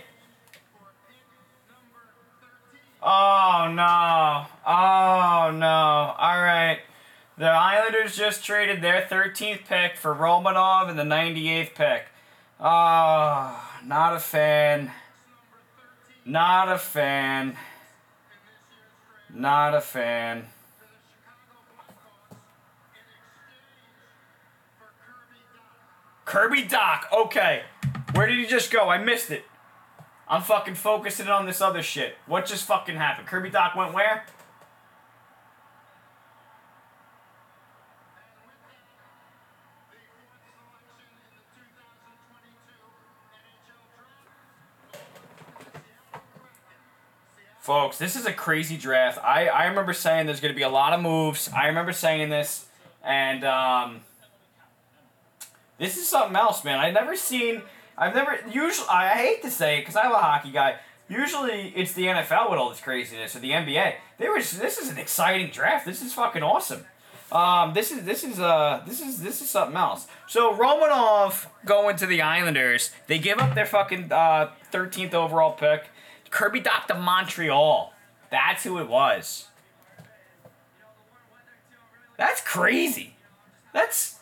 Oh 3.02 3.70
no. 3.76 4.46
Oh 4.66 5.52
no. 5.52 6.16
Alright. 6.18 6.80
The 7.38 7.50
Islanders 7.50 8.16
just 8.16 8.46
traded 8.46 8.82
their 8.82 9.02
13th 9.02 9.66
pick 9.66 9.98
for 9.98 10.16
Romanov 10.16 10.90
and 10.90 10.98
the 10.98 11.04
98th 11.04 11.76
pick. 11.76 12.04
Oh, 12.58 13.70
not 13.86 14.16
a 14.16 14.20
fan. 14.22 14.94
Not 16.24 16.72
a 16.72 16.78
fan. 16.78 17.58
Not 19.30 19.76
a 19.76 19.82
fan. 19.82 20.46
Kirby 26.24 26.64
Dach. 26.64 27.12
Okay. 27.12 27.64
Where 28.24 28.30
did 28.30 28.40
he 28.40 28.46
just 28.46 28.72
go? 28.72 28.88
I 28.88 29.00
missed 29.00 29.32
it. 29.32 29.44
I'm 30.30 30.42
fucking 30.42 30.76
focusing 30.76 31.28
on 31.28 31.46
this 31.46 31.60
other 31.60 31.84
shit. 31.84 32.16
What 32.26 32.46
just 32.46 32.66
fucking 32.66 32.96
happened? 32.96 33.28
Kirby 33.28 33.50
Dach 33.50 33.76
went 33.76 33.94
where? 33.94 34.26
Folks, 47.60 47.98
this 47.98 48.16
is 48.16 48.26
a 48.26 48.32
crazy 48.32 48.78
draft. 48.78 49.20
I, 49.22 49.50
I 49.50 49.66
remember 49.66 49.92
saying 49.92 50.28
there's 50.28 50.40
going 50.40 50.54
to 50.54 50.58
be 50.58 50.64
a 50.64 50.70
lot 50.70 50.94
of 50.94 51.02
moves. 51.02 51.50
I 51.54 51.68
remember 51.68 51.92
saying 51.92 52.30
this, 52.30 52.68
and 53.04 53.44
um, 53.44 54.00
this 55.78 55.98
is 55.98 56.08
something 56.08 56.38
else, 56.38 56.64
man. 56.64 56.80
I've 56.80 56.94
never 56.94 57.18
seen. 57.18 57.64
I've 57.98 58.16
never 58.16 58.40
usually. 58.50 58.88
I 58.90 59.10
hate 59.10 59.42
to 59.44 59.52
say 59.52 59.78
it 59.78 59.82
because 59.82 59.96
I'm 59.96 60.12
a 60.12 60.18
hockey 60.18 60.52
guy. 60.52 60.78
Usually 61.10 61.74
it's 61.76 61.94
the 61.94 62.06
NFL 62.06 62.50
with 62.50 62.60
all 62.60 62.70
this 62.70 62.80
craziness 62.80 63.36
or 63.36 63.40
the 63.40 63.52
NBA. 63.52 63.96
There 64.18 64.32
was 64.32 64.52
this 64.52 64.78
is 64.78 64.90
an 64.90 64.98
exciting 64.98 65.52
draft. 65.52 65.86
This 65.86 66.02
is 66.02 66.14
fucking 66.14 66.44
awesome. 66.44 66.86
Um, 67.32 67.74
this 67.74 67.92
is 67.92 68.04
this 68.04 68.24
is 68.24 68.40
uh 68.40 68.84
this 68.88 69.02
is 69.02 69.22
this 69.22 69.42
is 69.42 69.50
something 69.50 69.76
else. 69.76 70.08
So 70.28 70.54
Romanov 70.56 71.48
going 71.66 71.96
to 71.98 72.06
the 72.06 72.22
Islanders. 72.22 72.92
They 73.08 73.20
give 73.20 73.40
up 73.40 73.56
their 73.56 73.66
fucking 73.66 74.12
uh, 74.12 74.52
13th 74.72 75.14
overall 75.14 75.54
pick. 75.54 75.86
Kirby 76.30 76.62
Dach 76.62 76.88
to 76.88 76.96
Montreal. 76.96 77.94
That's 78.32 78.64
who 78.64 78.80
it 78.80 78.88
was. 78.88 79.48
That's 82.18 82.42
crazy. 82.42 83.16
That's 83.74 84.20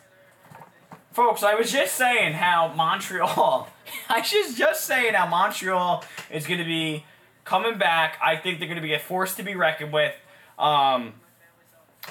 folks. 1.11 1.43
I 1.43 1.55
was 1.55 1.71
just 1.71 1.95
saying 1.95 2.33
how 2.33 2.73
Montreal. 2.75 3.67
I 4.09 4.19
was 4.19 4.55
just 4.57 4.85
saying 4.85 5.13
how 5.13 5.27
Montreal 5.27 6.03
is 6.31 6.47
going 6.47 6.59
to 6.59 6.65
be 6.65 7.05
coming 7.43 7.77
back. 7.77 8.17
I 8.23 8.35
think 8.35 8.59
they're 8.59 8.67
going 8.67 8.81
to 8.81 8.87
be 8.87 8.93
a 8.93 8.99
force 8.99 9.35
to 9.35 9.43
be 9.43 9.55
reckoned 9.55 9.93
with. 9.93 10.15
Um, 10.57 11.13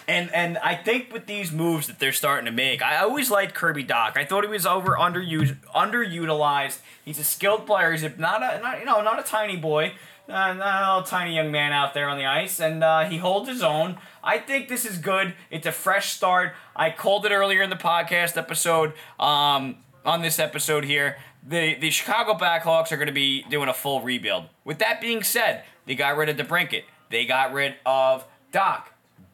and 0.06 0.32
and 0.32 0.58
I 0.58 0.76
think 0.76 1.12
with 1.12 1.26
these 1.26 1.50
moves 1.50 1.88
that 1.88 1.98
they're 1.98 2.12
starting 2.12 2.46
to 2.46 2.52
make, 2.52 2.80
I 2.82 2.98
always 2.98 3.30
liked 3.30 3.54
Kirby 3.54 3.84
Dach. 3.84 4.16
I 4.16 4.24
thought 4.24 4.44
he 4.44 4.50
was 4.50 4.64
over 4.64 4.92
underused, 4.92 5.56
underutilized. 5.74 6.78
He's 7.04 7.18
a 7.18 7.24
skilled 7.24 7.66
player. 7.66 7.90
He's 7.92 8.02
not 8.02 8.42
a 8.42 8.60
not, 8.60 8.78
you 8.78 8.84
know 8.84 9.02
not 9.02 9.18
a 9.18 9.22
tiny 9.22 9.56
boy, 9.56 9.94
uh, 10.30 10.54
little 10.54 11.02
tiny 11.02 11.34
young 11.34 11.50
man 11.50 11.72
out 11.72 11.94
there 11.94 12.08
on 12.08 12.18
the 12.18 12.26
ice, 12.26 12.60
and 12.60 12.82
uh, 12.82 13.04
he 13.04 13.18
holds 13.18 13.48
his 13.48 13.62
own. 13.62 13.98
I 14.22 14.38
think 14.38 14.68
this 14.68 14.84
is 14.84 14.98
good. 14.98 15.34
It's 15.50 15.66
a 15.66 15.72
fresh 15.72 16.12
start. 16.12 16.54
I 16.76 16.90
called 16.90 17.26
it 17.26 17.32
earlier 17.32 17.62
in 17.62 17.70
the 17.70 17.76
podcast 17.76 18.36
episode. 18.36 18.92
Um, 19.18 19.76
on 20.04 20.22
this 20.22 20.38
episode 20.38 20.84
here, 20.84 21.18
the 21.46 21.74
the 21.74 21.90
Chicago 21.90 22.34
Blackhawks 22.34 22.92
are 22.92 22.96
going 22.96 23.08
to 23.08 23.12
be 23.12 23.42
doing 23.50 23.68
a 23.68 23.74
full 23.74 24.00
rebuild. 24.00 24.44
With 24.64 24.78
that 24.78 25.00
being 25.00 25.22
said, 25.22 25.64
they 25.86 25.94
got 25.94 26.16
rid 26.16 26.28
of 26.28 26.36
DeBrincat. 26.36 26.84
They 27.10 27.24
got 27.26 27.52
rid 27.52 27.74
of 27.84 28.24
Dach. 28.52 28.84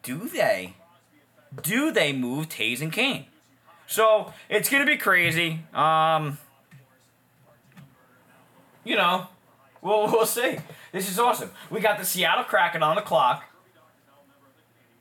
do 0.02 0.28
they 0.28 0.74
do 1.62 1.92
they 1.92 2.12
move 2.12 2.48
Toews 2.48 2.80
and 2.80 2.92
Kane? 2.92 3.26
So 3.87 4.32
it's 4.48 4.68
gonna 4.68 4.87
be 4.87 4.96
crazy. 4.96 5.61
Um, 5.72 6.38
you 8.85 8.96
know, 8.96 9.28
we'll 9.87 10.07
we'll 10.12 10.27
see. 10.27 10.59
This 10.92 11.11
is 11.11 11.18
awesome. 11.18 11.51
We 11.70 11.81
got 11.81 11.99
the 11.99 12.05
Seattle 12.05 12.44
Kraken 12.44 12.83
on 12.83 12.96
the 12.96 13.03
clock. 13.03 13.44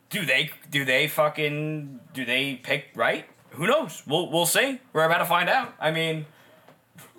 Do 0.08 0.24
they 0.24 0.50
do 0.70 0.84
they 0.84 1.08
fucking 1.08 2.00
do 2.14 2.24
they 2.24 2.54
pick 2.56 2.86
right? 2.94 3.26
who 3.56 3.66
knows? 3.66 4.02
We'll 4.06 4.30
we'll 4.30 4.46
see. 4.46 4.80
We're 4.92 5.04
about 5.04 5.18
to 5.18 5.24
find 5.24 5.48
out. 5.48 5.74
I 5.80 5.90
mean, 5.90 6.26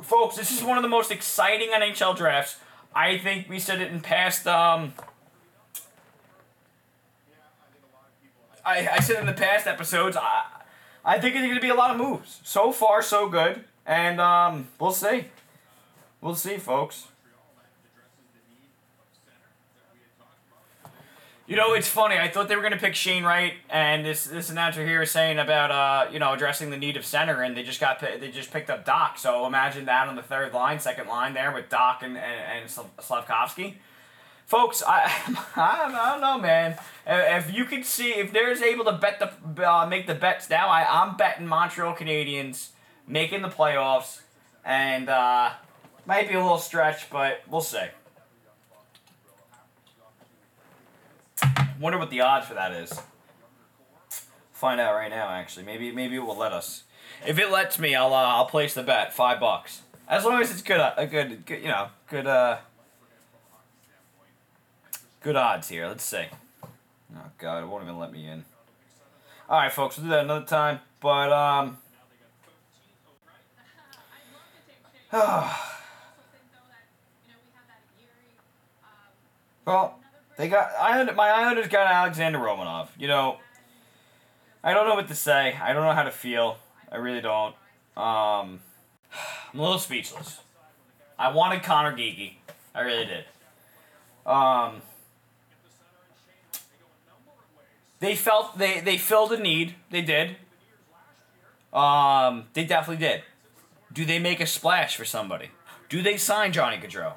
folks, 0.02 0.36
this 0.36 0.52
is 0.52 0.64
one 0.64 0.78
of 0.78 0.84
the 0.84 0.90
most 0.90 1.12
exciting 1.12 1.70
NHL 1.70 2.16
drafts. 2.16 2.58
I 2.96 3.18
think 3.18 3.50
we 3.50 3.60
said 3.60 3.82
it 3.82 3.92
in 3.92 4.02
past. 4.02 4.48
Um, 4.48 4.94
I 8.64 8.88
I 8.88 9.00
said 9.00 9.20
in 9.20 9.26
the 9.26 9.34
past 9.34 9.68
episodes. 9.68 10.16
I 10.16 10.44
I 11.04 11.20
think 11.20 11.36
it's 11.36 11.44
going 11.44 11.56
to 11.56 11.62
be 11.62 11.70
a 11.70 11.76
lot 11.76 11.92
of 11.92 11.98
moves. 11.98 12.40
So 12.44 12.72
far, 12.72 13.02
so 13.02 13.28
good, 13.28 13.64
and 13.86 14.22
um, 14.22 14.68
we'll 14.80 14.92
see. 14.92 15.26
We'll 16.22 16.36
see, 16.36 16.58
folks. 16.58 17.08
You 21.48 21.56
know, 21.56 21.76
it's 21.76 21.88
funny. 21.88 22.18
I 22.18 22.28
thought 22.28 22.50
they 22.50 22.58
were 22.58 22.70
to 22.70 22.76
pick 22.76 22.94
Shane 22.94 23.24
Wright, 23.24 23.54
and 23.70 24.06
this 24.06 24.26
this 24.26 24.50
announcer 24.50 24.86
here 24.86 25.02
is 25.02 25.12
saying 25.12 25.40
about 25.40 25.72
uh, 25.72 26.12
you 26.12 26.20
know 26.20 26.34
addressing 26.34 26.72
the 26.72 26.78
need 26.78 26.98
of 26.98 27.06
center, 27.06 27.42
and 27.42 27.56
they 27.56 27.64
just 27.64 27.80
got 27.80 28.02
they 28.02 28.30
just 28.32 28.52
picked 28.52 28.70
up 28.70 28.86
Dach. 28.86 29.18
So 29.18 29.46
imagine 29.46 29.86
that 29.86 30.10
on 30.10 30.18
the 30.18 30.22
third 30.22 30.54
line, 30.54 30.82
second 30.82 31.08
line 31.08 31.34
there 31.34 31.54
with 31.54 31.70
Dach 31.70 32.02
and 32.02 32.18
and, 32.18 32.64
and 32.64 32.70
Slavkovsky. 33.00 33.78
Folks, 34.46 34.84
I, 34.86 35.04
I 35.56 35.86
I 35.86 36.12
don't 36.12 36.22
know, 36.22 36.38
man. 36.38 36.78
If 37.06 37.54
you 37.54 37.64
could 37.64 37.86
see 37.86 38.10
if 38.10 38.34
there's 38.34 38.62
able 38.62 38.84
to 38.84 38.92
bet 38.92 39.20
the 39.20 39.72
uh, 39.72 39.86
make 39.86 40.06
the 40.06 40.16
bets 40.16 40.50
now, 40.50 40.68
I 40.68 40.86
I'm 41.02 41.16
betting 41.16 41.48
Montreal 41.48 41.96
Canadiens 41.96 42.72
making 43.08 43.42
the 43.42 43.50
playoffs, 43.50 44.20
and 44.66 45.08
uh, 45.08 45.52
might 46.06 46.28
be 46.28 46.34
a 46.34 46.42
little 46.42 46.58
stretch, 46.58 47.10
but 47.10 47.42
we'll 47.50 47.62
see. 47.62 47.88
Wonder 51.80 52.00
what 52.00 52.10
the 52.10 52.22
odds 52.22 52.48
for 52.48 52.56
that 52.56 52.72
is. 52.72 53.00
Find 54.52 54.82
out 54.82 54.96
right 54.96 55.10
now. 55.10 55.30
Actually, 55.30 55.66
maybe 55.66 55.92
maybe 55.92 56.16
it 56.16 56.26
will 56.26 56.38
let 56.38 56.52
us. 56.52 56.84
If 57.26 57.38
it 57.38 57.52
lets 57.52 57.78
me, 57.78 57.94
I'll 57.94 58.14
uh, 58.14 58.18
I'll 58.18 58.46
place 58.46 58.74
the 58.74 58.84
bet 58.84 59.14
five 59.14 59.40
bucks. 59.40 59.82
As 60.08 60.26
long 60.26 60.42
as 60.42 60.50
it's 60.50 60.62
good, 60.62 60.80
uh, 60.80 60.94
a 60.98 61.06
good, 61.06 61.46
good, 61.46 61.62
you 61.62 61.68
know, 61.68 61.90
good, 62.10 62.26
uh, 62.26 62.58
good 65.22 65.36
odds 65.36 65.70
here. 65.70 65.88
Let's 65.88 66.04
see. 66.04 66.26
Oh 66.64 66.68
God, 67.38 67.64
it 67.64 67.68
won't 67.68 67.84
even 67.84 68.00
let 68.00 68.12
me 68.12 68.28
in. 68.28 68.46
All 69.50 69.60
right, 69.60 69.72
folks, 69.72 69.98
we'll 69.98 70.08
do 70.08 70.12
that 70.12 70.24
another 70.24 70.46
time. 70.46 70.80
But 71.00 71.32
um. 71.32 71.78
well. 79.66 80.00
They 80.38 80.48
got 80.50 80.72
I 80.80 81.04
my 81.12 81.30
Islanders 81.30 81.68
got 81.68 81.88
Alexander 81.88 82.38
Romanov. 82.38 82.90
You 82.98 83.08
know, 83.08 83.38
I 84.64 84.74
don't 84.74 84.88
know 84.88 84.96
what 84.96 85.08
to 85.08 85.16
say. 85.16 85.58
I 85.62 85.74
don't 85.74 85.84
know 85.84 85.94
how 85.94 86.04
to 86.04 86.12
feel. 86.12 86.58
I 86.92 86.98
really 86.98 87.22
don't. 87.22 87.56
Um, 87.98 88.60
I'm 89.54 89.60
a 89.60 89.62
little 89.62 89.80
speechless. 89.80 90.40
I 91.18 91.34
wanted 91.34 91.64
Conor 91.64 91.94
Geekie. 91.94 92.36
I 92.76 92.82
really 92.82 93.06
did. 93.06 93.26
Um, 94.28 94.84
they 98.00 98.16
felt 98.16 98.60
they 98.60 98.80
they 98.80 98.98
filled 98.98 99.32
a 99.34 99.40
need. 99.40 99.74
They 99.90 100.04
did. 100.04 100.36
Um, 101.74 102.46
they 102.54 102.64
definitely 102.64 103.04
did. 103.04 103.24
Do 103.92 104.06
they 104.06 104.20
make 104.20 104.40
a 104.40 104.46
splash 104.46 104.96
for 104.96 105.06
somebody? 105.06 105.50
Do 105.90 106.04
they 106.04 106.18
sign 106.18 106.52
Johnny 106.52 106.78
Gaudreau? 106.78 107.14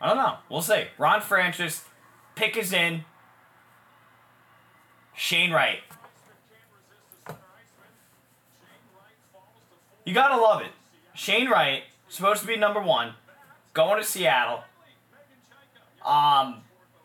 I 0.00 0.08
don't 0.08 0.16
know. 0.16 0.36
We'll 0.48 0.62
see. 0.62 0.84
Ron 0.98 1.20
Francis 1.20 1.84
Pick 2.34 2.56
is 2.56 2.72
in. 2.72 3.04
Shane 5.14 5.52
Wright. 5.52 5.78
You 10.04 10.12
gotta 10.12 10.40
love 10.40 10.60
it. 10.60 10.72
Shane 11.14 11.48
Wright, 11.48 11.84
supposed 12.08 12.40
to 12.42 12.46
be 12.46 12.56
number 12.56 12.80
one, 12.80 13.14
going 13.72 13.98
to 13.98 14.04
Seattle. 14.04 14.64
Um, 16.04 16.62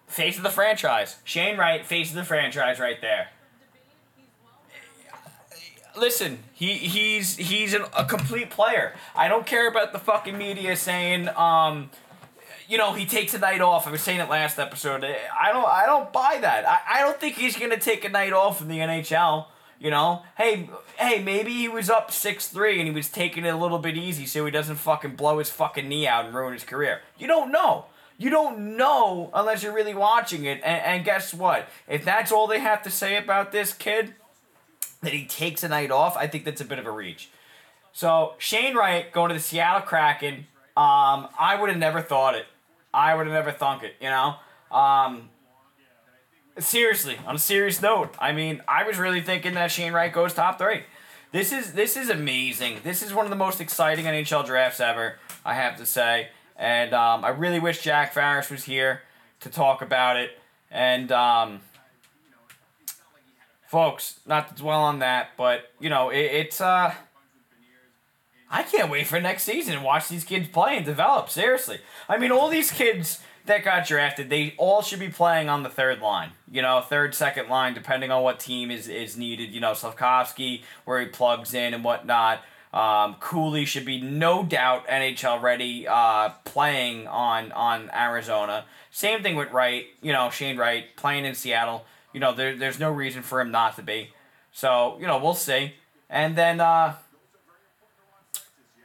face 0.07 0.37
of 0.37 0.43
the 0.43 0.49
franchise. 0.49 1.17
Shane 1.23 1.57
Wright, 1.57 1.85
face 1.85 2.09
of 2.09 2.15
the 2.15 2.25
franchise, 2.25 2.79
right 2.79 2.99
there. 2.99 3.29
Listen, 5.95 6.39
he 6.53 6.75
he's 6.75 7.37
he's 7.37 7.73
an, 7.73 7.83
a 7.97 8.05
complete 8.05 8.49
player. 8.49 8.93
I 9.15 9.27
don't 9.27 9.45
care 9.45 9.67
about 9.67 9.91
the 9.91 9.99
fucking 9.99 10.37
media 10.37 10.75
saying 10.75 11.29
um 11.29 11.89
you 12.69 12.77
know, 12.77 12.93
he 12.93 13.07
takes 13.07 13.33
a 13.33 13.39
night 13.39 13.61
off. 13.61 13.87
I 13.87 13.91
was 13.91 14.01
saying 14.01 14.19
it 14.19 14.29
last 14.29 14.59
episode. 14.59 15.03
I 15.03 15.51
don't 15.51 15.67
I 15.67 15.87
don't 15.87 16.13
buy 16.13 16.37
that. 16.41 16.67
I, 16.67 16.99
I 16.99 17.01
don't 17.01 17.19
think 17.19 17.35
he's 17.35 17.57
gonna 17.57 17.79
take 17.79 18.05
a 18.05 18.09
night 18.09 18.31
off 18.31 18.61
in 18.61 18.67
the 18.67 18.77
NHL. 18.77 19.47
You 19.79 19.89
know, 19.89 20.23
hey, 20.37 20.69
hey, 20.97 21.23
maybe 21.23 21.51
he 21.51 21.67
was 21.67 21.89
up 21.89 22.11
six 22.11 22.47
three 22.47 22.79
and 22.79 22.87
he 22.87 22.93
was 22.93 23.09
taking 23.09 23.43
it 23.43 23.49
a 23.49 23.57
little 23.57 23.79
bit 23.79 23.97
easy 23.97 24.25
so 24.27 24.45
he 24.45 24.51
doesn't 24.51 24.75
fucking 24.75 25.15
blow 25.15 25.39
his 25.39 25.49
fucking 25.49 25.87
knee 25.87 26.05
out 26.05 26.25
and 26.25 26.35
ruin 26.35 26.53
his 26.53 26.63
career. 26.63 27.01
You 27.17 27.27
don't 27.27 27.51
know. 27.51 27.85
You 28.17 28.29
don't 28.29 28.77
know 28.77 29.31
unless 29.33 29.63
you're 29.63 29.73
really 29.73 29.95
watching 29.95 30.43
it. 30.43 30.61
And, 30.63 30.81
and 30.83 31.05
guess 31.05 31.33
what? 31.33 31.69
If 31.87 32.05
that's 32.05 32.31
all 32.31 32.45
they 32.45 32.59
have 32.59 32.83
to 32.83 32.91
say 32.91 33.17
about 33.17 33.51
this 33.51 33.73
kid, 33.73 34.13
that 35.01 35.13
he 35.13 35.25
takes 35.25 35.63
a 35.63 35.69
night 35.69 35.89
off, 35.89 36.17
I 36.17 36.27
think 36.27 36.43
that's 36.43 36.61
a 36.61 36.65
bit 36.65 36.77
of 36.77 36.85
a 36.85 36.91
reach. 36.91 37.29
So 37.93 38.33
Shane 38.37 38.75
Wright 38.75 39.11
going 39.11 39.29
to 39.29 39.33
the 39.33 39.39
Seattle 39.39 39.81
Kraken. 39.81 40.47
Um, 40.75 41.29
I 41.39 41.57
would 41.59 41.69
have 41.69 41.79
never 41.79 42.01
thought 42.01 42.35
it. 42.35 42.45
I 42.93 43.15
would 43.15 43.27
have 43.27 43.33
never 43.33 43.51
thunk 43.51 43.83
it, 43.83 43.95
you 43.99 44.09
know? 44.09 44.35
Um, 44.71 45.29
seriously, 46.57 47.17
on 47.25 47.35
a 47.35 47.39
serious 47.39 47.81
note, 47.81 48.15
I 48.19 48.31
mean, 48.31 48.61
I 48.67 48.83
was 48.83 48.97
really 48.97 49.21
thinking 49.21 49.53
that 49.55 49.71
Shane 49.71 49.93
Wright 49.93 50.11
goes 50.11 50.33
top 50.33 50.57
three. 50.57 50.83
This 51.31 51.51
is 51.51 51.73
this 51.73 51.95
is 51.95 52.09
amazing. 52.09 52.79
This 52.83 53.03
is 53.03 53.13
one 53.13 53.25
of 53.25 53.29
the 53.29 53.35
most 53.35 53.61
exciting 53.61 54.05
NHL 54.05 54.45
drafts 54.45 54.79
ever, 54.79 55.19
I 55.45 55.53
have 55.53 55.77
to 55.77 55.85
say. 55.85 56.29
And 56.55 56.93
um, 56.93 57.23
I 57.23 57.29
really 57.29 57.59
wish 57.59 57.81
Jack 57.81 58.13
Farris 58.13 58.49
was 58.49 58.63
here 58.63 59.03
to 59.41 59.49
talk 59.49 59.81
about 59.81 60.17
it. 60.17 60.31
And 60.71 61.11
um, 61.11 61.61
folks, 63.67 64.19
not 64.25 64.49
to 64.49 64.55
dwell 64.55 64.81
on 64.81 64.99
that, 64.99 65.29
but 65.37 65.71
you 65.79 65.89
know, 65.89 66.09
it, 66.09 66.17
it's 66.17 66.59
uh 66.59 66.93
I 68.49 68.63
can't 68.63 68.89
wait 68.89 69.07
for 69.07 69.19
next 69.19 69.43
season 69.43 69.75
and 69.75 69.83
watch 69.83 70.07
these 70.07 70.23
kids 70.23 70.47
play 70.47 70.77
and 70.77 70.85
develop. 70.85 71.29
Seriously. 71.29 71.79
I 72.07 72.17
mean, 72.17 72.31
all 72.31 72.49
these 72.49 72.71
kids 72.71 73.19
that 73.45 73.63
got 73.63 73.85
drafted, 73.85 74.29
they 74.29 74.55
all 74.57 74.81
should 74.81 74.99
be 74.99 75.09
playing 75.09 75.49
on 75.49 75.63
the 75.63 75.69
third 75.69 76.01
line. 76.01 76.31
You 76.51 76.61
know, 76.61 76.81
third, 76.81 77.13
second 77.13 77.49
line, 77.49 77.73
depending 77.73 78.11
on 78.11 78.23
what 78.23 78.39
team 78.39 78.71
is, 78.71 78.87
is 78.87 79.17
needed. 79.17 79.51
You 79.51 79.59
know, 79.59 79.73
Slavkovsky, 79.73 80.63
where 80.85 80.99
he 80.99 81.07
plugs 81.07 81.53
in 81.53 81.73
and 81.73 81.83
whatnot. 81.83 82.41
Um, 82.73 83.15
Cooley 83.19 83.65
should 83.65 83.85
be 83.85 83.99
no 83.99 84.43
doubt 84.43 84.87
NHL 84.87 85.41
ready, 85.41 85.87
uh, 85.87 86.29
playing 86.45 87.07
on 87.07 87.51
on 87.51 87.89
Arizona. 87.93 88.65
Same 88.91 89.23
thing 89.23 89.35
with 89.35 89.51
Wright. 89.51 89.87
You 90.01 90.13
know, 90.13 90.29
Shane 90.29 90.57
Wright 90.57 90.95
playing 90.95 91.25
in 91.25 91.33
Seattle. 91.33 91.85
You 92.13 92.19
know, 92.19 92.33
there, 92.33 92.55
there's 92.55 92.79
no 92.79 92.91
reason 92.91 93.23
for 93.23 93.41
him 93.41 93.51
not 93.51 93.75
to 93.77 93.81
be. 93.81 94.09
So 94.51 94.97
you 94.99 95.07
know, 95.07 95.17
we'll 95.17 95.33
see. 95.33 95.73
And 96.11 96.35
then 96.35 96.59
uh, 96.59 96.95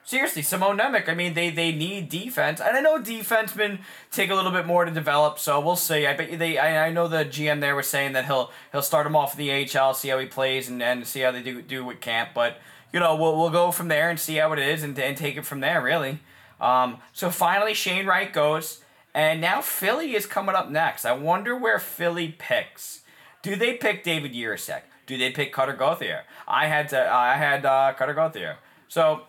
seriously, 0.04 0.42
Simon 0.42 0.78
Nemec. 0.78 1.08
I 1.08 1.14
mean, 1.14 1.34
they 1.34 1.50
they 1.50 1.72
need 1.72 2.08
defense, 2.08 2.60
and 2.60 2.76
I 2.76 2.80
know 2.80 2.98
defensemen 2.98 3.80
take 4.10 4.30
a 4.30 4.34
little 4.34 4.52
bit 4.52 4.66
more 4.66 4.84
to 4.84 4.90
develop. 4.90 5.38
So 5.38 5.60
we'll 5.60 5.76
see. 5.76 6.06
I 6.06 6.14
bet 6.14 6.38
they. 6.38 6.58
I, 6.58 6.86
I 6.86 6.90
know 6.90 7.08
the 7.08 7.24
GM 7.24 7.60
there 7.60 7.74
was 7.74 7.86
saying 7.86 8.12
that 8.12 8.26
he'll 8.26 8.50
he'll 8.72 8.82
start 8.82 9.06
him 9.06 9.16
off 9.16 9.38
in 9.38 9.46
the 9.46 9.78
AHL, 9.78 9.94
see 9.94 10.08
how 10.08 10.18
he 10.18 10.26
plays, 10.26 10.68
and, 10.68 10.82
and 10.82 11.06
see 11.06 11.20
how 11.20 11.32
they 11.32 11.42
do 11.42 11.62
do 11.62 11.84
with 11.84 12.00
camp. 12.00 12.30
But 12.34 12.58
you 12.92 13.00
know, 13.00 13.16
we'll 13.16 13.36
we'll 13.36 13.50
go 13.50 13.70
from 13.70 13.88
there 13.88 14.10
and 14.10 14.20
see 14.20 14.36
how 14.36 14.52
it 14.52 14.58
is, 14.58 14.82
and 14.82 14.98
and 14.98 15.16
take 15.16 15.36
it 15.36 15.46
from 15.46 15.60
there. 15.60 15.82
Really. 15.82 16.20
Um, 16.60 16.98
so 17.12 17.30
finally, 17.30 17.74
Shane 17.74 18.06
Wright 18.06 18.32
goes, 18.32 18.80
and 19.12 19.40
now 19.40 19.60
Philly 19.60 20.14
is 20.14 20.26
coming 20.26 20.54
up 20.54 20.70
next. 20.70 21.04
I 21.04 21.12
wonder 21.12 21.56
where 21.56 21.78
Philly 21.78 22.34
picks. 22.38 23.00
Do 23.42 23.56
they 23.56 23.74
pick 23.74 24.02
David 24.02 24.32
Jiricek? 24.32 24.82
Do 25.06 25.18
they 25.18 25.30
pick 25.30 25.52
Cutter 25.52 25.74
Gauthier? 25.74 26.22
I 26.48 26.66
had 26.66 26.88
to. 26.90 27.12
I 27.12 27.36
had 27.36 27.66
uh, 27.66 27.92
Cutter 27.94 28.14
Gauthier. 28.14 28.58
So 28.88 29.22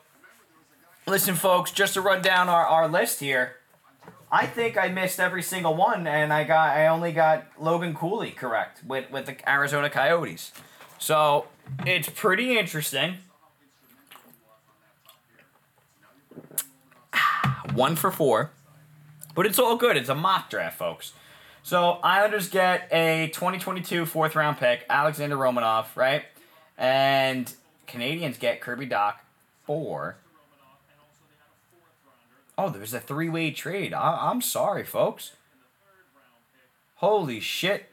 Listen, 1.07 1.35
folks, 1.35 1.71
just 1.71 1.93
to 1.93 2.01
run 2.01 2.23
down 2.23 2.49
our, 2.49 2.65
our 2.65 2.87
list 2.87 3.19
here, 3.19 3.57
I 4.31 4.47
think 4.47 4.75
I 4.75 4.87
missed 4.87 5.19
every 5.19 5.43
single 5.43 5.75
one, 5.75 6.07
and 6.07 6.33
I 6.33 6.43
got 6.43 6.75
I 6.75 6.87
only 6.87 7.11
got 7.11 7.45
Logan 7.59 7.93
Cooley 7.93 8.31
correct 8.31 8.83
with, 8.83 9.11
with 9.11 9.27
the 9.27 9.49
Arizona 9.49 9.89
Coyotes. 9.89 10.51
So 10.97 11.45
it's 11.85 12.09
pretty 12.09 12.57
interesting. 12.57 13.17
One 17.73 17.95
for 17.95 18.09
four. 18.09 18.49
But 19.35 19.45
it's 19.45 19.59
all 19.59 19.75
good. 19.75 19.97
It's 19.97 20.09
a 20.09 20.15
mock 20.15 20.49
draft, 20.49 20.77
folks. 20.77 21.13
So 21.61 21.99
Islanders 22.03 22.49
get 22.49 22.87
a 22.91 23.29
2022 23.33 24.05
fourth 24.07 24.35
round 24.35 24.57
pick, 24.57 24.85
Alexander 24.89 25.35
Romanov, 25.35 25.95
right? 25.95 26.23
And 26.77 27.53
Canadiens 27.87 28.39
get 28.39 28.59
Kirby 28.59 28.87
Dach 28.87 29.15
for 29.65 30.17
Oh, 32.57 32.69
there's 32.69 32.93
a 32.93 32.99
three 32.99 33.29
way 33.29 33.51
trade. 33.51 33.93
I- 33.93 34.29
I'm 34.31 34.41
sorry, 34.41 34.83
folks. 34.83 35.31
Holy 36.95 37.39
shit. 37.39 37.89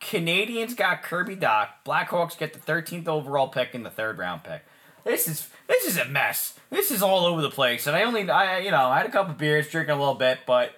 Canadiens 0.00 0.74
got 0.76 1.02
Kirby 1.02 1.36
Dach. 1.36 1.68
Blackhawks 1.84 2.38
get 2.38 2.52
the 2.54 2.58
13th 2.58 3.06
overall 3.06 3.48
pick 3.48 3.74
in 3.74 3.82
the 3.82 3.90
third 3.90 4.18
round 4.18 4.44
pick. 4.44 4.62
This 5.04 5.28
is 5.28 5.48
this 5.66 5.84
is 5.86 5.96
a 5.96 6.04
mess. 6.04 6.58
This 6.70 6.90
is 6.90 7.02
all 7.02 7.24
over 7.24 7.40
the 7.40 7.50
place, 7.50 7.86
and 7.86 7.96
I 7.96 8.02
only 8.02 8.28
I 8.30 8.58
you 8.58 8.70
know 8.70 8.86
I 8.86 8.98
had 8.98 9.06
a 9.06 9.10
couple 9.10 9.34
beers, 9.34 9.68
drinking 9.68 9.94
a 9.94 9.98
little 9.98 10.14
bit, 10.14 10.40
but 10.46 10.74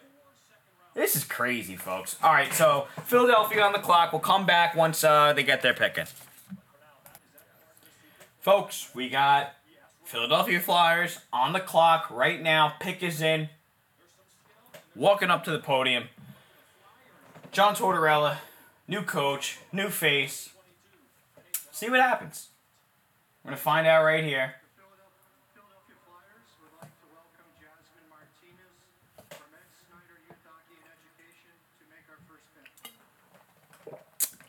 this 0.95 1.17
is 1.17 1.25
crazy, 1.25 1.77
folks. 1.77 2.17
All 2.23 2.33
right, 2.33 2.53
so 2.53 2.87
Philadelphia 3.05 3.63
on 3.63 3.73
the 3.73 3.79
clock. 3.79 4.13
We'll 4.13 4.21
come 4.21 4.47
back 4.47 4.77
once 4.77 5.03
uh, 5.03 5.33
they 5.33 5.43
get 5.43 5.63
their 5.63 5.75
picking. 5.75 6.07
Folks, 8.41 8.91
we 8.95 9.09
got 9.09 9.55
Philadelphia 10.13 10.61
Flyers 10.61 11.21
on 11.33 11.55
the 11.55 11.59
clock 11.59 12.11
right 12.11 12.43
now. 12.43 12.75
Pick 12.79 13.03
is 13.03 13.23
in. 13.23 13.49
Walking 14.95 15.31
up 15.31 15.43
to 15.45 15.51
the 15.51 15.59
podium. 15.59 16.05
John 17.51 17.75
Tortorella, 17.75 18.37
new 18.87 19.01
coach, 19.01 19.57
new 19.73 19.89
face. 19.89 20.51
See 21.71 21.89
what 21.89 21.99
happens. 21.99 22.49
We're 23.43 23.53
going 23.53 23.57
to 23.57 23.63
find 23.63 23.87
out 23.87 24.05
right 24.05 24.23
here. 24.23 24.57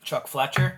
Chuck 0.04 0.28
Flyers 0.28 0.73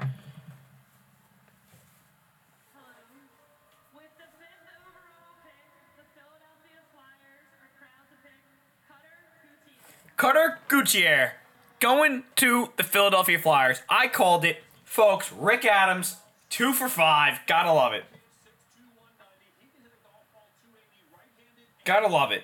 Cutter 10.18 10.60
Gauthier 10.70 11.34
going 11.80 12.24
to 12.38 12.70
the 12.78 12.84
Philadelphia 12.84 13.38
Flyers. 13.38 13.82
I 13.90 14.08
called 14.08 14.46
it. 14.46 14.64
Folks, 14.86 15.32
Rick 15.34 15.66
Adams, 15.66 16.18
two 16.50 16.72
for 16.72 16.88
five. 16.88 17.40
Gotta 17.48 17.74
love 17.74 17.94
it. 17.94 18.06
Gotta 21.84 22.08
love 22.08 22.32
it. 22.32 22.44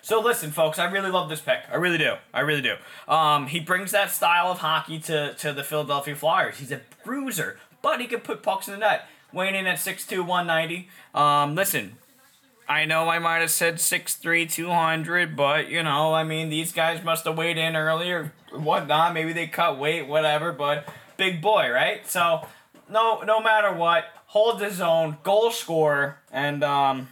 So 0.00 0.20
listen, 0.20 0.52
folks, 0.52 0.78
I 0.78 0.84
really 0.84 1.10
love 1.10 1.28
this 1.28 1.40
pick. 1.40 1.62
I 1.68 1.74
really 1.74 1.98
do. 1.98 2.14
I 2.32 2.40
really 2.40 2.62
do. 2.62 2.76
Um, 3.12 3.48
he 3.48 3.58
brings 3.58 3.90
that 3.90 4.12
style 4.12 4.52
of 4.52 4.58
hockey 4.58 5.00
to, 5.00 5.34
to 5.34 5.52
the 5.52 5.64
Philadelphia 5.64 6.14
Flyers. 6.14 6.58
He's 6.58 6.70
a 6.70 6.82
bruiser, 7.04 7.58
but 7.82 8.00
he 8.00 8.06
can 8.06 8.20
put 8.20 8.44
pucks 8.44 8.68
in 8.68 8.74
the 8.74 8.78
net. 8.78 9.08
Weighing 9.32 9.56
in 9.56 9.66
at 9.66 9.78
6'2", 9.78 10.24
190. 10.24 10.88
Um, 11.12 11.56
listen, 11.56 11.96
I 12.68 12.84
know 12.84 13.08
I 13.08 13.18
might 13.18 13.38
have 13.38 13.50
said 13.50 13.76
6'3", 13.76 14.50
200, 14.50 15.36
but, 15.36 15.68
you 15.68 15.82
know, 15.82 16.14
I 16.14 16.24
mean, 16.24 16.48
these 16.48 16.72
guys 16.72 17.04
must 17.04 17.24
have 17.24 17.38
weighed 17.38 17.58
in 17.58 17.76
earlier, 17.76 18.32
whatnot. 18.52 19.14
Maybe 19.14 19.32
they 19.32 19.46
cut 19.46 19.78
weight, 19.78 20.08
whatever, 20.08 20.50
but 20.52 20.88
big 21.16 21.40
boy, 21.40 21.70
right? 21.70 22.06
So, 22.08 22.46
no 22.90 23.20
no 23.22 23.40
matter 23.40 23.72
what, 23.72 24.04
hold 24.26 24.60
his 24.60 24.80
own, 24.80 25.18
goal 25.22 25.50
scorer, 25.50 26.18
and, 26.32 26.64
um... 26.64 27.08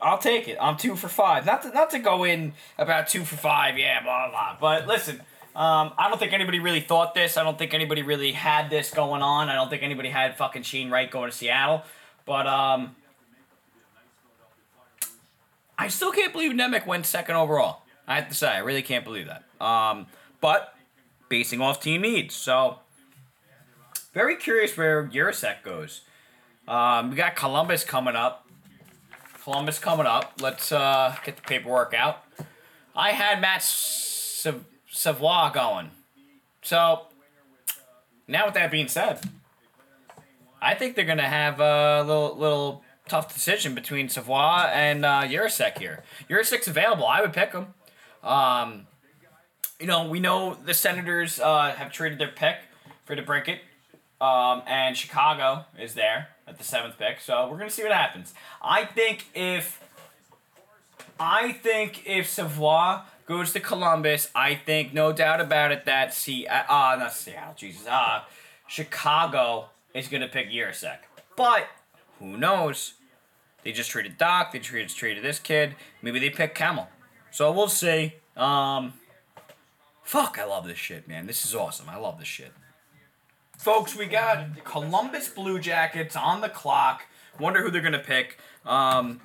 I'll 0.00 0.18
take 0.18 0.46
it. 0.46 0.56
I'm 0.60 0.76
two 0.76 0.94
for 0.94 1.08
five. 1.08 1.44
Not 1.44 1.62
to 1.62 1.70
not 1.70 1.90
to 1.90 1.98
go 1.98 2.22
in 2.22 2.52
about 2.78 3.08
two 3.08 3.24
for 3.24 3.34
five. 3.34 3.76
Yeah, 3.76 4.00
blah 4.02 4.30
blah. 4.30 4.56
But 4.60 4.86
listen, 4.86 5.20
um, 5.56 5.92
I 5.98 6.08
don't 6.08 6.18
think 6.18 6.32
anybody 6.32 6.60
really 6.60 6.80
thought 6.80 7.14
this. 7.14 7.36
I 7.36 7.42
don't 7.42 7.58
think 7.58 7.74
anybody 7.74 8.02
really 8.02 8.32
had 8.32 8.70
this 8.70 8.90
going 8.90 9.22
on. 9.22 9.48
I 9.48 9.54
don't 9.54 9.70
think 9.70 9.82
anybody 9.82 10.08
had 10.08 10.36
fucking 10.36 10.62
Shane 10.62 10.90
Wright 10.90 11.10
going 11.10 11.30
to 11.30 11.36
Seattle. 11.36 11.82
But 12.26 12.46
um, 12.46 12.94
I 15.78 15.88
still 15.88 16.12
can't 16.12 16.32
believe 16.32 16.52
Nemec 16.52 16.86
went 16.86 17.06
second 17.06 17.36
overall. 17.36 17.82
I 18.06 18.16
have 18.16 18.28
to 18.28 18.34
say, 18.34 18.48
I 18.48 18.58
really 18.58 18.82
can't 18.82 19.04
believe 19.04 19.26
that. 19.26 19.44
Um, 19.64 20.06
but 20.40 20.74
basing 21.28 21.60
off 21.60 21.80
team 21.80 22.02
needs, 22.02 22.34
so 22.34 22.78
very 24.12 24.36
curious 24.36 24.76
where 24.76 25.04
Jiricek 25.04 25.62
goes. 25.62 26.02
Um, 26.66 27.10
we 27.10 27.16
got 27.16 27.36
Columbus 27.36 27.84
coming 27.84 28.16
up. 28.16 28.46
Columbus 29.42 29.78
coming 29.78 30.06
up. 30.06 30.34
Let's 30.40 30.72
uh, 30.72 31.16
get 31.24 31.36
the 31.36 31.42
paperwork 31.42 31.94
out. 31.94 32.24
I 32.94 33.12
had 33.12 33.40
Matt 33.40 33.62
Sav- 33.62 34.64
Savoie 34.98 35.52
going. 35.54 35.92
So, 36.60 37.02
now 38.26 38.46
with 38.46 38.54
that 38.54 38.68
being 38.72 38.88
said, 38.88 39.20
I 40.60 40.74
think 40.74 40.96
they're 40.96 41.04
to 41.18 41.22
have 41.22 41.60
a 41.60 42.02
little 42.02 42.36
little 42.36 42.82
tough 43.06 43.32
decision 43.32 43.76
between 43.76 44.08
Savoie 44.08 44.68
and 44.74 45.04
uh, 45.04 45.22
Jiricek 45.22 45.78
here. 45.78 46.02
Jiricek's 46.28 46.66
available. 46.66 47.06
I 47.06 47.20
would 47.20 47.32
pick 47.32 47.52
him. 47.52 47.74
Um, 48.24 48.88
you 49.78 49.86
know, 49.86 50.08
we 50.08 50.18
know 50.18 50.54
the 50.54 50.74
Senators 50.74 51.38
uh, 51.38 51.70
have 51.76 51.92
traded 51.92 52.18
their 52.18 52.32
pick 52.32 52.56
for 53.04 53.14
DeBrincat, 53.14 53.60
um, 54.20 54.62
and 54.66 54.96
Chicago 54.96 55.66
is 55.80 55.94
there 55.94 56.30
at 56.48 56.58
the 56.58 56.64
seventh 56.64 56.98
pick. 56.98 57.20
So 57.20 57.48
we're 57.48 57.58
gonna 57.58 57.70
see 57.70 57.84
what 57.84 57.92
happens. 57.92 58.34
I 58.60 58.84
think 58.84 59.26
if 59.32 59.80
I 61.20 61.52
think 61.52 62.04
if 62.04 62.28
Savoie 62.28 63.02
goes 63.28 63.52
to 63.52 63.60
Columbus, 63.60 64.30
I 64.34 64.54
think 64.54 64.94
no 64.94 65.12
doubt 65.12 65.40
about 65.40 65.70
it 65.70 65.84
that 65.84 66.14
see 66.14 66.46
ah, 66.50 66.92
uh, 66.92 66.96
not 66.96 67.12
Seattle, 67.12 67.54
Jesus, 67.54 67.86
uh 67.86 68.22
Chicago 68.66 69.66
is 69.94 70.08
gonna 70.08 70.28
pick 70.28 70.50
Jiricek. 70.50 70.98
But 71.36 71.66
who 72.18 72.36
knows? 72.36 72.94
They 73.62 73.72
just 73.72 73.90
traded 73.90 74.18
Dach. 74.18 74.50
They 74.50 74.58
traded 74.58 74.88
traded 74.88 75.22
this 75.22 75.38
kid. 75.38 75.76
Maybe 76.02 76.18
they 76.18 76.30
pick 76.30 76.54
Kemell. 76.54 76.88
So 77.30 77.52
we'll 77.52 77.68
see. 77.68 78.14
Um, 78.36 78.94
fuck, 80.02 80.38
I 80.38 80.44
love 80.44 80.66
this 80.66 80.78
shit, 80.78 81.06
man. 81.06 81.26
This 81.26 81.44
is 81.44 81.54
awesome. 81.54 81.88
I 81.88 81.96
love 81.96 82.18
this 82.18 82.28
shit. 82.28 82.52
Folks, 83.58 83.96
we 83.96 84.06
got 84.06 84.64
Columbus 84.64 85.28
Blue 85.28 85.58
Jackets 85.58 86.16
on 86.16 86.40
the 86.40 86.48
clock. 86.48 87.02
Wonder 87.38 87.62
who 87.62 87.70
they're 87.70 87.82
gonna 87.82 87.98
pick. 87.98 88.38
Um, 88.64 89.20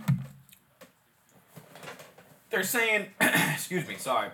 they're 2.53 2.63
saying, 2.63 3.07
excuse 3.21 3.87
me, 3.87 3.95
sorry. 3.97 4.29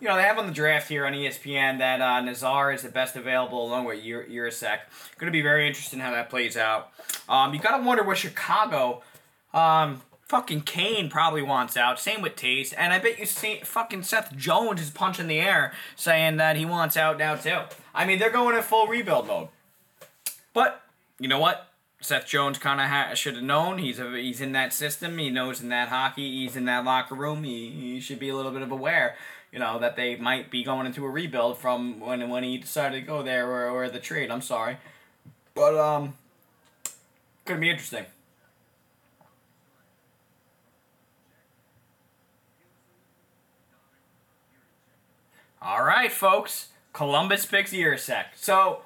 You 0.00 0.08
know, 0.08 0.16
they 0.16 0.22
have 0.22 0.38
on 0.38 0.46
the 0.46 0.52
draft 0.52 0.88
here 0.88 1.06
on 1.06 1.12
ESPN 1.12 1.78
that 1.78 2.00
uh, 2.00 2.20
Nazar 2.20 2.72
is 2.72 2.82
the 2.82 2.88
best 2.88 3.16
available 3.16 3.66
along 3.66 3.84
with 3.84 3.98
Ur- 3.98 4.26
Jiricek. 4.30 4.78
Going 5.18 5.26
to 5.26 5.32
be 5.32 5.42
very 5.42 5.66
interesting 5.66 5.98
how 5.98 6.12
that 6.12 6.30
plays 6.30 6.56
out. 6.56 6.90
Um, 7.28 7.52
you 7.52 7.60
got 7.60 7.76
to 7.76 7.82
wonder 7.82 8.04
what 8.04 8.16
Chicago, 8.16 9.02
um, 9.52 10.02
fucking 10.28 10.62
Kane 10.62 11.10
probably 11.10 11.42
wants 11.42 11.76
out. 11.76 11.98
Same 11.98 12.22
with 12.22 12.36
Toews. 12.36 12.72
And 12.76 12.92
I 12.92 12.98
bet 12.98 13.18
you 13.18 13.26
see 13.26 13.60
fucking 13.64 14.04
Seth 14.04 14.36
Jones 14.36 14.80
is 14.80 14.90
punching 14.90 15.26
the 15.26 15.40
air 15.40 15.72
saying 15.96 16.36
that 16.36 16.56
he 16.56 16.64
wants 16.64 16.96
out 16.96 17.18
now 17.18 17.34
too. 17.34 17.60
I 17.92 18.04
mean, 18.04 18.20
they're 18.20 18.30
going 18.30 18.56
in 18.56 18.62
full 18.62 18.86
rebuild 18.86 19.26
mode. 19.26 19.48
But, 20.52 20.80
you 21.18 21.26
know 21.26 21.40
what? 21.40 21.68
Seth 22.04 22.26
Jones 22.26 22.58
kind 22.58 22.82
of 22.82 22.88
ha- 22.88 23.14
should 23.14 23.36
have 23.36 23.42
known. 23.42 23.78
He's 23.78 23.98
a, 23.98 24.10
he's 24.10 24.42
in 24.42 24.52
that 24.52 24.74
system. 24.74 25.16
He 25.16 25.30
knows 25.30 25.62
in 25.62 25.70
that 25.70 25.88
hockey. 25.88 26.42
He's 26.42 26.54
in 26.54 26.66
that 26.66 26.84
locker 26.84 27.14
room. 27.14 27.44
He, 27.44 27.70
he 27.70 28.00
should 28.00 28.18
be 28.18 28.28
a 28.28 28.36
little 28.36 28.52
bit 28.52 28.60
of 28.60 28.70
aware, 28.70 29.16
you 29.50 29.58
know, 29.58 29.78
that 29.78 29.96
they 29.96 30.14
might 30.16 30.50
be 30.50 30.62
going 30.62 30.84
into 30.86 31.02
a 31.06 31.08
rebuild 31.08 31.56
from 31.56 32.00
when 32.00 32.28
when 32.28 32.44
he 32.44 32.58
decided 32.58 33.00
to 33.00 33.06
go 33.06 33.22
there 33.22 33.50
or, 33.50 33.70
or 33.70 33.88
the 33.88 34.00
trade. 34.00 34.30
I'm 34.30 34.42
sorry, 34.42 34.76
but 35.54 35.74
um, 35.76 36.12
gonna 37.46 37.60
be 37.60 37.70
interesting. 37.70 38.04
All 45.62 45.84
right, 45.84 46.12
folks. 46.12 46.68
Columbus 46.92 47.46
picks 47.46 47.72
Jiricek. 47.72 48.26
So 48.36 48.82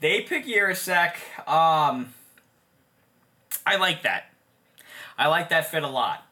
they 0.00 0.20
pick 0.20 0.44
Jiricek. 0.44 1.48
Um, 1.48 2.12
I 3.66 3.76
like 3.76 4.02
that. 4.02 4.24
I 5.18 5.28
like 5.28 5.50
that 5.50 5.70
fit 5.70 5.82
a 5.82 5.88
lot. 5.88 6.26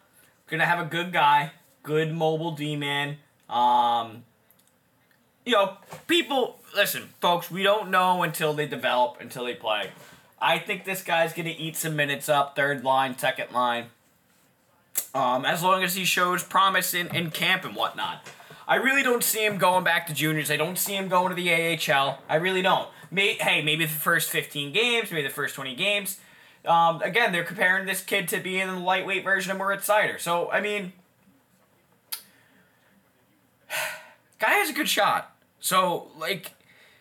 Gonna 0.49 0.67
have 0.67 0.85
a 0.85 0.89
good 0.89 1.13
guy, 1.13 1.53
good 1.83 2.13
mobile 2.13 2.53
D 2.53 2.77
man. 2.77 3.19
Um, 3.49 4.25
you 5.45 5.53
know, 5.53 5.77
people. 6.07 6.59
Listen, 6.75 7.11
folks. 7.21 7.51
We 7.51 7.63
don't 7.63 7.91
know 7.91 8.23
until 8.23 8.53
they 8.53 8.67
develop, 8.67 9.19
until 9.21 9.45
they 9.45 9.55
play. 9.55 9.91
I 10.41 10.59
think 10.59 10.85
this 10.85 11.03
guy's 11.03 11.33
gonna 11.33 11.55
eat 11.57 11.77
some 11.77 11.97
minutes 11.97 12.29
up, 12.29 12.57
third 12.57 12.85
line, 12.85 13.17
second 13.19 13.53
line. 13.53 13.87
Um, 15.15 15.45
as 15.45 15.63
long 15.63 15.83
as 15.83 15.95
he 15.95 16.05
shows 16.05 16.43
promise 16.43 16.95
in, 16.95 17.15
in 17.15 17.31
camp 17.31 17.65
and 17.65 17.75
whatnot. 17.75 18.27
I 18.71 18.77
really 18.77 19.03
don't 19.03 19.25
see 19.25 19.45
him 19.45 19.59
going 19.59 19.83
back 19.83 20.07
to 20.07 20.15
juniors. 20.15 20.49
I 20.49 20.57
don't 20.57 20.79
see 20.79 20.95
him 20.95 21.09
going 21.09 21.35
to 21.35 21.35
the 21.35 21.53
AHL. 21.53 22.21
I 22.29 22.37
really 22.37 22.63
don't. 22.63 22.89
May, 23.11 23.35
hey, 23.35 23.63
maybe 23.63 23.85
the 23.85 23.91
first 23.91 24.31
15 24.31 24.73
games, 24.73 25.11
maybe 25.11 25.27
the 25.27 25.35
first 25.35 25.57
20 25.57 25.75
games. 25.75 26.21
Um, 26.65 27.01
again, 27.03 27.33
they're 27.33 27.45
comparing 27.45 27.87
this 27.87 28.03
kid 28.03 28.29
to 28.29 28.41
being 28.41 28.67
the 28.67 28.79
lightweight 28.79 29.25
version 29.25 29.51
of 29.51 29.59
Moritz 29.59 29.89
Seider. 29.89 30.21
So, 30.21 30.51
I 30.51 30.61
mean, 30.61 30.93
guy 34.39 34.51
has 34.51 34.71
a 34.71 34.75
good 34.75 34.89
shot. 34.89 35.35
So, 35.59 36.09
like, 36.19 36.53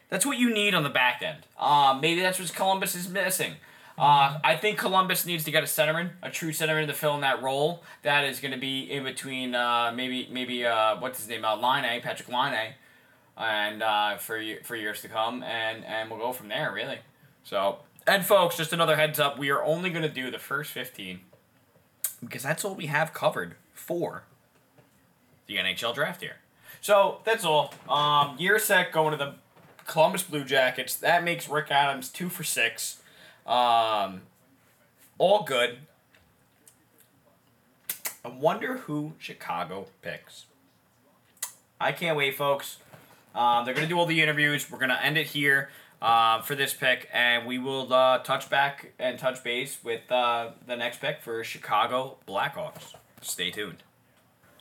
that's 0.10 0.26
what 0.26 0.38
you 0.38 0.54
need 0.54 0.74
on 0.74 0.84
the 0.84 0.90
back 0.90 1.22
end. 1.22 1.46
Um, 1.58 2.02
maybe 2.02 2.22
that's 2.22 2.40
what 2.40 2.54
Columbus 2.54 2.96
is 2.96 3.10
missing. 3.10 3.54
Uh, 3.98 4.40
I 4.46 4.56
think 4.56 4.78
Columbus 4.78 5.26
needs 5.26 5.44
to 5.44 5.52
get 5.52 5.62
a 5.62 5.66
centerman, 5.66 6.12
a 6.24 6.30
true 6.30 6.52
centerman 6.52 6.88
to 6.88 6.94
fill 6.94 7.16
in 7.16 7.22
that 7.22 7.44
role. 7.44 7.84
That 8.04 8.24
is 8.24 8.40
going 8.40 8.54
to 8.54 8.58
be 8.58 8.90
in 8.90 9.04
between 9.04 9.54
uh, 9.54 9.92
maybe 9.94 10.30
maybe 10.32 10.66
uh, 10.66 10.96
what's 11.00 11.20
his 11.20 11.28
name, 11.28 11.44
uh, 11.44 11.58
Laine 11.58 12.02
Patrick 12.02 12.30
Laine, 12.30 12.76
and 13.38 13.84
uh, 13.84 14.16
for 14.16 14.42
for 14.64 14.78
years 14.78 15.02
to 15.02 15.10
come, 15.10 15.44
and 15.44 15.84
and 15.84 16.10
we'll 16.10 16.20
go 16.20 16.32
from 16.32 16.48
there 16.48 16.72
really. 16.72 17.00
So 17.44 17.80
and 18.10 18.26
folks, 18.26 18.58
just 18.58 18.74
another 18.74 18.96
heads 18.96 19.20
up, 19.20 19.38
we 19.38 19.50
are 19.50 19.64
only 19.64 19.90
going 19.90 20.02
to 20.02 20.10
do 20.10 20.32
the 20.32 20.40
first 20.40 20.72
fifteen 20.72 21.22
because 22.22 22.44
that's 22.44 22.66
all 22.66 22.76
we 22.76 22.88
have 22.88 23.14
covered 23.14 23.56
for 23.74 24.24
the 25.48 25.58
NHL 25.58 25.94
draft 25.94 26.22
here. 26.22 26.38
So 26.82 27.20
that's 27.24 27.46
all. 27.46 27.74
Um, 27.88 28.36
year 28.38 28.60
set 28.60 28.92
going 28.92 29.12
to 29.12 29.18
the 29.18 29.36
Columbus 29.86 30.24
Blue 30.24 30.44
Jackets. 30.44 30.96
That 30.96 31.24
makes 31.24 31.48
Rick 31.48 31.72
Adams 31.72 32.10
two 32.10 32.30
for 32.30 32.44
six. 32.44 33.02
Um, 33.46 34.22
all 35.18 35.44
good. 35.44 35.80
I 38.26 38.30
wonder 38.30 38.78
who 38.78 39.14
Chicago 39.18 39.88
picks. 40.02 40.46
I 41.80 41.92
can't 41.92 42.18
wait, 42.18 42.36
folks. 42.36 42.78
Um, 43.34 43.66
they're 43.66 43.74
gonna 43.74 43.88
do 43.88 43.98
all 43.98 44.06
the 44.06 44.22
interviews. 44.22 44.70
We're 44.70 44.80
gonna 44.80 45.00
end 45.02 45.18
it 45.18 45.28
here 45.28 45.70
uh, 46.02 46.42
for 46.42 46.56
this 46.56 46.74
pick, 46.74 47.10
and 47.14 47.46
we 47.46 47.58
will 47.58 47.92
uh, 47.94 48.20
touch 48.20 48.50
back 48.50 48.94
and 49.00 49.20
touch 49.20 49.44
base 49.44 49.78
with 49.84 50.10
uh, 50.12 50.52
the 50.66 50.76
next 50.76 51.02
pick 51.02 51.22
for 51.22 51.44
Chicago 51.44 52.18
Blackhawks. 52.28 52.96
Stay 53.22 53.52
tuned. 53.52 53.84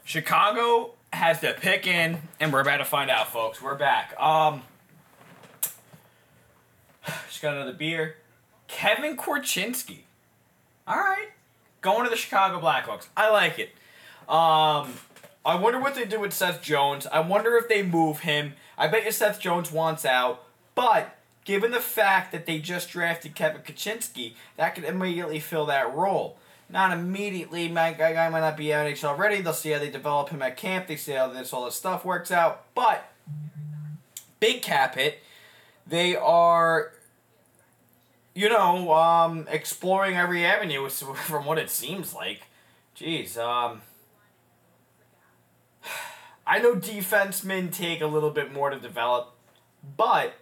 Chicago 0.04 0.94
has 1.12 1.40
the 1.40 1.54
pick 1.58 1.86
in, 1.86 2.18
and 2.40 2.52
we're 2.52 2.60
about 2.60 2.78
to 2.78 2.84
find 2.84 3.10
out, 3.10 3.28
folks. 3.28 3.62
We're 3.62 3.76
back. 3.76 4.18
Um, 4.20 4.62
just 7.28 7.42
got 7.42 7.54
another 7.54 7.72
beer. 7.72 8.16
Kevin 8.66 9.16
Korchinski. 9.16 10.00
All 10.86 10.96
right, 10.96 11.28
going 11.82 12.04
to 12.04 12.10
the 12.10 12.16
Chicago 12.16 12.60
Blackhawks. 12.60 13.08
I 13.16 13.30
like 13.30 13.58
it. 13.58 13.70
Um, 14.28 14.94
I 15.44 15.54
wonder 15.54 15.78
what 15.78 15.94
they 15.94 16.04
do 16.04 16.20
with 16.20 16.32
Seth 16.32 16.62
Jones. 16.62 17.06
I 17.06 17.20
wonder 17.20 17.56
if 17.56 17.68
they 17.68 17.82
move 17.82 18.20
him. 18.20 18.54
I 18.76 18.88
bet 18.88 19.04
you 19.04 19.12
Seth 19.12 19.40
Jones 19.40 19.70
wants 19.70 20.04
out, 20.04 20.44
but 20.74 21.17
given 21.48 21.70
the 21.70 21.80
fact 21.80 22.30
that 22.30 22.44
they 22.44 22.58
just 22.58 22.90
drafted 22.90 23.34
Kevin 23.34 23.62
Korchinski, 23.62 24.34
that 24.58 24.74
could 24.74 24.84
immediately 24.84 25.40
fill 25.40 25.64
that 25.64 25.94
role. 25.94 26.36
Not 26.68 26.92
immediately, 26.92 27.68
my 27.68 27.94
guy 27.94 28.28
might 28.28 28.40
not 28.40 28.54
be 28.54 28.66
NHL 28.66 29.16
ready. 29.16 29.40
They'll 29.40 29.54
see 29.54 29.70
how 29.70 29.78
they 29.78 29.88
develop 29.88 30.28
him 30.28 30.42
at 30.42 30.58
camp. 30.58 30.88
They 30.88 30.96
see 30.96 31.12
how 31.12 31.28
this 31.28 31.54
all 31.54 31.64
this 31.64 31.74
stuff 31.74 32.04
works 32.04 32.30
out. 32.30 32.66
But 32.74 33.10
big 34.40 34.60
cap 34.60 34.96
hit. 34.96 35.20
They 35.86 36.14
are, 36.14 36.92
you 38.34 38.50
know, 38.50 38.92
um, 38.92 39.46
exploring 39.50 40.18
every 40.18 40.44
avenue 40.44 40.86
from 40.90 41.46
what 41.46 41.56
it 41.56 41.70
seems 41.70 42.12
like. 42.12 42.42
Jeez, 42.94 43.38
um, 43.38 43.80
I 46.46 46.58
know 46.58 46.74
defensemen 46.74 47.72
take 47.72 48.02
a 48.02 48.06
little 48.06 48.32
bit 48.32 48.52
more 48.52 48.68
to 48.68 48.78
develop, 48.78 49.34
but 49.96 50.34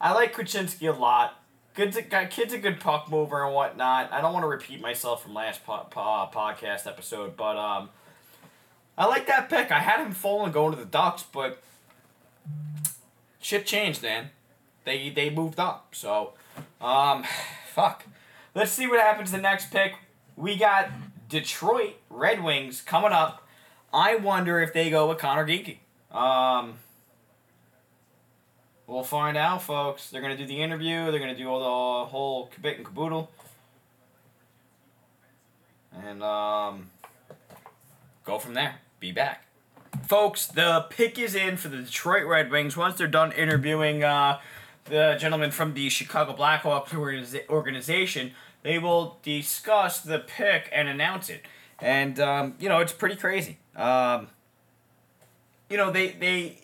I 0.00 0.12
like 0.12 0.34
Korchinski 0.34 0.92
a 0.92 0.98
lot. 0.98 1.36
Good, 1.74 1.92
to, 1.92 2.02
got 2.02 2.30
kid's 2.30 2.52
a 2.52 2.58
good 2.58 2.80
puck 2.80 3.10
mover 3.10 3.44
and 3.44 3.54
whatnot. 3.54 4.12
I 4.12 4.20
don't 4.20 4.32
want 4.32 4.44
to 4.44 4.48
repeat 4.48 4.80
myself 4.80 5.22
from 5.22 5.34
last 5.34 5.64
po- 5.64 5.86
po- 5.90 6.28
podcast 6.32 6.86
episode, 6.86 7.36
but 7.36 7.56
um, 7.56 7.90
I 8.98 9.06
like 9.06 9.26
that 9.26 9.48
pick. 9.48 9.70
I 9.70 9.80
had 9.80 10.04
him 10.04 10.12
falling 10.12 10.52
going 10.52 10.72
to 10.72 10.78
the 10.78 10.84
Ducks, 10.84 11.22
but 11.22 11.62
shit 13.40 13.66
changed, 13.66 14.02
man. 14.02 14.30
They 14.84 15.10
they 15.10 15.30
moved 15.30 15.60
up, 15.60 15.94
so 15.94 16.32
um, 16.80 17.24
fuck. 17.68 18.04
Let's 18.54 18.72
see 18.72 18.86
what 18.86 18.98
happens 18.98 19.30
the 19.30 19.38
next 19.38 19.70
pick. 19.70 19.94
We 20.36 20.56
got 20.56 20.90
Detroit 21.28 21.94
Red 22.08 22.42
Wings 22.42 22.80
coming 22.80 23.12
up. 23.12 23.46
I 23.92 24.16
wonder 24.16 24.60
if 24.60 24.72
they 24.72 24.90
go 24.90 25.08
with 25.08 25.18
Conor 25.18 25.46
Geekie. 25.46 25.78
Um, 26.14 26.74
we'll 28.90 29.04
find 29.04 29.36
out, 29.36 29.62
folks. 29.62 30.10
They're 30.10 30.20
gonna 30.20 30.36
do 30.36 30.46
the 30.46 30.60
interview. 30.60 31.10
They're 31.10 31.20
gonna 31.20 31.36
do 31.36 31.48
all 31.48 31.60
the 32.04 32.10
whole 32.10 32.50
bit 32.60 32.76
and 32.76 32.84
caboodle, 32.84 33.30
and 36.04 36.22
um, 36.22 36.90
go 38.24 38.38
from 38.38 38.54
there. 38.54 38.76
Be 38.98 39.12
back, 39.12 39.46
folks. 40.06 40.46
The 40.46 40.86
pick 40.90 41.18
is 41.18 41.34
in 41.34 41.56
for 41.56 41.68
the 41.68 41.78
Detroit 41.78 42.26
Red 42.26 42.50
Wings. 42.50 42.76
Once 42.76 42.98
they're 42.98 43.06
done 43.06 43.32
interviewing 43.32 44.04
uh, 44.04 44.40
the 44.84 45.16
gentleman 45.18 45.52
from 45.52 45.74
the 45.74 45.88
Chicago 45.88 46.34
Blackhawks 46.34 46.92
organization, 47.48 48.32
they 48.62 48.78
will 48.78 49.18
discuss 49.22 50.00
the 50.00 50.18
pick 50.18 50.68
and 50.72 50.88
announce 50.88 51.30
it. 51.30 51.46
And 51.78 52.18
um, 52.20 52.56
you 52.58 52.68
know, 52.68 52.80
it's 52.80 52.92
pretty 52.92 53.16
crazy. 53.16 53.58
Um, 53.76 54.28
you 55.70 55.76
know, 55.76 55.90
they 55.90 56.08
they 56.10 56.59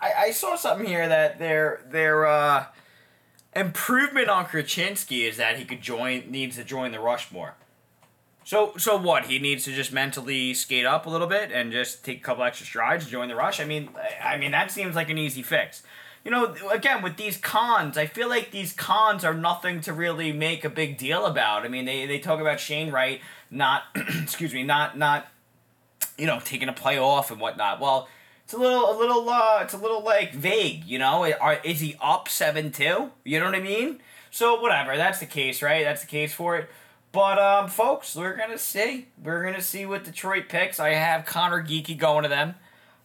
I, 0.00 0.12
I 0.18 0.30
saw 0.30 0.56
something 0.56 0.86
here 0.86 1.08
that 1.08 1.38
their 1.38 1.82
their 1.88 2.26
uh, 2.26 2.66
improvement 3.54 4.28
on 4.28 4.46
Korchinski 4.46 5.28
is 5.28 5.36
that 5.36 5.58
he 5.58 5.64
could 5.64 5.80
join 5.80 6.30
needs 6.30 6.56
to 6.56 6.64
join 6.64 6.92
the 6.92 7.00
Rushmore. 7.00 7.54
So 8.44 8.72
so 8.76 8.96
what? 8.96 9.26
He 9.26 9.38
needs 9.38 9.64
to 9.64 9.72
just 9.72 9.92
mentally 9.92 10.54
skate 10.54 10.86
up 10.86 11.06
a 11.06 11.10
little 11.10 11.26
bit 11.26 11.52
and 11.52 11.70
just 11.70 12.04
take 12.04 12.18
a 12.18 12.22
couple 12.22 12.44
extra 12.44 12.66
strides 12.66 13.06
join 13.06 13.28
the 13.28 13.36
rush. 13.36 13.60
I 13.60 13.64
mean, 13.64 13.90
I 14.22 14.36
mean 14.36 14.50
that 14.52 14.70
seems 14.70 14.94
like 14.94 15.10
an 15.10 15.18
easy 15.18 15.42
fix. 15.42 15.82
You 16.24 16.30
know, 16.30 16.54
again 16.70 17.02
with 17.02 17.16
these 17.16 17.36
cons, 17.36 17.96
I 17.96 18.06
feel 18.06 18.28
like 18.28 18.50
these 18.50 18.72
cons 18.72 19.24
are 19.24 19.34
nothing 19.34 19.80
to 19.82 19.92
really 19.92 20.32
make 20.32 20.64
a 20.64 20.70
big 20.70 20.98
deal 20.98 21.26
about. 21.26 21.64
I 21.64 21.68
mean, 21.68 21.84
they, 21.84 22.06
they 22.06 22.18
talk 22.18 22.40
about 22.40 22.60
Shane 22.60 22.90
Wright 22.90 23.20
not, 23.50 23.84
excuse 24.22 24.54
me, 24.54 24.62
not 24.62 24.96
not, 24.96 25.28
you 26.16 26.26
know, 26.26 26.40
taking 26.42 26.68
a 26.68 26.72
play 26.72 26.98
off 26.98 27.30
and 27.30 27.40
whatnot. 27.40 27.80
Well, 27.80 28.08
it's 28.50 28.56
a 28.56 28.60
little 28.60 28.90
a 28.90 28.98
little 28.98 29.30
uh, 29.30 29.60
it's 29.62 29.74
a 29.74 29.78
little 29.78 30.02
like 30.02 30.34
vague. 30.34 30.84
You 30.84 30.98
know, 30.98 31.22
is 31.62 31.78
he 31.78 31.94
up 32.02 32.28
seven 32.28 32.72
two? 32.72 33.12
You 33.22 33.38
know 33.38 33.46
what 33.46 33.54
I 33.54 33.60
mean? 33.60 34.00
So 34.32 34.60
whatever, 34.60 34.96
that's 34.96 35.20
the 35.20 35.26
case, 35.26 35.62
right? 35.62 35.84
That's 35.84 36.00
the 36.00 36.08
case 36.08 36.34
for 36.34 36.56
it. 36.56 36.68
But 37.12 37.38
um, 37.38 37.68
folks, 37.68 38.16
we're 38.16 38.36
gonna 38.36 38.58
see. 38.58 39.06
We're 39.22 39.44
gonna 39.44 39.62
see 39.62 39.86
what 39.86 40.02
Detroit 40.02 40.48
picks. 40.48 40.80
I 40.80 40.94
have 40.94 41.24
Conor 41.24 41.62
Geekie 41.62 41.96
going 41.96 42.24
to 42.24 42.28
them, 42.28 42.56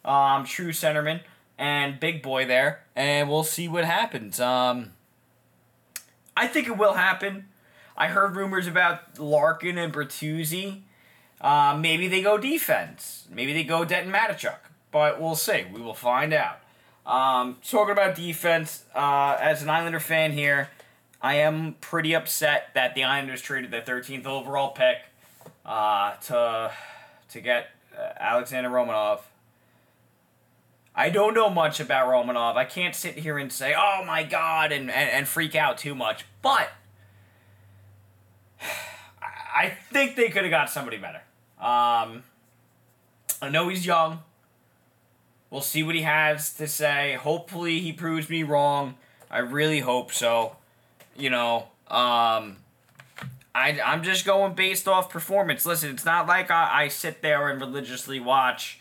um, 0.04 0.44
true 0.46 0.72
centerman 0.72 1.20
and 1.56 2.00
big 2.00 2.22
boy 2.24 2.44
there, 2.44 2.80
and 2.96 3.30
we'll 3.30 3.44
see 3.44 3.68
what 3.68 3.84
happens. 3.84 4.40
Um, 4.40 4.94
I 6.36 6.48
think 6.48 6.66
it 6.66 6.76
will 6.76 6.94
happen. 6.94 7.46
I 7.96 8.08
heard 8.08 8.34
rumors 8.34 8.66
about 8.66 9.20
Larkin 9.20 9.78
and 9.78 9.92
Bertuzzi. 9.92 10.80
Uh, 11.40 11.78
maybe 11.80 12.08
they 12.08 12.20
go 12.20 12.36
defense. 12.36 13.28
Maybe 13.30 13.52
they 13.52 13.62
go 13.62 13.84
Denton 13.84 14.12
Mateychuk. 14.12 14.65
But 14.90 15.20
we'll 15.20 15.34
see. 15.34 15.64
We 15.72 15.80
will 15.80 15.94
find 15.94 16.32
out. 16.32 16.60
Um, 17.06 17.58
talking 17.68 17.92
about 17.92 18.14
defense, 18.14 18.84
uh, 18.94 19.36
as 19.40 19.62
an 19.62 19.70
Islander 19.70 20.00
fan 20.00 20.32
here, 20.32 20.70
I 21.22 21.36
am 21.36 21.76
pretty 21.80 22.14
upset 22.14 22.70
that 22.74 22.94
the 22.94 23.04
Islanders 23.04 23.40
traded 23.40 23.70
their 23.70 23.82
13th 23.82 24.26
overall 24.26 24.70
pick 24.70 24.98
uh, 25.64 26.14
to 26.16 26.70
to 27.30 27.40
get 27.40 27.70
uh, 27.96 28.12
Alexander 28.18 28.68
Romanov. 28.68 29.20
I 30.94 31.10
don't 31.10 31.34
know 31.34 31.50
much 31.50 31.78
about 31.78 32.08
Romanov. 32.08 32.56
I 32.56 32.64
can't 32.64 32.94
sit 32.94 33.18
here 33.18 33.38
and 33.38 33.52
say, 33.52 33.74
"Oh 33.76 34.02
my 34.06 34.22
God," 34.22 34.72
and, 34.72 34.90
and, 34.90 35.10
and 35.10 35.28
freak 35.28 35.54
out 35.54 35.78
too 35.78 35.94
much. 35.94 36.24
But 36.42 36.70
I 39.22 39.72
think 39.90 40.16
they 40.16 40.28
could 40.28 40.42
have 40.42 40.50
got 40.50 40.70
somebody 40.70 40.96
better. 40.96 41.22
Um, 41.58 42.24
I 43.42 43.50
know 43.50 43.68
he's 43.68 43.84
young. 43.84 44.20
We'll 45.50 45.60
see 45.60 45.82
what 45.82 45.94
he 45.94 46.02
has 46.02 46.52
to 46.54 46.66
say. 46.66 47.14
Hopefully, 47.14 47.80
he 47.80 47.92
proves 47.92 48.28
me 48.28 48.42
wrong. 48.42 48.96
I 49.30 49.38
really 49.38 49.80
hope 49.80 50.12
so. 50.12 50.56
You 51.16 51.30
know, 51.30 51.68
um, 51.88 52.58
I, 53.54 53.80
I'm 53.82 54.02
just 54.02 54.26
going 54.26 54.54
based 54.54 54.86
off 54.86 55.08
performance. 55.08 55.64
Listen, 55.64 55.90
it's 55.90 56.04
not 56.04 56.26
like 56.26 56.50
I, 56.50 56.82
I 56.82 56.88
sit 56.88 57.22
there 57.22 57.48
and 57.48 57.60
religiously 57.60 58.20
watch, 58.20 58.80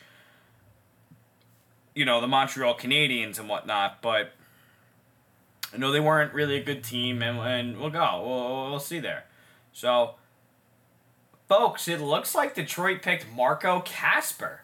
you 1.93 2.03
know, 2.03 2.19
the 2.19 2.27
Montreal 2.27 2.75
Canadiens 2.77 3.39
and 3.39 3.47
whatnot, 3.47 4.01
but 4.01 4.33
I 5.73 5.77
know 5.77 5.91
they 5.91 6.01
weren't 6.01 6.33
really 6.33 6.57
a 6.57 6.63
good 6.63 6.83
team, 6.83 7.21
and, 7.21 7.37
and 7.39 7.79
we'll 7.79 7.89
go. 7.89 8.23
We'll, 8.25 8.71
we'll 8.71 8.79
see 8.79 8.99
there. 8.99 9.25
So, 9.71 10.15
folks, 11.47 11.87
it 11.87 12.01
looks 12.01 12.35
like 12.35 12.55
Detroit 12.55 13.01
picked 13.01 13.27
Marco 13.33 13.81
Kasper. 13.81 14.61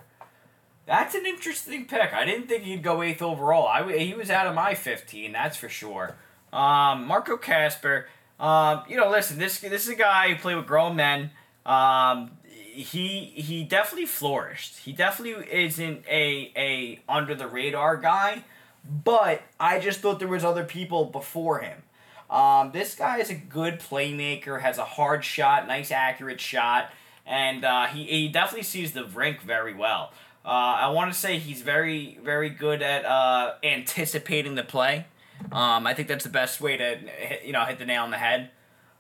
That's 0.86 1.16
an 1.16 1.26
interesting 1.26 1.86
pick. 1.86 2.14
I 2.14 2.26
didn't 2.26 2.48
think 2.48 2.64
he'd 2.64 2.84
go 2.84 3.02
eighth 3.02 3.22
overall. 3.22 3.68
I, 3.68 3.98
he 3.98 4.14
was 4.14 4.30
out 4.30 4.48
of 4.48 4.56
my 4.56 4.74
15, 4.74 5.32
that's 5.32 5.58
for 5.58 5.70
sure. 5.70 6.16
Um, 6.52 7.06
Marco 7.06 7.38
Kasper, 7.38 8.08
um, 8.40 8.84
you 8.90 8.98
know, 8.98 9.10
listen, 9.10 9.38
this 9.38 9.60
this 9.60 9.84
is 9.84 9.90
a 9.90 9.96
guy 9.96 10.30
who 10.30 10.36
played 10.36 10.56
with 10.56 10.66
grown 10.66 10.96
men. 10.96 11.30
Um, 11.66 12.32
he 12.74 13.32
he 13.36 13.64
definitely 13.64 14.08
flourished. 14.08 14.80
He 14.80 14.92
definitely 14.92 15.46
isn't 15.52 16.04
a 16.10 16.52
a 16.58 17.00
under 17.08 17.36
the 17.36 17.48
radar 17.48 17.98
guy, 17.98 18.44
but 18.84 19.44
I 19.60 19.80
just 19.80 20.00
thought 20.00 20.20
there 20.20 20.28
was 20.28 20.44
other 20.44 20.66
people 20.66 21.06
before 21.06 21.60
him. 21.60 21.84
Um, 22.32 22.72
this 22.72 22.96
guy 22.96 23.20
is 23.20 23.30
a 23.30 23.36
good 23.36 23.80
playmaker, 23.80 24.62
has 24.62 24.78
a 24.78 24.86
hard 24.86 25.24
shot, 25.24 25.68
nice 25.68 25.92
accurate 25.92 26.40
shot, 26.40 26.90
and 27.26 27.66
uh, 27.66 27.88
he, 27.88 28.06
he 28.06 28.28
definitely 28.30 28.64
sees 28.64 28.94
the 28.94 29.06
rink 29.06 29.42
very 29.42 29.74
well. 29.74 30.14
Uh, 30.44 30.48
I 30.48 30.90
want 30.90 31.14
to 31.14 31.20
say 31.20 31.38
he's 31.38 31.62
very, 31.62 32.18
very 32.24 32.50
good 32.50 32.82
at 32.82 33.06
uh, 33.06 33.54
anticipating 33.64 34.56
the 34.56 34.64
play. 34.64 35.06
Um, 35.52 35.86
I 35.86 35.94
think 35.94 36.08
that's 36.08 36.24
the 36.24 36.32
best 36.32 36.62
way 36.62 36.78
to 36.78 36.96
hit, 36.96 37.44
you 37.44 37.54
know 37.54 37.64
hit 37.66 37.80
the 37.80 37.86
nail 37.86 38.04
on 38.04 38.12
the 38.12 38.18
head. 38.18 38.52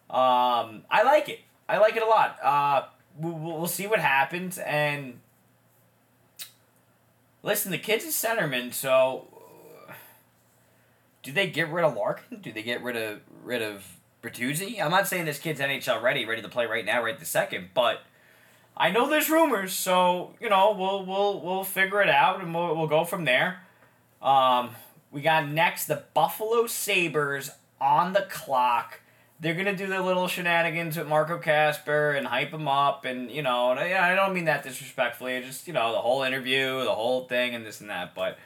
Um, 0.09 0.83
I 0.89 1.03
like 1.03 1.29
it. 1.29 1.39
I 1.67 1.77
like 1.77 1.95
it 1.95 2.03
a 2.03 2.07
lot. 2.07 2.37
Uh, 2.43 2.83
we'll, 3.17 3.59
we'll 3.59 3.67
see 3.67 3.87
what 3.87 3.99
happens. 3.99 4.57
And 4.57 5.19
listen, 7.43 7.71
the 7.71 7.77
kid's 7.77 8.05
a 8.05 8.09
centerman, 8.09 8.73
so 8.73 9.27
do 11.23 11.31
they 11.31 11.49
get 11.49 11.69
rid 11.69 11.85
of 11.85 11.95
Larkin? 11.95 12.39
Do 12.41 12.51
they 12.51 12.63
get 12.63 12.83
rid 12.83 12.95
of 12.95 13.21
rid 13.43 13.61
of 13.61 13.85
Bertuzzi? 14.21 14.81
I'm 14.81 14.91
not 14.91 15.07
saying 15.07 15.25
this 15.25 15.39
kid's 15.39 15.59
NHL 15.59 16.01
ready, 16.01 16.25
ready 16.25 16.41
to 16.41 16.49
play 16.49 16.65
right 16.65 16.85
now, 16.85 17.03
right 17.03 17.17
the 17.17 17.25
second, 17.25 17.69
but 17.73 18.01
I 18.81 18.89
know 18.89 19.07
there's 19.07 19.29
rumors, 19.29 19.73
so 19.73 20.33
you 20.41 20.49
know 20.49 20.75
we'll 20.75 21.05
we'll 21.05 21.39
we'll 21.39 21.63
figure 21.63 22.01
it 22.01 22.09
out 22.09 22.41
and 22.41 22.51
we'll 22.51 22.75
we'll 22.75 22.87
go 22.87 23.05
from 23.05 23.25
there. 23.25 23.59
Um, 24.23 24.71
we 25.11 25.21
got 25.21 25.47
next 25.47 25.85
the 25.85 26.03
Buffalo 26.15 26.65
Sabres 26.65 27.51
on 27.79 28.13
the 28.13 28.25
clock. 28.27 29.01
They're 29.39 29.53
gonna 29.53 29.75
do 29.75 29.85
their 29.85 30.01
little 30.01 30.27
shenanigans 30.27 30.97
with 30.97 31.07
Marco 31.07 31.37
Kasper 31.37 32.13
and 32.13 32.25
hype 32.25 32.51
him 32.51 32.67
up, 32.67 33.05
and 33.05 33.29
you 33.29 33.43
know, 33.43 33.69
and 33.69 33.79
I 33.79 34.13
I 34.13 34.15
don't 34.15 34.33
mean 34.33 34.45
that 34.45 34.63
disrespectfully. 34.63 35.39
Just 35.41 35.67
you 35.67 35.73
know 35.73 35.91
the 35.91 35.99
whole 35.99 36.23
interview, 36.23 36.83
the 36.83 36.95
whole 36.95 37.27
thing, 37.27 37.53
and 37.53 37.63
this 37.63 37.81
and 37.81 37.89
that. 37.91 38.15
But 38.15 38.39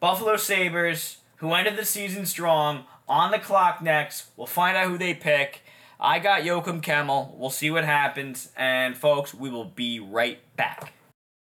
Buffalo 0.00 0.38
Sabres, 0.38 1.18
who 1.36 1.52
ended 1.52 1.76
the 1.76 1.84
season 1.84 2.24
strong, 2.24 2.86
on 3.06 3.32
the 3.32 3.38
clock 3.38 3.82
next. 3.82 4.30
We'll 4.34 4.46
find 4.46 4.78
out 4.78 4.88
who 4.88 4.96
they 4.96 5.12
pick. 5.12 5.60
I 5.98 6.18
got 6.18 6.42
Joakim 6.42 6.82
Kemell. 6.82 7.36
We'll 7.36 7.50
see 7.50 7.70
what 7.70 7.84
happens, 7.84 8.50
and 8.56 8.96
folks, 8.96 9.32
we 9.32 9.50
will 9.50 9.64
be 9.64 10.00
right 10.00 10.38
back. 10.56 10.92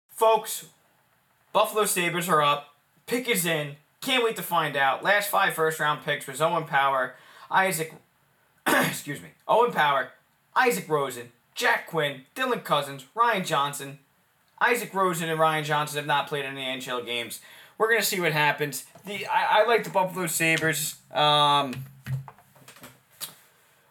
Folks, 0.09 0.67
Buffalo 1.53 1.85
Sabres 1.85 2.29
are 2.29 2.41
up. 2.41 2.75
Pick 3.05 3.27
is 3.29 3.45
in. 3.45 3.77
Can't 4.01 4.23
wait 4.23 4.35
to 4.35 4.43
find 4.43 4.75
out. 4.75 5.03
Last 5.03 5.29
five 5.29 5.53
first 5.53 5.79
round 5.79 6.03
picks 6.03 6.27
was 6.27 6.41
Owen 6.41 6.65
Power, 6.65 7.15
Isaac, 7.49 7.93
excuse 8.67 9.21
me, 9.21 9.29
Owen 9.47 9.71
Power, 9.71 10.09
Isak 10.57 10.87
Rosen, 10.87 11.31
Jack 11.55 11.87
Quinn, 11.87 12.21
Dylan 12.35 12.63
Cozens, 12.63 13.05
Ryan 13.15 13.43
Johnson. 13.43 13.99
Isak 14.69 14.93
Rosen 14.93 15.29
and 15.29 15.39
Ryan 15.39 15.63
Johnson 15.63 15.97
have 15.97 16.07
not 16.07 16.27
played 16.27 16.45
any 16.45 16.61
NHL 16.61 17.05
games. 17.05 17.41
We're 17.77 17.89
gonna 17.89 18.01
see 18.01 18.19
what 18.19 18.31
happens. 18.31 18.85
The 19.05 19.27
I, 19.27 19.61
I 19.61 19.67
like 19.67 19.83
the 19.83 19.89
Buffalo 19.89 20.27
Sabres. 20.27 20.95
Um, 21.11 21.73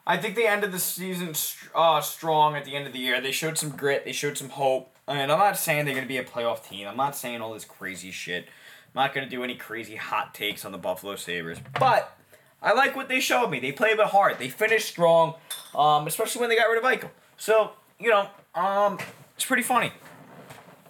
I 0.07 0.17
think 0.17 0.37
they 0.37 0.47
ended 0.47 0.71
the 0.71 0.79
season 0.79 1.35
uh, 1.75 2.01
strong 2.01 2.55
at 2.55 2.65
the 2.65 2.77
end 2.77 2.87
of 2.87 2.93
the 2.93 2.99
year. 2.99 3.21
They 3.21 3.33
showed 3.33 3.59
some 3.59 3.71
grit. 3.71 4.05
They 4.05 4.13
showed 4.13 4.39
some 4.39 4.51
hope. 4.51 4.95
And 5.09 5.33
I'm 5.33 5.39
not 5.39 5.59
saying 5.59 5.85
they're 5.85 5.95
going 5.95 6.07
to 6.07 6.09
be 6.09 6.19
a 6.19 6.25
playoff 6.25 6.69
team. 6.69 6.87
I'm 6.87 6.97
not 6.97 7.17
saying 7.17 7.41
all 7.41 7.53
this 7.55 7.65
crazy 7.65 8.11
shit. 8.11 8.45
I'm 8.45 9.03
not 9.03 9.15
going 9.15 9.27
to 9.27 9.31
do 9.31 9.43
any 9.43 9.57
crazy 9.57 9.97
hot 9.97 10.35
takes 10.35 10.65
on 10.65 10.73
the 10.73 10.79
Buffalo 10.79 11.17
Sabres. 11.17 11.59
But 11.79 12.17
I 12.63 12.73
like 12.73 12.95
what 12.95 13.09
they 13.09 13.21
showed 13.21 13.51
me. 13.51 13.61
They 13.61 13.73
played 13.73 13.99
with 13.99 14.09
heart. 14.09 14.39
They 14.39 14.49
finished 14.49 14.89
strong, 14.89 15.35
um, 15.75 16.07
especially 16.07 16.41
when 16.41 16.51
they 16.51 16.57
got 16.57 16.69
rid 16.69 16.79
of 16.79 16.85
Eichel. 16.85 17.11
So, 17.37 17.73
you 17.99 18.11
know, 18.11 18.29
um, 18.55 18.99
it's 19.35 19.45
pretty 19.45 19.63
funny. 19.63 19.93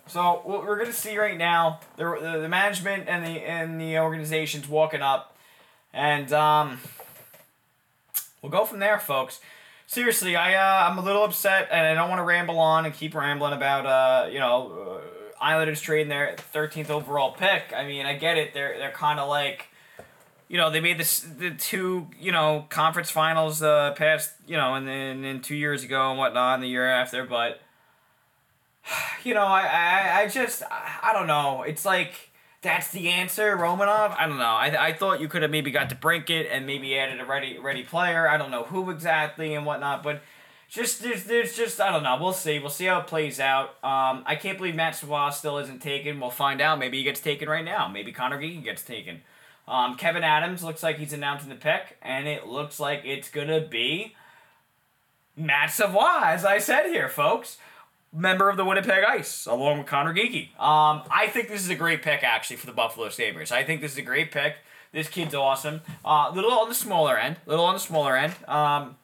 So 0.07 0.41
what 0.45 0.65
we're 0.65 0.79
gonna 0.79 0.93
see 0.93 1.19
right 1.19 1.37
now, 1.37 1.81
the, 1.97 2.17
the, 2.21 2.39
the 2.43 2.49
management 2.49 3.09
and 3.09 3.25
the 3.25 3.41
and 3.41 3.81
the 3.81 3.99
organization's 3.99 4.69
walking 4.69 5.03
up, 5.03 5.37
and 5.93 6.33
um, 6.33 6.79
we'll 8.47 8.61
go 8.61 8.65
from 8.65 8.79
there, 8.79 8.99
folks. 8.99 9.41
Seriously, 9.89 10.37
I 10.37 10.55
uh, 10.55 10.89
I'm 10.89 10.99
a 10.99 11.03
little 11.03 11.25
upset, 11.25 11.69
and 11.71 11.87
I 11.87 11.95
don't 11.95 12.09
want 12.09 12.21
to 12.21 12.25
ramble 12.25 12.59
on 12.59 12.87
and 12.87 12.95
keep 12.95 13.15
rambling 13.15 13.53
about 13.53 13.87
uh, 13.87 14.29
you 14.29 14.39
know 14.39 15.01
uh, 15.01 15.45
Islanders 15.45 15.81
trading 15.81 16.09
their 16.09 16.37
13th 16.55 16.91
overall 16.91 17.33
pick. 17.33 17.73
I 17.75 17.87
mean, 17.87 18.07
I 18.07 18.15
get 18.15 18.37
it. 18.37 18.55
They're 18.55 18.79
they're 18.79 18.93
kind 18.93 19.21
of 19.21 19.29
like, 19.29 19.67
you 20.49 20.57
know, 20.59 20.71
they 20.71 20.81
made 20.81 20.99
this 20.99 21.21
the 21.21 21.51
two 21.51 22.09
you 22.21 22.33
know 22.33 22.67
conference 22.69 23.11
finals 23.11 23.63
uh 23.63 23.93
past 23.97 24.33
you 24.47 24.57
know 24.57 24.75
and 24.75 24.87
then 24.87 25.41
two 25.41 25.57
years 25.57 25.85
ago 25.85 26.11
and 26.11 26.19
whatnot, 26.19 26.55
and 26.55 26.63
the 26.63 26.69
year 26.69 26.89
after, 26.89 27.25
but 27.25 27.61
you 29.25 29.35
know, 29.35 29.45
I, 29.45 29.63
I, 29.63 30.21
I 30.21 30.29
just, 30.29 30.63
I 30.71 31.13
don't 31.13 31.27
know. 31.27 31.63
It's 31.63 31.85
like, 31.85 32.31
that's 32.67 32.89
the 32.89 33.09
answer, 33.11 33.57
Romanov. 33.57 34.17
I 34.19 34.27
don't 34.27 34.39
know. 34.39 34.45
I, 34.45 34.89
I 34.89 34.93
thought 34.93 35.21
you 35.21 35.29
could 35.29 35.43
have 35.43 35.53
maybe 35.53 35.71
got 35.71 35.89
DeBrincat 35.89 36.49
and 36.51 36.67
maybe 36.67 36.99
added 36.99 37.21
a 37.21 37.25
ready 37.25 37.59
ready 37.59 37.85
player. 37.85 38.29
I 38.29 38.37
don't 38.37 38.51
know 38.51 38.65
who 38.65 38.91
exactly 38.91 39.55
and 39.55 39.65
whatnot, 39.65 40.03
but 40.03 40.21
just 40.69 41.01
there's 41.01 41.25
there's 41.25 41.57
just 41.57 41.81
I 41.81 41.93
don't 41.93 42.03
know. 42.03 42.19
We'll 42.21 42.33
see. 42.33 42.59
We'll 42.59 42.71
see 42.71 42.87
how 42.87 42.99
it 42.99 43.07
plays 43.07 43.39
out. 43.39 43.69
Um, 43.85 44.25
I 44.27 44.35
can't 44.35 44.59
believe 44.59 44.75
Matt 44.75 44.97
Savoie 44.97 45.31
still 45.31 45.59
isn't 45.59 45.81
taken. 45.81 46.19
We'll 46.19 46.31
find 46.31 46.61
out. 46.61 46.81
Maybe 46.81 46.99
he 46.99 47.05
gets 47.05 47.21
taken 47.21 47.49
right 47.49 47.65
now. 47.65 47.87
Maybe 47.87 48.11
Conor 48.11 48.41
Geekie 48.41 48.65
gets 48.65 48.83
taken. 48.83 49.23
Um, 49.69 49.97
Kevyn 49.97 50.23
Adams 50.23 50.65
looks 50.65 50.83
like 50.83 50.99
he's 50.99 51.13
announcing 51.13 51.49
the 51.49 51.55
pick, 51.55 51.97
and 52.03 52.27
it 52.27 52.49
looks 52.49 52.81
like 52.81 53.03
it's 53.05 53.31
gonna 53.31 53.61
be 53.61 54.17
Matt 55.37 55.71
Savoie, 55.71 56.23
as 56.25 56.45
I 56.45 56.59
said 56.59 56.87
here, 56.87 57.09
folks 57.09 57.59
member 58.17 58.49
of 58.49 58.57
the 58.57 58.65
Winnipeg 58.65 59.05
Ice, 59.05 59.47
along 59.47 59.79
with 59.79 59.87
Conor 59.87 60.15
Geekie. 60.15 60.49
Um, 60.59 61.03
I 61.11 61.29
think 61.29 61.49
this 61.49 61.61
is 61.61 61.69
a 61.69 61.75
great 61.75 62.03
pick, 62.03 62.25
actually, 62.25 62.57
for 62.57 62.67
the 62.67 62.73
Buffalo 62.73 63.09
Sabres. 63.11 63.53
I 63.53 63.63
think 63.63 63.81
this 63.81 63.93
is 63.93 63.99
a 63.99 64.03
great 64.03 64.33
pick. 64.33 64.57
This 64.93 65.09
kid's 65.09 65.35
awesome. 65.35 65.83
A 66.05 66.09
uh, 66.09 66.33
little 66.33 66.53
on 66.53 66.69
the 66.69 66.75
smaller 66.75 67.19
end. 67.19 67.37
little 67.45 67.65
on 67.65 67.75
the 67.75 67.81
smaller 67.81 68.17
end. 68.17 68.35
Um, 68.49 68.97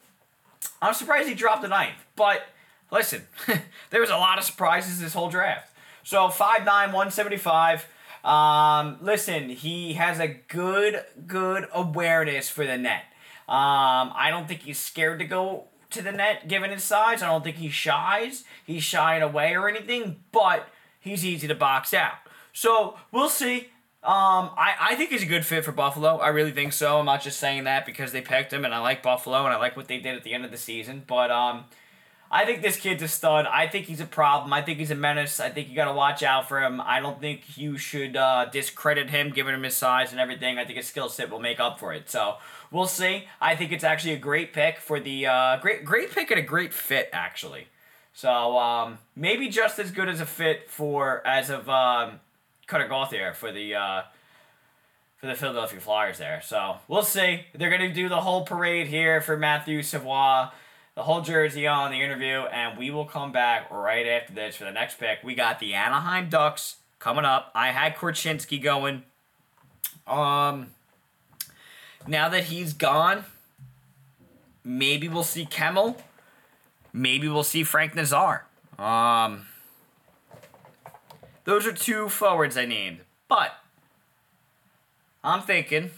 I'm 0.80 0.94
surprised 0.94 1.28
he 1.28 1.34
dropped 1.34 1.62
the 1.62 1.68
ninth. 1.68 2.04
But, 2.16 2.46
listen, 2.90 3.26
there 3.90 4.00
was 4.00 4.10
a 4.10 4.16
lot 4.16 4.38
of 4.38 4.44
surprises 4.44 5.00
this 5.00 5.12
whole 5.12 5.28
draft. 5.28 5.70
So, 6.02 6.28
5'9", 6.28 6.66
175. 6.66 7.86
Um, 8.24 8.98
listen, 9.02 9.50
he 9.50 9.94
has 9.94 10.18
a 10.18 10.28
good, 10.28 11.04
good 11.26 11.66
awareness 11.74 12.48
for 12.48 12.64
the 12.64 12.78
net. 12.78 13.04
Um, 13.48 14.12
I 14.14 14.28
don't 14.30 14.48
think 14.48 14.62
he's 14.62 14.78
scared 14.78 15.18
to 15.18 15.24
go 15.24 15.64
to 15.92 16.02
the 16.02 16.12
net 16.12 16.48
given 16.48 16.70
his 16.70 16.84
size. 16.84 17.22
I 17.22 17.26
don't 17.26 17.44
think 17.44 17.56
he 17.56 17.68
shies. 17.68 18.44
He's 18.64 18.82
shying 18.82 19.22
away 19.22 19.54
or 19.54 19.68
anything, 19.68 20.16
but 20.32 20.68
he's 20.98 21.24
easy 21.24 21.48
to 21.48 21.54
box 21.54 21.94
out. 21.94 22.14
So 22.52 22.96
we'll 23.10 23.28
see. 23.28 23.68
Um, 24.04 24.50
I, 24.56 24.74
I 24.80 24.94
think 24.96 25.10
he's 25.10 25.22
a 25.22 25.26
good 25.26 25.46
fit 25.46 25.64
for 25.64 25.70
Buffalo. 25.70 26.16
I 26.16 26.28
really 26.28 26.50
think 26.50 26.72
so. 26.72 26.98
I'm 26.98 27.06
not 27.06 27.22
just 27.22 27.38
saying 27.38 27.64
that 27.64 27.86
because 27.86 28.10
they 28.10 28.20
picked 28.20 28.52
him 28.52 28.64
and 28.64 28.74
I 28.74 28.80
like 28.80 29.00
Buffalo 29.02 29.44
and 29.44 29.54
I 29.54 29.56
like 29.58 29.76
what 29.76 29.86
they 29.86 29.98
did 29.98 30.16
at 30.16 30.24
the 30.24 30.34
end 30.34 30.44
of 30.44 30.50
the 30.50 30.56
season. 30.56 31.04
But 31.06 31.30
um, 31.30 31.66
I 32.28 32.44
think 32.44 32.62
this 32.62 32.76
kid's 32.76 33.02
a 33.02 33.08
stud. 33.08 33.46
I 33.46 33.68
think 33.68 33.86
he's 33.86 34.00
a 34.00 34.06
problem. 34.06 34.52
I 34.52 34.62
think 34.62 34.78
he's 34.78 34.90
a 34.90 34.96
menace. 34.96 35.38
I 35.38 35.50
think 35.50 35.68
you 35.68 35.76
got 35.76 35.84
to 35.84 35.92
watch 35.92 36.22
out 36.22 36.48
for 36.48 36.60
him. 36.60 36.80
I 36.80 36.98
don't 36.98 37.20
think 37.20 37.56
you 37.56 37.78
should 37.78 38.16
uh, 38.16 38.46
discredit 38.46 39.10
him, 39.10 39.30
given 39.30 39.54
him 39.54 39.62
his 39.62 39.76
size 39.76 40.10
and 40.10 40.20
everything. 40.20 40.58
I 40.58 40.64
think 40.64 40.78
his 40.78 40.88
skill 40.88 41.08
set 41.08 41.30
will 41.30 41.38
make 41.38 41.60
up 41.60 41.78
for 41.78 41.92
it. 41.92 42.10
So 42.10 42.38
we'll 42.72 42.86
see. 42.86 43.28
I 43.40 43.54
think 43.54 43.70
it's 43.70 43.84
actually 43.84 44.14
a 44.14 44.18
great 44.18 44.52
pick 44.52 44.78
for 44.78 44.98
the 44.98 45.26
uh, 45.26 45.56
great 45.58 45.84
great 45.84 46.10
pick 46.10 46.30
and 46.30 46.40
a 46.40 46.42
great 46.42 46.74
fit 46.74 47.08
actually. 47.12 47.68
So 48.14 48.58
um, 48.58 48.98
maybe 49.14 49.48
just 49.48 49.78
as 49.78 49.90
good 49.90 50.08
as 50.08 50.20
a 50.20 50.26
fit 50.26 50.68
for 50.68 51.26
as 51.26 51.50
of 51.50 51.68
um, 51.68 52.20
Cutter 52.66 52.88
Gauthier 52.88 53.32
for 53.34 53.52
the. 53.52 53.74
Uh, 53.74 54.02
for 55.16 55.28
the 55.28 55.36
Philadelphia 55.36 55.78
Flyers 55.78 56.18
there. 56.18 56.42
So 56.44 56.78
we'll 56.88 57.04
see. 57.04 57.42
They're 57.54 57.70
to 57.78 57.92
do 57.92 58.08
the 58.08 58.22
whole 58.22 58.44
parade 58.44 58.88
here 58.88 59.20
for 59.20 59.36
Matthew 59.36 59.80
Savoie 59.80 60.50
the 60.94 61.02
whole 61.02 61.22
jersey 61.22 61.66
on 61.66 61.90
the 61.90 62.02
interview, 62.02 62.40
and 62.52 62.78
we 62.78 62.90
will 62.90 63.06
come 63.06 63.32
back 63.32 63.70
right 63.70 64.06
after 64.06 64.34
this 64.34 64.56
for 64.56 64.64
the 64.64 64.70
next 64.70 64.98
pick. 64.98 65.20
We 65.24 65.34
got 65.34 65.58
the 65.58 65.74
Anaheim 65.74 66.28
Ducks 66.28 66.76
coming 66.98 67.24
up. 67.24 67.50
I 67.54 67.68
had 67.68 67.96
Korchinski 67.96 68.62
going. 68.62 69.04
Um, 70.06 70.68
now 72.06 72.28
that 72.28 72.44
he's 72.44 72.72
gone, 72.72 73.24
maybe 74.64 75.08
we'll 75.08 75.24
see 75.24 75.44
Kemell. 75.44 75.96
Maybe 76.92 77.28
we'll 77.28 77.44
see 77.44 77.64
Frank 77.64 77.94
Nazar. 77.94 78.46
Um, 78.78 79.46
those 81.44 81.66
are 81.66 81.72
two 81.72 82.08
forwards 82.08 82.56
I 82.56 82.66
named, 82.66 83.00
but 83.28 83.54
I'm 85.24 85.42
thinking 85.42 85.90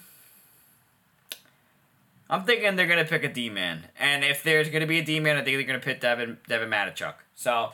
I'm 2.28 2.44
thinking 2.44 2.74
they're 2.76 2.86
gonna 2.86 3.05
pick 3.05 3.22
a 3.22 3.32
D 3.32 3.50
man, 3.50 3.84
and 3.98 4.24
if 4.24 4.42
there's 4.42 4.68
gonna 4.68 4.86
be 4.86 4.98
a 4.98 5.05
D 5.05 5.20
man, 5.20 5.36
I 5.36 5.44
think 5.44 5.57
they're 5.57 5.66
gonna 5.66 5.78
pick 5.78 6.00
Devin 6.00 6.38
Devin 6.48 6.70
Mateychuk. 6.70 7.14
So 7.34 7.72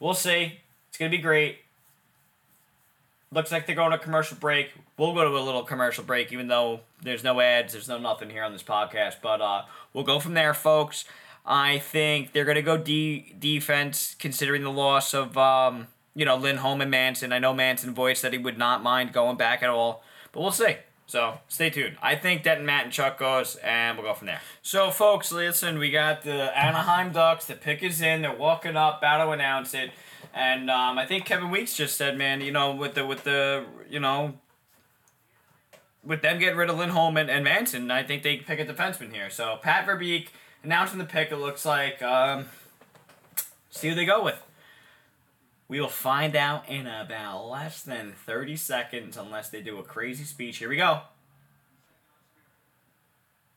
we'll 0.00 0.14
see. 0.14 0.60
It's 0.88 0.98
gonna 0.98 1.10
be 1.10 1.18
great. 1.18 1.61
Looks 3.32 3.50
like 3.50 3.66
they're 3.66 3.74
going 3.74 3.92
to 3.92 3.98
commercial 3.98 4.36
break. 4.36 4.72
We'll 4.98 5.14
go 5.14 5.24
to 5.24 5.36
a 5.36 5.40
little 5.40 5.62
commercial 5.62 6.04
break, 6.04 6.32
even 6.32 6.48
though 6.48 6.80
there's 7.02 7.24
no 7.24 7.40
ads, 7.40 7.72
there's 7.72 7.88
no 7.88 7.98
nothing 7.98 8.28
here 8.28 8.44
on 8.44 8.52
this 8.52 8.62
podcast. 8.62 9.16
But 9.22 9.40
uh, 9.40 9.62
we'll 9.92 10.04
go 10.04 10.20
from 10.20 10.34
there, 10.34 10.52
folks. 10.52 11.04
I 11.44 11.78
think 11.78 12.32
they're 12.32 12.44
gonna 12.44 12.62
go 12.62 12.76
D 12.76 13.34
defense, 13.38 14.14
considering 14.18 14.62
the 14.62 14.70
loss 14.70 15.12
of 15.14 15.36
um, 15.36 15.88
you 16.14 16.24
know 16.24 16.36
Lindholm 16.36 16.80
and 16.80 16.90
Manson. 16.90 17.32
I 17.32 17.38
know 17.38 17.52
Manson 17.52 17.94
voiced 17.94 18.22
that 18.22 18.32
he 18.32 18.38
would 18.38 18.58
not 18.58 18.82
mind 18.82 19.12
going 19.12 19.36
back 19.36 19.62
at 19.62 19.70
all, 19.70 20.04
but 20.30 20.40
we'll 20.40 20.52
see. 20.52 20.76
So 21.06 21.40
stay 21.48 21.68
tuned. 21.68 21.96
I 22.00 22.14
think 22.14 22.42
Denton, 22.42 22.64
Matt, 22.64 22.84
and 22.84 22.92
Chuck 22.92 23.18
goes, 23.18 23.56
and 23.56 23.98
we'll 23.98 24.06
go 24.06 24.14
from 24.14 24.28
there. 24.28 24.40
So, 24.62 24.90
folks, 24.90 25.30
listen, 25.30 25.78
we 25.78 25.90
got 25.90 26.22
the 26.22 26.56
Anaheim 26.58 27.12
Ducks. 27.12 27.46
The 27.46 27.54
pick 27.54 27.82
is 27.82 28.00
in. 28.00 28.22
They're 28.22 28.34
walking 28.34 28.76
up, 28.76 28.98
about 28.98 29.24
to 29.24 29.30
announce 29.30 29.74
it. 29.74 29.90
And 30.34 30.70
um, 30.70 30.98
I 30.98 31.06
think 31.06 31.26
Kevin 31.26 31.50
Weeks 31.50 31.76
just 31.76 31.96
said, 31.96 32.16
man, 32.16 32.40
you 32.40 32.52
know, 32.52 32.72
with 32.72 32.94
the 32.94 33.06
with 33.06 33.24
the 33.24 33.66
you 33.90 34.00
know 34.00 34.34
with 36.04 36.22
them 36.22 36.38
getting 36.38 36.56
rid 36.56 36.70
of 36.70 36.78
Lindholm 36.78 37.16
and, 37.16 37.30
and 37.30 37.44
Manson, 37.44 37.90
I 37.90 38.02
think 38.02 38.22
they 38.22 38.38
pick 38.38 38.58
a 38.58 38.64
defenseman 38.64 39.12
here. 39.12 39.30
So 39.30 39.58
Pat 39.62 39.86
Verbeek 39.86 40.28
announcing 40.62 40.98
the 40.98 41.04
pick. 41.04 41.30
It 41.30 41.36
looks 41.36 41.64
like 41.64 42.02
um, 42.02 42.46
see 43.70 43.88
who 43.88 43.94
they 43.94 44.04
go 44.04 44.24
with. 44.24 44.42
We 45.68 45.80
will 45.80 45.88
find 45.88 46.36
out 46.36 46.68
in 46.68 46.86
about 46.86 47.48
less 47.48 47.82
than 47.82 48.12
30 48.26 48.56
seconds 48.56 49.16
unless 49.16 49.48
they 49.48 49.62
do 49.62 49.78
a 49.78 49.82
crazy 49.82 50.24
speech. 50.24 50.58
Here 50.58 50.68
we 50.68 50.76
go. 50.76 51.02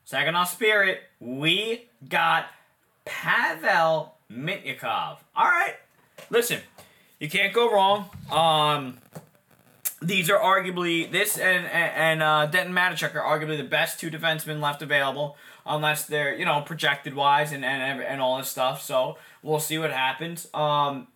Saginaw 0.04 0.44
Spirit, 0.44 1.00
we 1.18 1.88
got 2.08 2.46
Pavel 3.04 4.14
Mintyukov. 4.30 5.18
All 5.34 5.44
right. 5.44 5.74
Listen, 6.30 6.60
you 7.18 7.28
can't 7.28 7.52
go 7.52 7.72
wrong. 7.72 8.10
Um, 8.30 8.98
these 10.02 10.28
are 10.30 10.38
arguably 10.38 11.10
this 11.10 11.38
and 11.38 11.66
and, 11.66 11.92
and 11.94 12.22
uh, 12.22 12.46
Denton 12.46 12.74
Mateychuk 12.74 13.14
are 13.14 13.22
arguably 13.22 13.56
the 13.56 13.64
best 13.64 13.98
two 13.98 14.10
defensemen 14.10 14.60
left 14.60 14.82
available, 14.82 15.36
unless 15.64 16.04
they're 16.06 16.34
you 16.34 16.44
know 16.44 16.60
projected 16.60 17.14
wise 17.14 17.52
and 17.52 17.64
and 17.64 18.02
and 18.02 18.20
all 18.20 18.38
this 18.38 18.48
stuff. 18.48 18.82
So 18.82 19.18
we'll 19.42 19.60
see 19.60 19.78
what 19.78 19.90
happens. 19.90 20.46
Um, 20.52 21.08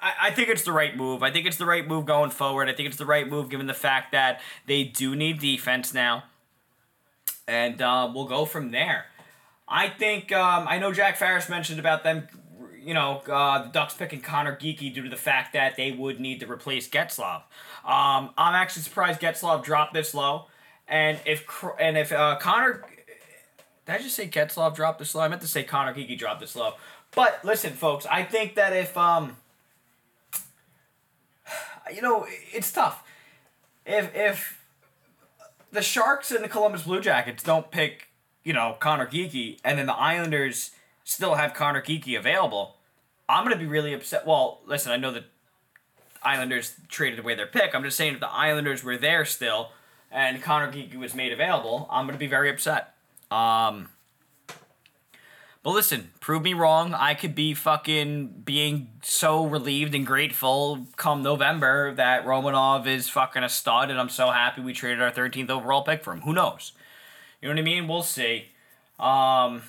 I, 0.00 0.14
I 0.22 0.30
think 0.30 0.48
it's 0.48 0.62
the 0.62 0.72
right 0.72 0.96
move. 0.96 1.22
I 1.22 1.30
think 1.30 1.46
it's 1.46 1.56
the 1.56 1.66
right 1.66 1.86
move 1.86 2.06
going 2.06 2.30
forward. 2.30 2.68
I 2.68 2.72
think 2.72 2.88
it's 2.88 2.98
the 2.98 3.06
right 3.06 3.28
move 3.28 3.48
given 3.48 3.66
the 3.66 3.74
fact 3.74 4.12
that 4.12 4.40
they 4.66 4.84
do 4.84 5.16
need 5.16 5.40
defense 5.40 5.92
now, 5.92 6.24
and 7.48 7.82
uh, 7.82 8.10
we'll 8.14 8.26
go 8.26 8.44
from 8.44 8.70
there. 8.70 9.06
I 9.66 9.88
think 9.88 10.30
um, 10.30 10.66
I 10.68 10.78
know 10.78 10.92
Jack 10.92 11.16
Farris 11.16 11.48
mentioned 11.48 11.80
about 11.80 12.04
them 12.04 12.28
you 12.84 12.94
know, 12.94 13.22
uh, 13.26 13.62
the 13.62 13.68
Ducks 13.70 13.94
picking 13.94 14.20
Conor 14.20 14.56
Geekie 14.56 14.92
due 14.92 15.02
to 15.02 15.08
the 15.08 15.16
fact 15.16 15.52
that 15.54 15.76
they 15.76 15.92
would 15.92 16.20
need 16.20 16.40
to 16.40 16.50
replace 16.50 16.88
Getzlaf. 16.88 17.42
Um, 17.84 18.30
I'm 18.36 18.54
actually 18.54 18.82
surprised 18.82 19.20
Getzlaf 19.20 19.64
dropped 19.64 19.94
this 19.94 20.14
low, 20.14 20.46
and 20.86 21.18
if 21.24 21.44
and 21.80 21.96
if 21.96 22.12
uh, 22.12 22.36
Connor, 22.40 22.84
did 23.86 23.94
I 23.94 23.98
just 23.98 24.14
say 24.14 24.28
Getzlaf 24.28 24.74
dropped 24.74 24.98
this 24.98 25.14
low? 25.14 25.22
I 25.22 25.28
meant 25.28 25.42
to 25.42 25.48
say 25.48 25.64
Conor 25.64 25.94
Geekie 25.94 26.18
dropped 26.18 26.40
this 26.40 26.54
low. 26.54 26.74
But 27.14 27.44
listen, 27.44 27.72
folks, 27.72 28.06
I 28.06 28.22
think 28.24 28.56
that 28.56 28.72
if 28.72 28.96
um, 28.96 29.36
you 31.92 32.02
know, 32.02 32.26
it's 32.52 32.72
tough. 32.72 33.02
If 33.86 34.14
if 34.14 34.60
the 35.72 35.82
Sharks 35.82 36.30
and 36.30 36.44
the 36.44 36.48
Columbus 36.48 36.82
Blue 36.82 37.00
Jackets 37.00 37.42
don't 37.42 37.70
pick, 37.70 38.08
you 38.42 38.52
know, 38.52 38.76
Conor 38.80 39.06
Geekie, 39.06 39.58
and 39.64 39.78
then 39.78 39.86
the 39.86 39.94
Islanders 39.94 40.70
still 41.04 41.34
have 41.34 41.54
Conor 41.54 41.82
Geekie 41.82 42.18
available, 42.18 42.73
I'm 43.28 43.44
gonna 43.44 43.56
be 43.56 43.66
really 43.66 43.94
upset. 43.94 44.26
Well, 44.26 44.60
listen, 44.66 44.92
I 44.92 44.96
know 44.96 45.12
that 45.12 45.24
Islanders 46.22 46.74
traded 46.88 47.18
away 47.18 47.34
their 47.34 47.46
pick. 47.46 47.74
I'm 47.74 47.82
just 47.82 47.96
saying 47.96 48.14
if 48.14 48.20
the 48.20 48.30
Islanders 48.30 48.82
were 48.82 48.96
there 48.96 49.24
still 49.24 49.70
and 50.10 50.42
Conor 50.42 50.70
Geekie 50.70 50.96
was 50.96 51.14
made 51.14 51.32
available, 51.32 51.88
I'm 51.90 52.06
gonna 52.06 52.18
be 52.18 52.26
very 52.26 52.50
upset. 52.50 52.94
Um, 53.30 53.88
but 55.64 55.70
listen, 55.70 56.10
prove 56.20 56.42
me 56.42 56.52
wrong. 56.52 56.92
I 56.92 57.14
could 57.14 57.34
be 57.34 57.54
fucking 57.54 58.42
being 58.44 58.90
so 59.02 59.46
relieved 59.46 59.94
and 59.94 60.06
grateful 60.06 60.86
come 60.96 61.22
November 61.22 61.94
that 61.94 62.26
Romanov 62.26 62.86
is 62.86 63.08
fucking 63.08 63.42
a 63.42 63.48
stud, 63.48 63.90
and 63.90 63.98
I'm 63.98 64.10
so 64.10 64.30
happy 64.30 64.60
we 64.60 64.74
traded 64.74 65.00
our 65.00 65.10
13th 65.10 65.48
overall 65.48 65.82
pick 65.82 66.04
for 66.04 66.12
him. 66.12 66.20
Who 66.20 66.34
knows? 66.34 66.72
You 67.40 67.48
know 67.48 67.54
what 67.54 67.60
I 67.60 67.64
mean? 67.64 67.88
We'll 67.88 68.02
see. 68.02 68.50
Um, 68.98 69.62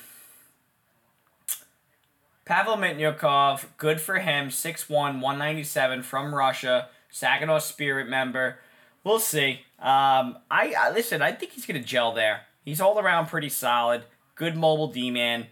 Pavel 2.46 2.78
Mintyukov, 2.78 3.66
good 3.78 4.00
for 4.00 4.20
him, 4.20 4.50
6'1", 4.50 4.90
197 4.90 6.04
from 6.04 6.34
Russia, 6.34 6.90
Saginaw 7.10 7.58
Spirit 7.58 8.08
member. 8.08 8.60
We'll 9.04 9.20
see. 9.20 9.62
Um, 9.80 10.38
I, 10.50 10.74
I 10.78 10.92
listen. 10.94 11.22
I 11.22 11.32
think 11.32 11.54
he's 11.54 11.66
gonna 11.66 11.80
gel 11.80 12.14
there. 12.14 12.42
He's 12.64 12.80
all 12.80 13.00
around 13.00 13.28
pretty 13.28 13.50
solid. 13.50 14.04
Good 14.36 14.56
mobile 14.56 14.88
D 14.88 15.10
man, 15.12 15.48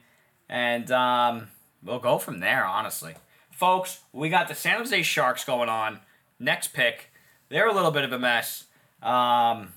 and 0.50 0.92
um, 0.92 1.48
we'll 1.84 2.00
go 2.00 2.20
from 2.20 2.40
there. 2.40 2.66
Honestly, 2.66 3.16
folks, 3.52 4.02
we 4.12 4.30
got 4.30 4.48
the 4.48 4.56
San 4.56 4.78
Jose 4.78 5.02
Sharks 5.04 5.44
going 5.46 5.70
on. 5.70 6.00
Next 6.40 6.70
pick, 6.70 7.12
they're 7.50 7.68
a 7.68 7.74
little 7.74 7.92
bit 7.92 8.04
of 8.04 8.12
a 8.12 8.20
mess. 8.20 8.66
Um, 9.02 9.74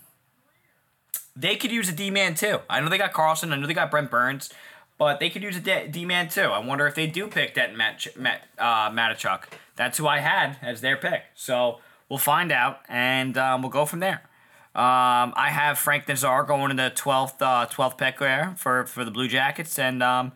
they 1.34 1.56
could 1.56 1.70
use 1.70 1.88
a 1.88 1.92
D 1.92 2.10
man 2.10 2.34
too. 2.34 2.60
I 2.68 2.80
know 2.80 2.88
they 2.88 2.98
got 2.98 3.12
Karlsson. 3.12 3.52
I 3.52 3.56
know 3.56 3.66
they 3.66 3.74
got 3.74 3.90
Brent 3.90 4.10
Burns, 4.10 4.50
but 4.98 5.20
they 5.20 5.30
could 5.30 5.42
use 5.42 5.56
a 5.56 5.88
D 5.88 6.04
man 6.04 6.28
too. 6.28 6.42
I 6.42 6.58
wonder 6.58 6.86
if 6.86 6.94
they 6.94 7.06
do 7.06 7.28
pick 7.28 7.54
that 7.54 7.74
Matt, 7.76 8.06
Matt 8.16 8.42
uh, 8.58 8.90
Mateychuk. 8.90 9.44
That's 9.76 9.98
who 9.98 10.06
I 10.06 10.18
had 10.18 10.56
as 10.62 10.80
their 10.80 10.96
pick. 10.96 11.22
So 11.34 11.80
we'll 12.08 12.18
find 12.18 12.50
out, 12.50 12.80
and 12.88 13.36
um, 13.36 13.62
we'll 13.62 13.70
go 13.70 13.84
from 13.84 14.00
there. 14.00 14.22
Um, 14.74 15.32
I 15.36 15.48
have 15.50 15.78
Frank 15.78 16.06
Nazar 16.06 16.44
going 16.44 16.70
in 16.70 16.76
the 16.76 16.90
twelfth 16.90 17.40
uh, 17.40 17.66
twelfth 17.66 17.96
pick 17.96 18.18
there 18.18 18.54
for 18.58 18.84
for 18.86 19.04
the 19.04 19.10
Blue 19.10 19.28
Jackets, 19.28 19.78
and 19.78 20.02
um, 20.02 20.32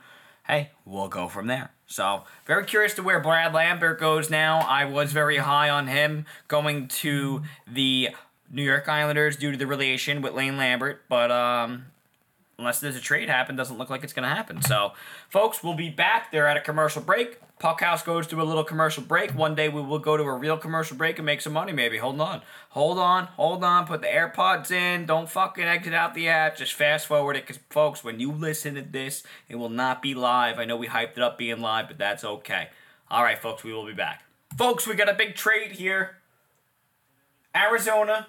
hey, 0.47 0.71
we'll 0.85 1.09
go 1.09 1.29
from 1.29 1.47
there. 1.47 1.73
So 1.87 2.25
very 2.47 2.65
curious 2.65 2.95
to 2.95 3.03
where 3.03 3.21
Brad 3.21 3.53
Lambert 3.53 3.99
goes 4.01 4.31
now. 4.31 4.61
I 4.61 4.85
was 4.85 5.13
very 5.13 5.39
high 5.39 5.69
on 5.69 5.89
him 5.89 6.25
going 6.49 6.89
to 6.89 7.43
the 7.67 8.11
New 8.51 8.63
York 8.63 8.89
Islanders 8.89 9.37
due 9.37 9.53
to 9.53 9.59
the 9.59 9.67
relation 9.67 10.23
with 10.23 10.33
Lane 10.33 10.57
Lambert, 10.57 11.03
but 11.09 11.31
um, 11.31 11.87
unless 12.61 12.79
there's 12.81 12.97
a 12.97 13.01
trade 13.01 13.29
happen, 13.29 13.57
doesn't 13.57 13.79
look 13.79 13.91
like 13.91 14.05
it's 14.05 14.13
going 14.13 14.29
to 14.29 14.35
happen. 14.35 14.63
So, 14.63 14.93
folks, 15.29 15.65
we'll 15.65 15.75
be 15.75 15.89
back. 15.89 16.31
They're 16.31 16.47
at 16.47 16.57
a 16.57 16.61
commercial 16.61 17.03
break. 17.03 17.41
PuckHouse 17.59 18.05
goes 18.05 18.27
to 18.29 18.41
a 18.41 18.45
little 18.45 18.65
commercial 18.65 19.03
break. 19.03 19.35
One 19.35 19.55
day 19.55 19.69
we 19.69 19.83
will 19.83 19.99
go 19.99 20.17
to 20.17 20.23
a 20.23 20.35
real 20.35 20.57
commercial 20.57 20.97
break 20.97 21.19
and 21.19 21.27
make 21.27 21.41
some 21.41 21.53
money, 21.53 21.73
maybe. 21.73 21.99
Hold 21.99 22.21
on. 22.21 22.43
Hold 22.71 22.99
on. 22.99 23.25
Hold 23.27 23.65
on. 23.65 23.87
Put 23.87 24.01
the 24.01 24.07
AirPods 24.07 24.71
in. 24.71 25.05
Don't 25.05 25.29
fucking 25.29 25.65
exit 25.65 25.93
out 25.93 26.15
the 26.15 26.29
app. 26.29 26.57
Just 26.57 26.73
fast 26.73 27.07
forward 27.07 27.37
it 27.37 27.47
because, 27.47 27.61
folks, 27.69 28.05
when 28.05 28.21
you 28.21 28.31
listen 28.33 28.77
to 28.77 28.83
this, 28.83 29.23
it 29.49 29.57
will 29.57 29.69
not 29.69 30.01
be 30.01 30.15
live. 30.15 30.59
I 30.59 30.65
know 30.65 30.77
we 30.77 30.89
hyped 30.89 31.13
it 31.13 31.23
up 31.23 31.37
being 31.37 31.61
live, 31.61 31.89
but 31.89 31.99
that's 31.99 32.25
okay. 32.25 32.69
All 33.11 33.23
right, 33.23 33.41
folks, 33.41 33.65
we 33.65 33.73
will 33.73 33.87
be 33.87 33.93
back. 33.93 34.23
Folks, 34.57 34.87
we 34.87 34.95
got 34.95 35.09
a 35.09 35.15
big 35.15 35.35
trade 35.35 35.73
here. 35.73 36.17
Arizona 37.55 38.29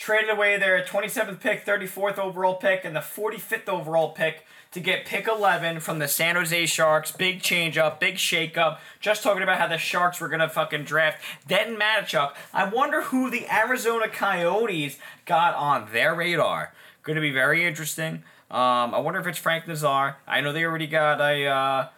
traded 0.00 0.30
away 0.30 0.58
their 0.58 0.82
27th 0.82 1.40
pick, 1.40 1.66
34th 1.66 2.18
overall 2.18 2.54
pick, 2.54 2.86
and 2.86 2.96
the 2.96 3.00
45th 3.00 3.68
overall 3.68 4.12
pick 4.12 4.46
to 4.72 4.80
get 4.80 5.04
pick 5.04 5.28
11 5.28 5.80
from 5.80 5.98
the 5.98 6.08
San 6.08 6.36
Jose 6.36 6.66
Sharks. 6.66 7.12
Big 7.12 7.42
change 7.42 7.76
up, 7.76 8.00
big 8.00 8.16
shake 8.16 8.56
up. 8.56 8.80
Just 8.98 9.22
talking 9.22 9.42
about 9.42 9.58
how 9.58 9.66
the 9.68 9.76
Sharks 9.76 10.18
were 10.18 10.28
going 10.28 10.40
to 10.40 10.48
fucking 10.48 10.84
draft 10.84 11.22
Denton 11.46 11.76
Mateychuk. 11.76 12.32
I 12.54 12.64
wonder 12.64 13.02
who 13.02 13.30
the 13.30 13.46
Arizona 13.52 14.08
Coyotes 14.08 14.96
got 15.26 15.54
on 15.54 15.92
their 15.92 16.14
radar. 16.14 16.72
Going 17.02 17.16
to 17.16 17.22
be 17.22 17.30
very 17.30 17.66
interesting. 17.66 18.24
Um, 18.50 18.94
I 18.94 19.00
wonder 19.00 19.20
if 19.20 19.26
it's 19.26 19.38
Frank 19.38 19.68
Nazar. 19.68 20.16
I 20.26 20.40
know 20.40 20.54
they 20.54 20.64
already 20.64 20.86
got 20.86 21.20
a, 21.20 21.44
uh, 21.44 21.88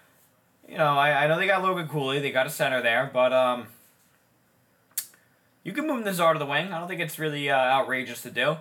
you 0.68 0.76
know, 0.76 0.98
I, 0.98 1.24
I 1.24 1.26
know 1.28 1.38
they 1.38 1.46
got 1.46 1.62
Logan 1.62 1.86
Cooley. 1.86 2.18
They 2.18 2.32
got 2.32 2.48
a 2.48 2.50
center 2.50 2.82
there, 2.82 3.08
but 3.14 3.32
um, 3.32 3.68
you 5.64 5.72
can 5.72 5.86
move 5.86 5.98
the 5.98 6.10
Nazar 6.10 6.32
to 6.32 6.38
the 6.38 6.46
wing. 6.46 6.72
I 6.72 6.78
don't 6.78 6.88
think 6.88 7.00
it's 7.00 7.18
really 7.18 7.50
uh, 7.50 7.56
outrageous 7.56 8.22
to 8.22 8.30
do. 8.30 8.56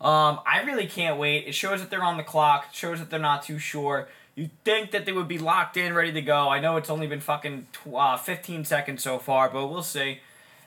Um, 0.00 0.40
I 0.46 0.62
really 0.66 0.86
can't 0.86 1.18
wait. 1.18 1.46
It 1.46 1.54
shows 1.54 1.80
that 1.80 1.90
they're 1.90 2.02
on 2.02 2.16
the 2.16 2.22
clock. 2.22 2.66
It 2.70 2.74
shows 2.74 2.98
that 2.98 3.10
they're 3.10 3.18
not 3.18 3.42
too 3.42 3.58
sure. 3.58 4.08
You 4.34 4.50
think 4.64 4.90
that 4.90 5.06
they 5.06 5.12
would 5.12 5.28
be 5.28 5.38
locked 5.38 5.76
in, 5.76 5.94
ready 5.94 6.12
to 6.12 6.20
go. 6.20 6.48
I 6.48 6.58
know 6.58 6.76
it's 6.76 6.90
only 6.90 7.06
been 7.06 7.20
fucking 7.20 7.68
tw- 7.72 7.94
uh, 7.94 8.16
15 8.16 8.64
seconds 8.64 9.02
so 9.02 9.18
far, 9.18 9.48
but 9.48 9.68
we'll 9.68 9.82
see. 9.82 10.20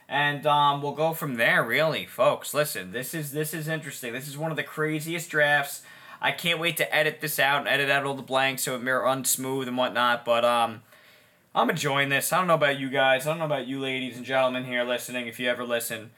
And 0.08 0.46
um, 0.46 0.80
we'll 0.80 0.94
go 0.94 1.12
from 1.12 1.34
there, 1.34 1.62
really, 1.62 2.06
folks. 2.06 2.54
Listen, 2.54 2.92
this 2.92 3.12
is 3.12 3.32
this 3.32 3.52
is 3.52 3.68
interesting. 3.68 4.14
This 4.14 4.26
is 4.26 4.38
one 4.38 4.50
of 4.50 4.56
the 4.56 4.62
craziest 4.62 5.28
drafts. 5.28 5.82
I 6.20 6.32
can't 6.32 6.58
wait 6.58 6.78
to 6.78 6.94
edit 6.94 7.20
this 7.20 7.38
out 7.38 7.60
and 7.60 7.68
edit 7.68 7.90
out 7.90 8.04
all 8.04 8.14
the 8.14 8.22
blanks 8.22 8.62
so 8.62 8.74
it 8.74 8.82
runs 8.82 9.30
smooth 9.30 9.68
and 9.68 9.76
whatnot. 9.76 10.24
But 10.24 10.46
um, 10.46 10.82
I'm 11.58 11.70
enjoying 11.70 12.08
this. 12.08 12.32
I 12.32 12.38
don't 12.38 12.46
know 12.46 12.54
about 12.54 12.78
you 12.78 12.88
guys. 12.88 13.26
I 13.26 13.30
don't 13.30 13.40
know 13.40 13.44
about 13.44 13.66
you, 13.66 13.80
ladies 13.80 14.16
and 14.16 14.24
gentlemen 14.24 14.64
here 14.64 14.84
listening. 14.84 15.26
If 15.26 15.40
you 15.40 15.48
ever 15.48 15.64
listen, 15.64 16.12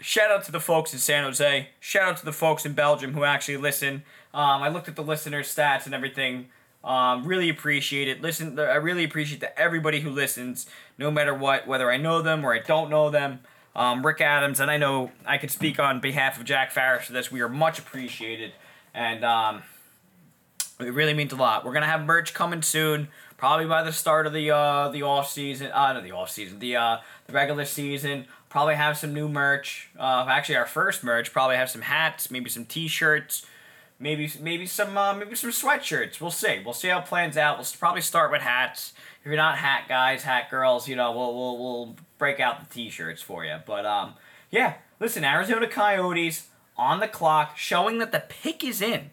shout 0.00 0.32
out 0.32 0.42
to 0.46 0.50
the 0.50 0.58
folks 0.58 0.92
in 0.92 0.98
San 0.98 1.22
Jose. 1.22 1.68
Shout 1.78 2.08
out 2.08 2.16
to 2.16 2.24
the 2.24 2.32
folks 2.32 2.66
in 2.66 2.72
Belgium 2.72 3.12
who 3.12 3.22
actually 3.22 3.58
listen. 3.58 4.02
Um, 4.34 4.60
I 4.60 4.68
looked 4.68 4.88
at 4.88 4.96
the 4.96 5.04
listener 5.04 5.44
stats 5.44 5.86
and 5.86 5.94
everything. 5.94 6.48
Um, 6.82 7.24
really 7.24 7.48
appreciate 7.48 8.08
it. 8.08 8.22
Listen, 8.22 8.58
I 8.58 8.74
really 8.74 9.04
appreciate 9.04 9.40
that 9.40 9.56
everybody 9.56 10.00
who 10.00 10.10
listens, 10.10 10.66
no 10.98 11.12
matter 11.12 11.32
what, 11.32 11.68
whether 11.68 11.88
I 11.88 11.96
know 11.96 12.20
them 12.20 12.44
or 12.44 12.52
I 12.52 12.58
don't 12.58 12.90
know 12.90 13.08
them. 13.08 13.42
Um, 13.76 14.04
Rick 14.04 14.20
Adams, 14.20 14.58
and 14.58 14.68
I 14.68 14.78
know 14.78 15.12
I 15.24 15.38
could 15.38 15.52
speak 15.52 15.78
on 15.78 16.00
behalf 16.00 16.40
of 16.40 16.44
Jack 16.44 16.72
Farris 16.72 17.06
for 17.06 17.12
this. 17.12 17.30
We 17.30 17.40
are 17.40 17.48
much 17.48 17.78
appreciated, 17.78 18.52
and 18.92 19.24
um, 19.24 19.62
it 20.80 20.92
really 20.92 21.14
means 21.14 21.32
a 21.32 21.36
lot. 21.36 21.64
We're 21.64 21.72
gonna 21.72 21.86
have 21.86 22.04
merch 22.04 22.34
coming 22.34 22.62
soon, 22.62 23.08
probably 23.40 23.66
by 23.66 23.82
the 23.82 23.92
start 23.92 24.26
of 24.26 24.34
the 24.34 24.50
uh, 24.50 24.90
the 24.90 25.02
off 25.02 25.30
season. 25.30 25.72
Uh, 25.72 25.94
not 25.94 26.04
the 26.04 26.12
off 26.12 26.30
season, 26.30 26.58
the 26.58 26.76
uh, 26.76 26.98
the 27.26 27.32
regular 27.32 27.64
season. 27.64 28.26
Probably 28.50 28.74
have 28.74 28.98
some 28.98 29.14
new 29.14 29.28
merch. 29.28 29.88
Uh, 29.98 30.26
actually, 30.28 30.56
our 30.56 30.66
first 30.66 31.02
merch. 31.02 31.32
Probably 31.32 31.56
have 31.56 31.70
some 31.70 31.82
hats, 31.82 32.30
maybe 32.30 32.50
some 32.50 32.66
T-shirts, 32.66 33.46
maybe 33.98 34.30
maybe 34.40 34.66
some 34.66 34.96
uh, 34.96 35.14
maybe 35.14 35.34
some 35.34 35.50
sweatshirts. 35.50 36.20
We'll 36.20 36.30
see. 36.30 36.60
We'll 36.62 36.74
see 36.74 36.88
how 36.88 36.98
it 36.98 37.06
plans 37.06 37.36
out. 37.36 37.56
We'll 37.56 37.66
probably 37.78 38.02
start 38.02 38.30
with 38.30 38.42
hats. 38.42 38.92
If 39.20 39.26
you're 39.26 39.36
not 39.36 39.56
hat 39.58 39.84
guys, 39.88 40.22
hat 40.22 40.50
girls, 40.50 40.86
you 40.86 40.94
know, 40.94 41.10
we'll 41.12 41.34
we'll, 41.34 41.58
we'll 41.58 41.96
break 42.18 42.40
out 42.40 42.60
the 42.60 42.72
T-shirts 42.72 43.22
for 43.22 43.44
you. 43.44 43.56
But 43.66 43.86
um, 43.86 44.14
yeah. 44.50 44.74
Listen, 45.00 45.24
Arizona 45.24 45.66
Coyotes 45.66 46.48
on 46.76 47.00
the 47.00 47.08
clock, 47.08 47.56
showing 47.56 47.98
that 48.00 48.12
the 48.12 48.22
pick 48.28 48.62
is 48.62 48.82
in. 48.82 49.12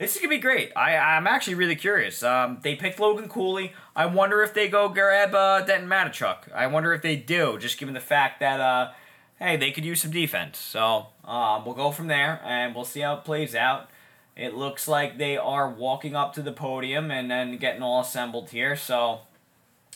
This 0.00 0.16
is 0.16 0.22
gonna 0.22 0.30
be 0.30 0.38
great. 0.38 0.72
I 0.74 0.96
I'm 0.96 1.26
actually 1.26 1.56
really 1.56 1.76
curious. 1.76 2.22
Um, 2.22 2.58
they 2.62 2.74
picked 2.74 2.98
Logan 2.98 3.28
Cooley. 3.28 3.74
I 3.94 4.06
wonder 4.06 4.42
if 4.42 4.54
they 4.54 4.66
go 4.66 4.88
grab 4.88 5.34
uh, 5.34 5.60
Denton 5.60 5.90
Mateychuk. 5.90 6.50
I 6.54 6.68
wonder 6.68 6.94
if 6.94 7.02
they 7.02 7.16
do, 7.16 7.58
just 7.58 7.76
given 7.76 7.92
the 7.92 8.00
fact 8.00 8.40
that 8.40 8.60
uh, 8.60 8.92
hey, 9.38 9.58
they 9.58 9.70
could 9.70 9.84
use 9.84 10.00
some 10.00 10.10
defense. 10.10 10.56
So 10.56 11.08
um, 11.22 11.66
we'll 11.66 11.74
go 11.74 11.90
from 11.90 12.06
there, 12.06 12.40
and 12.42 12.74
we'll 12.74 12.86
see 12.86 13.00
how 13.00 13.16
it 13.16 13.26
plays 13.26 13.54
out. 13.54 13.90
It 14.34 14.54
looks 14.54 14.88
like 14.88 15.18
they 15.18 15.36
are 15.36 15.68
walking 15.68 16.16
up 16.16 16.32
to 16.32 16.40
the 16.40 16.52
podium 16.52 17.10
and 17.10 17.30
then 17.30 17.58
getting 17.58 17.82
all 17.82 18.00
assembled 18.00 18.48
here. 18.48 18.76
So 18.76 19.20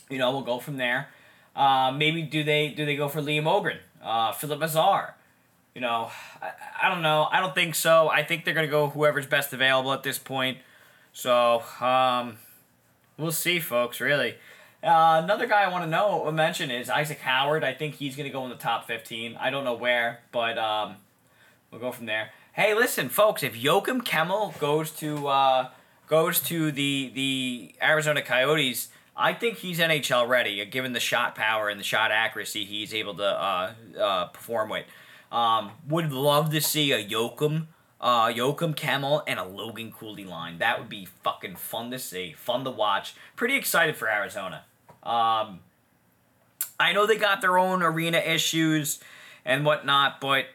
you 0.07 0.19
know 0.19 0.29
we'll 0.29 0.43
go 0.43 0.59
from 0.59 0.77
there. 0.77 1.07
Uh, 1.55 1.91
maybe 1.91 2.21
do 2.21 2.43
they 2.43 2.67
do 2.67 2.85
they 2.85 2.95
go 2.95 3.09
for 3.09 3.21
Liam 3.21 3.47
Ogren, 3.47 3.79
uh, 4.03 4.33
Filip 4.33 4.59
Mesar? 4.59 5.13
You 5.75 5.81
know, 5.81 6.09
I, 6.41 6.51
I 6.83 6.89
don't 6.89 7.01
know. 7.01 7.27
I 7.29 7.41
don't 7.41 7.53
think 7.53 7.75
so. 7.75 8.09
I 8.09 8.23
think 8.23 8.45
they're 8.45 8.53
gonna 8.53 8.67
go 8.67 8.87
whoever's 8.87 9.25
best 9.25 9.51
available 9.51 9.91
at 9.91 10.03
this 10.03 10.17
point. 10.17 10.59
So 11.11 11.63
um, 11.81 12.37
we'll 13.17 13.33
see, 13.33 13.59
folks. 13.59 13.99
Really. 13.99 14.35
Uh, 14.81 15.21
another 15.23 15.47
guy 15.47 15.63
I 15.63 15.67
want 15.67 15.83
to 15.83 15.89
know 15.89 16.31
mention 16.31 16.71
is 16.71 16.89
Isaac 16.89 17.19
Howard. 17.19 17.63
I 17.63 17.73
think 17.73 17.95
he's 17.95 18.15
gonna 18.15 18.29
go 18.29 18.45
in 18.45 18.49
the 18.49 18.55
top 18.55 18.87
fifteen. 18.87 19.35
I 19.35 19.49
don't 19.49 19.65
know 19.65 19.73
where, 19.73 20.21
but 20.31 20.57
um, 20.57 20.95
we'll 21.71 21.81
go 21.81 21.91
from 21.91 22.05
there. 22.05 22.29
Hey, 22.53 22.73
listen, 22.73 23.09
folks. 23.09 23.43
If 23.43 23.53
Joakim 23.53 24.01
Kemell 24.01 24.57
goes 24.59 24.91
to 24.91 25.27
uh, 25.27 25.69
goes 26.07 26.39
to 26.43 26.71
the 26.71 27.11
the 27.13 27.75
Arizona 27.81 28.21
Coyotes, 28.21 28.87
I 29.17 29.33
think 29.33 29.57
he's 29.57 29.79
NHL 29.79 30.25
ready, 30.29 30.63
given 30.67 30.93
the 30.93 31.01
shot 31.01 31.35
power 31.35 31.67
and 31.67 31.77
the 31.77 31.83
shot 31.83 32.11
accuracy 32.11 32.63
he's 32.63 32.93
able 32.93 33.15
to 33.15 33.25
uh, 33.25 33.73
uh, 33.99 34.25
perform 34.27 34.69
with. 34.69 34.85
Um, 35.31 35.71
would 35.87 36.11
love 36.11 36.51
to 36.51 36.61
see 36.61 36.91
a 36.91 37.03
Joakim, 37.03 37.67
uh, 37.99 38.27
Joakim 38.27 38.75
Kemell 38.75 39.23
and 39.27 39.39
a 39.39 39.43
Logan 39.43 39.91
Cooley 39.91 40.23
line. 40.23 40.59
That 40.59 40.79
would 40.79 40.89
be 40.89 41.05
fucking 41.05 41.55
fun 41.55 41.91
to 41.91 41.99
see, 41.99 42.33
fun 42.33 42.63
to 42.63 42.71
watch. 42.71 43.15
Pretty 43.35 43.55
excited 43.55 43.95
for 43.95 44.09
Arizona. 44.09 44.63
Um, 45.03 45.59
I 46.79 46.93
know 46.93 47.05
they 47.05 47.17
got 47.17 47.41
their 47.41 47.57
own 47.57 47.83
arena 47.83 48.17
issues 48.17 48.99
and 49.45 49.65
whatnot, 49.65 50.19
but 50.19 50.45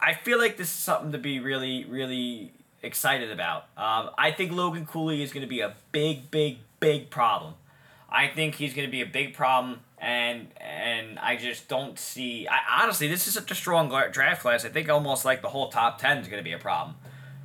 I 0.00 0.14
feel 0.14 0.38
like 0.38 0.56
this 0.56 0.68
is 0.68 0.74
something 0.74 1.12
to 1.12 1.18
be 1.18 1.40
really, 1.40 1.84
really 1.84 2.52
excited 2.82 3.30
about. 3.30 3.62
Um, 3.76 4.10
I 4.18 4.30
think 4.36 4.52
Logan 4.52 4.86
Cooley 4.86 5.22
is 5.22 5.32
going 5.32 5.42
to 5.42 5.48
be 5.48 5.60
a 5.60 5.74
big, 5.92 6.30
big, 6.30 6.58
big 6.80 7.10
problem. 7.10 7.54
I 8.10 8.28
think 8.28 8.56
he's 8.56 8.74
going 8.74 8.86
to 8.86 8.92
be 8.92 9.00
a 9.00 9.06
big 9.06 9.34
problem, 9.34 9.80
and 10.04 10.48
and 10.60 11.18
I 11.18 11.36
just 11.36 11.66
don't 11.66 11.98
see. 11.98 12.46
I 12.46 12.82
honestly, 12.82 13.08
this 13.08 13.26
is 13.26 13.32
such 13.32 13.50
a 13.50 13.54
strong 13.54 13.88
draft 14.12 14.42
class. 14.42 14.64
I 14.64 14.68
think 14.68 14.90
almost 14.90 15.24
like 15.24 15.40
the 15.40 15.48
whole 15.48 15.70
top 15.70 15.98
ten 15.98 16.18
is 16.18 16.28
going 16.28 16.38
to 16.38 16.44
be 16.44 16.52
a 16.52 16.58
problem. 16.58 16.96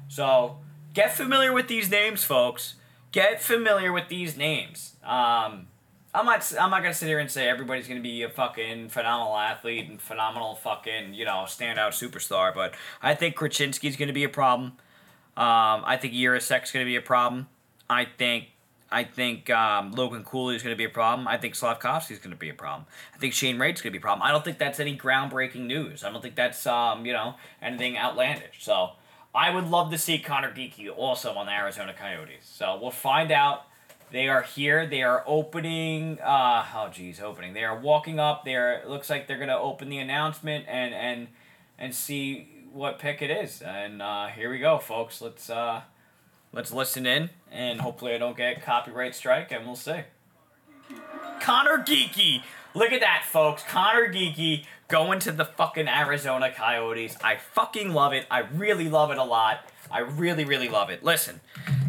So 0.10 0.58
get 0.94 1.16
familiar 1.16 1.54
with 1.54 1.70
these 1.70 1.90
names, 1.90 2.24
folks. 2.24 2.76
Get 3.14 3.42
familiar 3.42 3.94
with 3.94 4.10
these 4.10 4.36
names. 4.36 4.98
Um, 5.04 5.68
I'm 6.14 6.26
not. 6.26 6.54
I'm 6.60 6.70
not 6.70 6.82
gonna 6.82 6.94
sit 6.94 7.08
here 7.08 7.20
and 7.20 7.32
say 7.32 7.48
everybody's 7.48 7.88
gonna 7.88 8.02
be 8.02 8.24
a 8.24 8.30
fucking 8.30 8.90
phenomenal 8.90 9.38
athlete 9.38 9.90
and 9.90 10.02
phenomenal 10.02 10.56
fucking 10.56 11.14
you 11.14 11.24
know 11.24 11.46
standout 11.46 11.92
superstar, 11.92 12.54
but 12.54 12.74
I 13.02 13.16
think 13.16 13.36
Korchinski's 13.38 13.96
gonna 13.96 14.14
be 14.14 14.26
a 14.26 14.30
problem. 14.30 14.74
Um, 15.38 15.84
I 15.86 15.98
think 16.00 16.14
Jiricek's 16.14 16.74
gonna 16.74 16.86
be 16.86 16.98
a 16.98 17.02
problem. 17.02 17.48
I 17.90 18.06
think. 18.06 18.48
I 18.92 19.04
think 19.04 19.50
um, 19.50 19.92
Logan 19.92 20.24
Cooley 20.24 20.56
is 20.56 20.64
going 20.64 20.74
to 20.74 20.78
be 20.78 20.86
a 20.86 20.90
problem. 20.90 21.28
I 21.28 21.38
think 21.38 21.56
Slavkovsky 21.56 22.14
is 22.14 22.20
going 22.20 22.32
to 22.32 22.38
be 22.38 22.50
a 22.50 22.54
problem. 22.54 22.86
I 23.14 23.18
think 23.20 23.34
Shane 23.34 23.60
Wright's 23.60 23.82
going 23.82 23.92
to 23.92 23.98
be 23.98 24.02
a 24.02 24.02
problem. 24.02 24.28
I 24.28 24.32
don't 24.32 24.44
think 24.44 24.58
that's 24.58 24.80
any 24.80 24.98
groundbreaking 24.98 25.68
news. 25.68 26.04
I 26.04 26.12
don't 26.12 26.22
think 26.22 26.36
that's 26.36 26.66
um, 26.66 27.06
you 27.06 27.14
know 27.14 27.36
anything 27.62 27.98
outlandish. 27.98 28.64
So 28.64 28.92
I 29.34 29.50
would 29.52 29.68
love 29.68 29.92
to 29.92 29.98
see 29.98 30.20
Conor 30.20 30.52
Geekie 30.52 30.90
also 30.96 31.34
on 31.34 31.46
the 31.46 31.52
Arizona 31.52 31.94
Coyotes. 31.94 32.44
So 32.44 32.80
we'll 32.82 32.92
find 32.92 33.32
out. 33.32 33.64
They 34.12 34.28
are 34.28 34.42
here. 34.42 34.88
They 34.88 35.04
are 35.04 35.24
opening. 35.28 36.20
Uh, 36.20 36.66
oh, 36.76 36.90
geez, 36.90 37.22
opening. 37.22 37.54
They 37.54 37.64
are 37.64 37.80
walking 37.80 38.20
up. 38.20 38.44
They 38.44 38.56
are. 38.56 38.74
It 38.74 38.90
looks 38.90 39.08
like 39.08 39.28
they're 39.28 39.38
gonna 39.38 39.56
open 39.56 39.90
the 39.90 40.00
announcement 40.00 40.66
and 40.68 40.96
and 40.96 41.28
and 41.78 41.94
see 41.94 42.48
what 42.74 42.98
pick 42.98 43.22
it 43.22 43.30
is. 43.30 43.62
And 43.62 44.02
uh, 44.02 44.28
here 44.28 44.50
we 44.50 44.58
go, 44.58 44.80
folks. 44.80 45.22
Let's 45.22 45.50
uh, 45.50 45.82
let's 46.52 46.72
listen 46.72 47.06
in, 47.06 47.30
and 47.52 47.82
hopefully 47.82 48.14
I 48.14 48.18
don't 48.18 48.38
get 48.38 48.64
copyright 48.64 49.16
strike, 49.16 49.52
and 49.52 49.66
we'll 49.66 49.76
see. 49.76 50.02
Conor 51.42 51.84
Geekie. 51.84 52.44
Look 52.76 52.92
at 52.92 53.02
that, 53.02 53.26
folks. 53.26 53.64
Conor 53.64 54.12
Geekie 54.14 54.66
going 54.88 55.20
to 55.20 55.32
the 55.32 55.46
fucking 55.46 55.88
Arizona 55.88 56.52
Coyotes. 56.52 57.18
I 57.24 57.38
fucking 57.38 57.94
love 57.94 58.14
it. 58.14 58.26
I 58.30 58.40
really 58.40 58.90
love 58.90 59.12
it 59.12 59.18
a 59.18 59.24
lot. 59.24 59.66
I 59.92 60.00
really, 60.00 60.46
really 60.46 60.70
love 60.70 60.90
it. 60.90 61.04
Listen, 61.04 61.40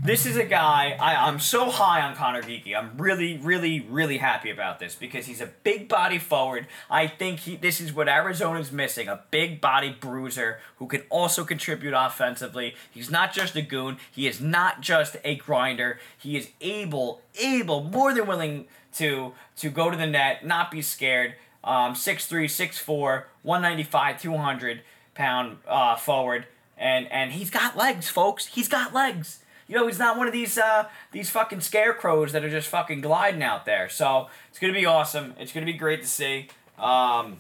this 0.03 0.25
is 0.25 0.37
a 0.37 0.45
guy, 0.45 0.97
I, 0.99 1.27
I'm 1.27 1.39
so 1.39 1.71
high 1.71 2.01
on 2.01 2.17
Conor 2.17 2.43
Geekie. 2.43 2.75
I'm 2.77 2.97
really, 2.97 3.37
really, 3.37 3.81
really 3.81 4.19
happy 4.19 4.51
about 4.51 4.79
this 4.79 4.95
because 4.95 5.27
he's 5.27 5.41
a 5.41 5.51
big 5.63 5.89
body 5.89 6.19
forward. 6.19 6.67
I 6.89 7.07
think 7.07 7.41
he, 7.41 7.57
this 7.57 7.81
is 7.81 7.93
what 7.93 8.09
Arizona's 8.09 8.73
missing 8.73 9.09
a 9.09 9.21
big 9.31 9.61
body 9.61 9.95
bruiser 9.99 10.59
who 10.77 10.87
can 10.87 11.03
also 11.11 11.45
contribute 11.45 11.93
offensively. 11.93 12.75
He's 12.91 13.11
not 13.11 13.35
just 13.35 13.57
a 13.57 13.63
goon, 13.63 13.99
he 14.11 14.27
is 14.27 14.41
not 14.41 14.81
just 14.81 15.17
a 15.23 15.37
grinder. 15.37 15.99
He 16.17 16.37
is 16.37 16.49
able, 16.61 17.21
able, 17.39 17.85
more 17.85 18.15
than 18.15 18.27
willing 18.27 18.67
to 18.95 19.35
to 19.57 19.71
go 19.71 19.91
to 19.91 19.97
the 19.97 20.07
net, 20.07 20.47
not 20.47 20.71
be 20.71 20.83
scared. 20.83 21.35
Um, 21.63 21.93
6'3", 21.93 22.47
6'4", 22.47 23.25
195, 23.43 24.23
200 24.23 24.81
pound 25.15 25.59
uh, 25.69 25.95
forward, 25.97 26.47
and 26.79 27.07
and 27.13 27.33
he's 27.33 27.51
got 27.51 27.77
legs, 27.77 28.09
folks. 28.09 28.47
He's 28.47 28.69
got 28.69 28.95
legs. 28.95 29.40
You 29.71 29.77
know, 29.77 29.87
he's 29.87 30.01
not 30.01 30.19
one 30.19 30.27
of 30.27 30.33
these 30.33 30.59
uh, 30.59 30.89
these 31.13 31.31
fucking 31.31 31.61
scarecrows 31.61 32.33
that 32.33 32.45
are 32.45 32.51
just 32.51 32.67
fucking 32.67 33.03
gliding 33.03 33.45
out 33.45 33.67
there. 33.67 33.89
So 33.89 34.27
it's 34.49 34.59
gonna 34.59 34.73
be 34.73 34.85
awesome. 34.85 35.35
It's 35.39 35.53
gonna 35.53 35.65
be 35.65 35.75
great 35.75 36.03
to 36.03 36.09
see. 36.09 36.49
Um, 36.77 37.37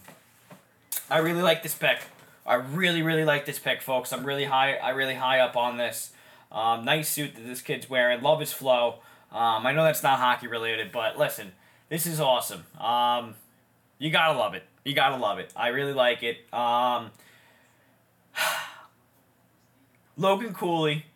I 1.10 1.18
really 1.18 1.42
like 1.42 1.64
this 1.64 1.74
pick. 1.74 1.98
I 2.46 2.54
really, 2.54 3.02
really 3.02 3.24
like 3.24 3.46
this 3.46 3.58
pick, 3.58 3.82
folks. 3.82 4.12
I'm 4.12 4.24
really 4.24 4.44
high. 4.44 4.76
I 4.76 4.90
really 4.90 5.16
high 5.16 5.40
up 5.40 5.56
on 5.56 5.76
this. 5.76 6.12
Um, 6.52 6.84
nice 6.84 7.08
suit 7.08 7.34
that 7.34 7.44
this 7.44 7.62
kid's 7.62 7.90
wearing. 7.90 8.22
Love 8.22 8.38
his 8.38 8.52
flow. 8.52 9.00
Um, 9.32 9.66
I 9.66 9.72
know 9.72 9.82
that's 9.82 10.04
not 10.04 10.20
hockey 10.20 10.46
related, 10.46 10.92
but 10.92 11.18
listen, 11.18 11.50
this 11.88 12.06
is 12.06 12.20
awesome. 12.20 12.64
Um, 12.78 13.34
you 13.98 14.10
gotta 14.10 14.38
love 14.38 14.54
it. 14.54 14.62
You 14.84 14.94
gotta 14.94 15.16
love 15.16 15.40
it. 15.40 15.52
I 15.56 15.68
really 15.68 15.94
like 15.94 16.22
it. 16.22 16.38
Um, 16.54 17.10
Logan 20.16 20.54
Cooley, 20.54 21.06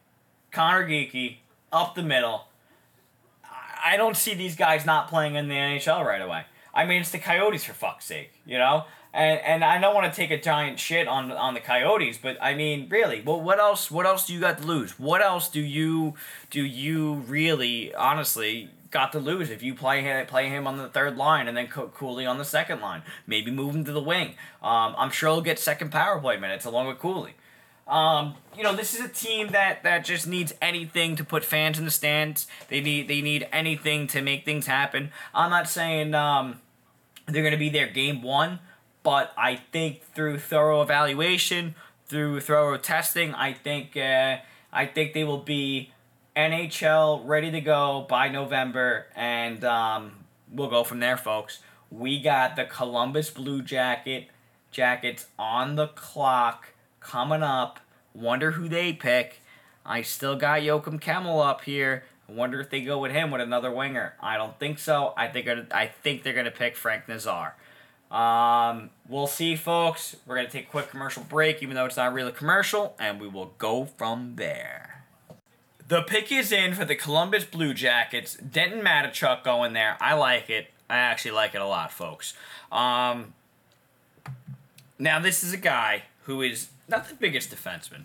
Conor 0.55 0.87
Geekie, 0.89 1.37
up 1.73 1.95
the 1.95 2.03
middle. 2.03 2.47
I- 3.45 3.97
don't 3.97 4.17
see 4.17 4.35
these 4.35 4.57
guys 4.57 4.87
not 4.87 5.09
playing 5.09 5.35
in 5.35 5.49
the 5.49 5.55
NHL 5.55 6.05
right 6.05 6.23
away. 6.23 6.45
I 6.73 6.87
mean, 6.87 7.01
it's 7.03 7.11
the 7.11 7.19
Coyotes 7.19 7.65
for 7.65 7.73
fuck's 7.75 8.07
sake, 8.07 8.33
you 8.47 8.59
know. 8.59 8.85
And 9.13 9.39
and 9.41 9.65
I 9.65 9.79
don't 9.81 9.95
want 9.95 10.13
to 10.13 10.17
take 10.17 10.33
a 10.33 10.41
giant 10.41 10.81
shit 10.81 11.07
on 11.07 11.31
on 11.31 11.55
the 11.55 11.61
Coyotes, 11.61 12.19
but 12.19 12.37
I 12.43 12.55
mean, 12.55 12.89
really, 12.89 13.21
well, 13.21 13.41
what 13.41 13.61
else? 13.61 13.89
What 13.91 14.07
else 14.07 14.27
do 14.27 14.35
you 14.35 14.41
got 14.41 14.59
to 14.59 14.67
lose? 14.67 14.99
What 14.99 15.23
else 15.23 15.49
do 15.49 15.61
you 15.61 16.15
do 16.51 16.65
you 16.65 17.15
really, 17.29 17.95
honestly, 17.95 18.71
got 18.91 19.13
to 19.13 19.21
lose 19.21 19.51
if 19.51 19.63
you 19.63 19.73
play 19.75 20.01
him 20.03 20.27
play 20.27 20.49
him 20.49 20.67
on 20.67 20.79
the 20.79 20.89
third 20.89 21.17
line 21.17 21.47
and 21.47 21.57
then 21.57 21.69
Co- 21.69 21.89
Cooley 21.89 22.27
on 22.27 22.39
the 22.39 22.45
second 22.45 22.81
line? 22.81 23.03
Maybe 23.25 23.53
move 23.53 23.73
him 23.77 23.85
to 23.85 23.93
the 23.93 24.03
wing. 24.03 24.31
Um, 24.63 24.97
I'm 24.99 25.11
sure 25.11 25.29
he'll 25.31 25.43
get 25.43 25.61
second 25.61 25.93
power 25.93 26.19
play 26.19 26.37
minutes 26.37 26.65
along 26.65 26.89
with 26.89 26.99
Cooley. 26.99 27.35
Um, 27.87 28.35
you 28.57 28.63
know, 28.63 28.75
this 28.75 28.95
is 28.95 29.05
a 29.05 29.09
team 29.09 29.49
that 29.49 29.83
that 29.83 30.05
just 30.05 30.27
needs 30.27 30.55
anything 30.63 31.17
to 31.17 31.25
put 31.25 31.45
fans 31.45 31.79
in 31.79 31.85
the 31.85 31.91
stands. 31.91 32.47
They 32.69 32.81
need 32.81 33.09
they 33.09 33.21
need 33.21 33.47
anything 33.53 34.07
to 34.09 34.23
make 34.23 34.45
things 34.45 34.67
happen. 34.67 35.11
I'm 35.35 35.51
not 35.51 35.69
saying 35.69 36.15
um, 36.15 36.61
they're 37.27 37.43
going 37.43 37.53
to 37.53 37.59
be 37.59 37.69
there 37.69 37.89
game 37.89 38.23
one, 38.23 38.61
but 39.03 39.33
I 39.37 39.57
think 39.57 40.03
through 40.03 40.39
thorough 40.39 40.81
evaluation, 40.81 41.75
through 42.07 42.41
thorough 42.41 42.77
testing, 42.79 43.35
I 43.35 43.53
think 43.53 43.97
uh, 43.97 44.39
I 44.73 44.87
think 44.87 45.13
they 45.13 45.25
will 45.25 45.39
be 45.39 45.93
NHL 46.35 47.23
ready 47.25 47.51
to 47.51 47.61
go 47.61 48.07
by 48.09 48.29
November, 48.29 49.07
and 49.15 49.63
um, 49.65 50.13
we'll 50.51 50.71
go 50.71 50.85
from 50.85 51.01
there, 51.01 51.19
folks. 51.19 51.61
We 51.91 52.21
got 52.21 52.57
the 52.57 52.65
Columbus 52.65 53.31
Blue 53.31 53.63
Jacket 53.63 54.29
Jackets 54.73 55.27
on 55.39 55.77
the 55.77 55.89
clock 55.89 56.74
coming 57.05 57.43
up. 57.43 57.79
Wonder 58.15 58.53
who 58.53 58.69
they 58.69 58.93
pick. 58.93 59.41
I 59.87 60.03
still 60.03 60.37
got 60.37 60.61
Joakim 60.61 61.01
Kemell 61.01 61.45
up 61.45 61.63
here. 61.63 62.05
I 62.29 62.33
wonder 62.33 62.61
if 62.61 62.71
they 62.71 62.81
go 62.81 62.99
with 62.99 63.13
him 63.13 63.31
with 63.31 63.41
another 63.41 63.71
winger. 63.71 64.15
I 64.21 64.37
don't 64.37 64.59
think 64.59 64.79
so. 64.79 65.13
I 65.17 65.29
think 65.29 65.47
I 65.73 65.87
think 65.87 66.23
they're 66.23 66.33
gonna 66.33 66.51
pick 66.51 66.77
Frank 66.77 67.07
Nazar. 67.07 67.55
Um, 68.11 68.91
we'll 69.09 69.27
see, 69.27 69.57
folks. 69.57 70.17
We're 70.27 70.37
gonna 70.37 70.49
take 70.49 70.69
a 70.69 70.71
quick 70.71 70.89
commercial 70.89 71.23
break, 71.25 71.63
even 71.63 71.75
though 71.75 71.85
it's 71.85 71.97
not 71.97 72.15
really 72.15 72.33
commercial, 72.33 72.97
and 72.99 73.21
we 73.21 73.29
will 73.29 73.53
go 73.59 73.85
from 73.85 74.37
there. 74.37 75.05
The 75.87 76.03
pick 76.03 76.33
is 76.33 76.51
in 76.51 76.75
for 76.75 76.87
the 76.87 76.97
Columbus 76.97 77.45
Blue 77.45 77.75
Jackets. 77.75 78.37
Denton 78.37 78.81
Mateychuk 78.81 79.45
going 79.45 79.75
there. 79.75 79.99
I 80.01 80.15
like 80.15 80.49
it. 80.49 80.69
I 80.89 80.97
actually 80.97 81.33
like 81.33 81.55
it 81.55 81.61
a 81.61 81.67
lot, 81.67 81.93
folks. 81.93 82.33
Um, 82.73 83.35
now 84.99 85.19
this 85.19 85.45
is 85.45 85.53
a 85.53 85.59
guy 85.59 86.05
who 86.23 86.41
is 86.41 86.69
not 86.89 87.09
the 87.09 87.15
biggest 87.15 87.55
defenseman, 87.55 88.05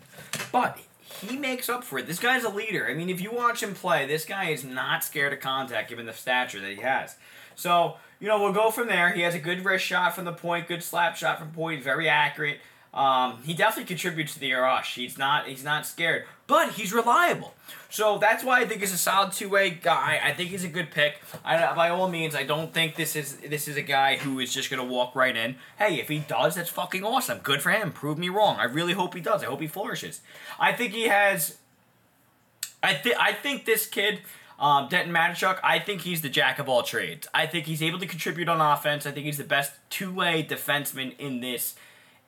but 0.52 0.78
he 1.20 1.36
makes 1.36 1.68
up 1.68 1.84
for 1.84 1.98
it. 1.98 2.06
This 2.06 2.18
guy's 2.18 2.44
a 2.44 2.48
leader. 2.48 2.88
I 2.88 2.94
mean, 2.94 3.10
if 3.10 3.20
you 3.20 3.32
watch 3.32 3.62
him 3.62 3.74
play, 3.74 4.06
this 4.06 4.24
guy 4.24 4.50
is 4.50 4.64
not 4.64 5.04
scared 5.04 5.32
of 5.32 5.40
contact, 5.40 5.88
given 5.88 6.06
the 6.06 6.12
stature 6.12 6.60
that 6.60 6.70
he 6.70 6.80
has. 6.80 7.16
So 7.56 7.96
you 8.20 8.28
know, 8.28 8.38
we'll 8.38 8.52
go 8.52 8.70
from 8.70 8.86
there. 8.86 9.10
He 9.10 9.22
has 9.22 9.34
a 9.34 9.38
good 9.38 9.64
wrist 9.64 9.84
shot 9.84 10.14
from 10.14 10.26
the 10.26 10.32
point, 10.32 10.68
good 10.68 10.82
slap 10.82 11.16
shot 11.16 11.38
from 11.38 11.50
point, 11.50 11.82
very 11.82 12.08
accurate. 12.08 12.60
Um, 12.92 13.38
he 13.44 13.54
definitely 13.54 13.86
contributes 13.86 14.34
to 14.34 14.40
the 14.40 14.52
rush. 14.52 14.94
He's 14.94 15.16
not 15.16 15.46
he's 15.46 15.64
not 15.64 15.86
scared, 15.86 16.26
but 16.50 16.72
he's 16.72 16.92
reliable. 16.92 17.54
So 17.90 18.18
that's 18.18 18.42
why 18.42 18.60
I 18.60 18.66
think 18.66 18.80
he's 18.80 18.92
a 18.92 18.98
solid 18.98 19.32
two 19.32 19.48
way 19.48 19.70
guy. 19.70 20.20
I 20.22 20.32
think 20.32 20.50
he's 20.50 20.64
a 20.64 20.68
good 20.68 20.90
pick. 20.90 21.22
I, 21.44 21.74
by 21.74 21.90
all 21.90 22.08
means, 22.08 22.34
I 22.34 22.42
don't 22.42 22.74
think 22.74 22.96
this 22.96 23.14
is 23.14 23.36
this 23.36 23.68
is 23.68 23.76
a 23.76 23.82
guy 23.82 24.16
who 24.16 24.40
is 24.40 24.52
just 24.52 24.68
gonna 24.68 24.84
walk 24.84 25.14
right 25.14 25.36
in. 25.36 25.54
Hey, 25.78 26.00
if 26.00 26.08
he 26.08 26.18
does, 26.18 26.56
that's 26.56 26.68
fucking 26.68 27.04
awesome. 27.04 27.38
Good 27.38 27.62
for 27.62 27.70
him. 27.70 27.92
Prove 27.92 28.18
me 28.18 28.28
wrong. 28.28 28.56
I 28.58 28.64
really 28.64 28.94
hope 28.94 29.14
he 29.14 29.20
does. 29.20 29.44
I 29.44 29.46
hope 29.46 29.60
he 29.60 29.68
flourishes. 29.68 30.22
I 30.58 30.72
think 30.72 30.92
he 30.92 31.04
has. 31.04 31.58
I 32.82 32.94
think 32.94 33.16
I 33.18 33.32
think 33.32 33.64
this 33.64 33.86
kid. 33.86 34.20
Um, 34.58 34.88
Denton 34.90 35.14
Mateychuk, 35.14 35.58
I 35.64 35.78
think 35.78 36.02
he's 36.02 36.20
the 36.20 36.28
jack 36.28 36.58
of 36.58 36.68
all 36.68 36.82
trades. 36.82 37.26
I 37.32 37.46
think 37.46 37.64
he's 37.64 37.82
able 37.82 37.98
to 37.98 38.06
contribute 38.06 38.46
on 38.46 38.60
offense. 38.60 39.06
I 39.06 39.10
think 39.10 39.24
he's 39.24 39.38
the 39.38 39.44
best 39.44 39.72
two-way 39.88 40.46
defenseman 40.46 41.18
in 41.18 41.40
this 41.40 41.76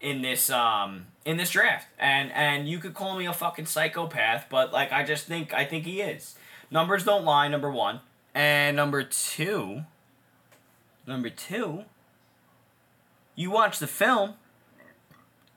in 0.00 0.22
this 0.22 0.48
um 0.48 1.08
in 1.24 1.36
this 1.36 1.50
draft. 1.50 1.88
And 1.98 2.32
and 2.32 2.68
you 2.68 2.78
could 2.78 2.94
call 2.94 3.16
me 3.16 3.26
a 3.26 3.32
fucking 3.32 3.66
psychopath, 3.66 4.46
but 4.50 4.72
like 4.72 4.92
I 4.92 5.04
just 5.04 5.26
think 5.26 5.52
I 5.54 5.64
think 5.64 5.84
he 5.84 6.00
is. 6.00 6.36
Numbers 6.70 7.04
don't 7.04 7.24
lie, 7.24 7.48
number 7.48 7.70
1. 7.70 8.00
And 8.34 8.76
number 8.76 9.02
2 9.02 9.82
number 11.04 11.28
2 11.28 11.84
you 13.34 13.50
watch 13.50 13.78
the 13.78 13.86
film, 13.86 14.34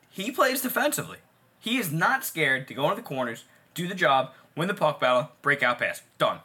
he 0.09 0.31
plays 0.31 0.61
defensively. 0.61 1.17
He 1.59 1.77
is 1.77 1.91
not 1.91 2.23
scared 2.23 2.67
to 2.67 2.73
go 2.73 2.85
into 2.85 2.95
the 2.95 3.07
corners, 3.07 3.43
do 3.73 3.87
the 3.87 3.95
job, 3.95 4.31
win 4.55 4.67
the 4.67 4.73
puck 4.73 4.99
battle, 4.99 5.31
break 5.41 5.61
out 5.61 5.79
pass. 5.79 6.01
Done. 6.17 6.39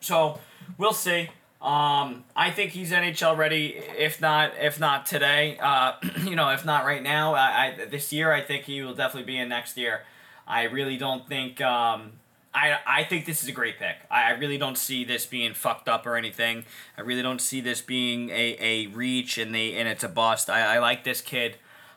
So, 0.00 0.40
we'll 0.78 0.94
see. 0.94 1.30
Um, 1.60 2.24
I 2.34 2.50
think 2.50 2.72
he's 2.72 2.90
NHL 2.90 3.36
ready. 3.36 3.74
If 3.76 4.20
not, 4.20 4.52
if 4.58 4.80
not 4.80 5.04
today, 5.04 5.58
uh, 5.60 5.92
you 6.24 6.34
know, 6.34 6.48
if 6.50 6.64
not 6.64 6.86
right 6.86 7.02
now, 7.02 7.34
I, 7.34 7.76
I 7.78 7.84
this 7.84 8.12
year, 8.12 8.32
I 8.32 8.40
think 8.40 8.64
he 8.64 8.82
will 8.82 8.94
definitely 8.94 9.30
be 9.30 9.38
in 9.38 9.48
next 9.50 9.76
year. 9.76 10.02
I 10.46 10.64
really 10.64 10.96
don't 10.96 11.28
think. 11.28 11.60
Um, 11.60 12.12
I 12.54 12.78
I 12.86 13.04
think 13.04 13.26
this 13.26 13.42
is 13.42 13.48
a 13.48 13.52
great 13.52 13.78
pick. 13.78 13.96
I, 14.10 14.22
I 14.22 14.30
really 14.30 14.56
don't 14.56 14.78
see 14.78 15.04
this 15.04 15.26
being 15.26 15.52
fucked 15.52 15.88
up 15.88 16.06
or 16.06 16.16
anything. 16.16 16.64
I 16.96 17.02
really 17.02 17.22
don't 17.22 17.40
see 17.40 17.60
this 17.60 17.82
being 17.82 18.30
a, 18.30 18.56
a 18.58 18.86
reach 18.88 19.36
and 19.36 19.54
the 19.54 19.76
and 19.76 19.86
it's 19.86 20.02
a 20.02 20.08
bust. 20.08 20.48
I, 20.48 20.76
I 20.76 20.78
like 20.78 21.04
this 21.04 21.20
kid. 21.20 21.56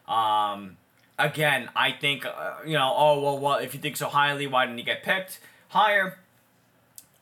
Um, 0.10 0.76
again, 1.18 1.70
I 1.74 1.92
think 1.94 2.26
uh, 2.26 2.56
you 2.66 2.74
know. 2.74 2.94
Oh 2.96 3.22
well, 3.22 3.40
well, 3.40 3.58
if 3.60 3.74
you 3.74 3.80
think 3.80 3.96
so 3.96 4.10
highly, 4.10 4.46
why 4.46 4.66
didn't 4.66 4.78
he 4.78 4.84
get 4.84 5.04
picked 5.04 5.40
higher? 5.70 6.20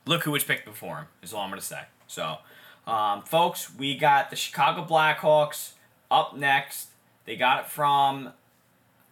Look 0.04 0.24
who 0.24 0.32
was 0.32 0.42
picked 0.42 0.64
before 0.64 0.96
him. 0.96 1.06
Is 1.22 1.32
all 1.32 1.42
I'm 1.42 1.50
gonna 1.50 1.62
say. 1.62 1.82
So, 2.12 2.36
um, 2.86 3.22
folks, 3.22 3.74
we 3.74 3.96
got 3.96 4.28
the 4.28 4.36
Chicago 4.36 4.84
Blackhawks 4.84 5.72
up 6.10 6.36
next. 6.36 6.88
They 7.24 7.36
got 7.36 7.60
it 7.60 7.70
from 7.70 8.34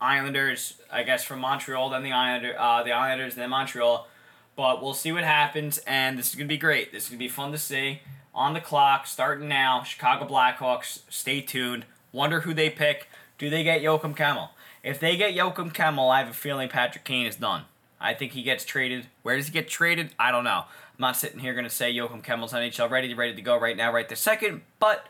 Islanders, 0.03 0.75
I 0.93 1.03
guess 1.03 1.25
from 1.25 1.41
Montreal, 1.41 1.89
then 1.89 2.03
the 2.03 2.13
Islander, 2.13 2.55
uh, 2.59 2.83
the 2.83 2.93
Islanders, 2.93 3.37
then 3.37 3.49
Montreal. 3.49 4.07
But 4.55 4.83
we'll 4.83 4.93
see 4.93 5.13
what 5.13 5.25
happens, 5.25 5.79
and 5.87 6.19
this 6.19 6.29
is 6.29 6.35
gonna 6.35 6.47
be 6.47 6.59
great. 6.59 6.93
This 6.93 7.05
is 7.05 7.09
gonna 7.09 7.19
be 7.19 7.29
fun 7.29 7.53
to 7.53 7.59
see. 7.59 8.03
On 8.35 8.53
the 8.53 8.61
clock, 8.61 9.07
starting 9.07 9.49
now. 9.49 9.83
Chicago 9.83 10.27
Blackhawks. 10.27 11.01
Stay 11.09 11.41
tuned. 11.41 11.87
Wonder 12.13 12.41
who 12.41 12.53
they 12.53 12.69
pick. 12.69 13.09
Do 13.39 13.49
they 13.49 13.65
get 13.65 13.81
Joakim 13.81 14.15
Kemell? 14.15 14.51
If 14.83 15.01
they 15.01 15.17
get 15.17 15.35
Joakim 15.35 15.73
Kemell, 15.73 16.13
I 16.13 16.19
have 16.19 16.29
a 16.29 16.35
feeling 16.35 16.69
Patrick 16.69 17.05
Kane 17.05 17.27
is 17.27 17.37
done. 17.37 17.65
I 17.99 18.13
think 18.13 18.33
he 18.33 18.43
gets 18.43 18.67
traded. 18.67 19.07
Where 19.23 19.37
does 19.37 19.47
he 19.47 19.53
get 19.53 19.69
traded? 19.69 20.11
I 20.19 20.31
don't 20.31 20.45
know. 20.45 20.65
I'm 21.01 21.09
not 21.09 21.17
sitting 21.17 21.39
here 21.39 21.55
going 21.55 21.65
to 21.65 21.71
say 21.71 21.95
Joakim 21.95 22.23
Kemell's 22.23 22.53
NHL 22.53 22.91
ready, 22.91 23.15
ready 23.15 23.35
to 23.35 23.41
go 23.41 23.59
right 23.59 23.75
now, 23.75 23.91
right 23.91 24.07
this 24.07 24.21
second, 24.21 24.61
but 24.79 25.07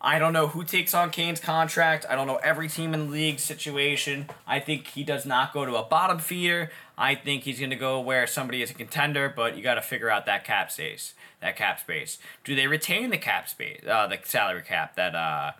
I 0.00 0.18
don't 0.18 0.32
know 0.32 0.46
who 0.46 0.64
takes 0.64 0.94
on 0.94 1.10
Kane's 1.10 1.38
contract. 1.38 2.06
I 2.08 2.14
don't 2.14 2.26
know 2.26 2.36
every 2.36 2.66
team 2.66 2.94
in 2.94 3.08
the 3.08 3.12
league 3.12 3.38
situation. 3.38 4.30
I 4.46 4.58
think 4.58 4.86
he 4.86 5.04
does 5.04 5.26
not 5.26 5.52
go 5.52 5.66
to 5.66 5.74
a 5.74 5.82
bottom 5.82 6.18
feeder. 6.18 6.70
I 6.96 7.14
think 7.14 7.42
he's 7.42 7.58
going 7.58 7.68
to 7.68 7.76
go 7.76 8.00
where 8.00 8.26
somebody 8.26 8.62
is 8.62 8.70
a 8.70 8.74
contender, 8.74 9.30
but 9.36 9.54
you 9.54 9.62
got 9.62 9.74
to 9.74 9.82
figure 9.82 10.08
out 10.08 10.24
that 10.24 10.44
cap 10.44 10.72
space. 10.72 11.12
That 11.42 11.56
cap 11.56 11.78
space. 11.78 12.16
Do 12.42 12.54
they 12.54 12.66
retain 12.66 13.10
the 13.10 13.18
cap 13.18 13.46
space, 13.46 13.82
uh, 13.86 14.06
the 14.06 14.20
salary 14.24 14.62
cap 14.62 14.96
that 14.96 15.14
uh, 15.14 15.52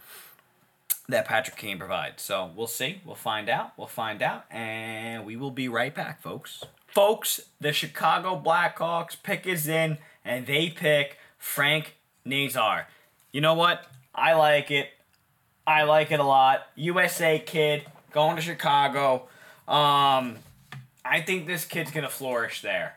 that 1.11 1.27
Patrick 1.27 1.59
Kane 1.59 1.79
provides? 1.79 2.23
So 2.23 2.51
we'll 2.57 2.69
see. 2.69 3.03
We'll 3.05 3.17
find 3.17 3.51
out. 3.51 3.73
We'll 3.77 3.87
find 3.87 4.23
out, 4.23 4.47
and 4.51 5.27
we 5.27 5.37
will 5.37 5.51
be 5.51 5.69
right 5.69 5.95
back, 5.95 6.23
folks. 6.23 6.65
Folks, 6.95 7.41
the 7.61 7.73
Chicago 7.73 8.41
Blackhawks 8.41 9.17
pick 9.21 9.49
is 9.49 9.67
in, 9.67 9.99
and 10.25 10.47
they 10.47 10.71
pick 10.71 11.19
Frank 11.39 11.97
Nazar. 12.25 12.87
You 13.33 13.41
know 13.41 13.55
what? 13.55 13.85
I 14.15 14.35
like 14.35 14.71
it. 14.71 14.91
I 15.67 15.83
like 15.83 16.13
it 16.13 16.21
a 16.21 16.25
lot. 16.25 16.69
USA 16.77 17.41
kid 17.41 17.85
going 18.13 18.37
to 18.37 18.43
Chicago. 18.43 19.27
Um, 19.67 20.37
I 21.05 21.21
think 21.27 21.47
this 21.49 21.65
kid's 21.65 21.91
gonna 21.91 22.09
flourish 22.09 22.63
there. 22.63 22.97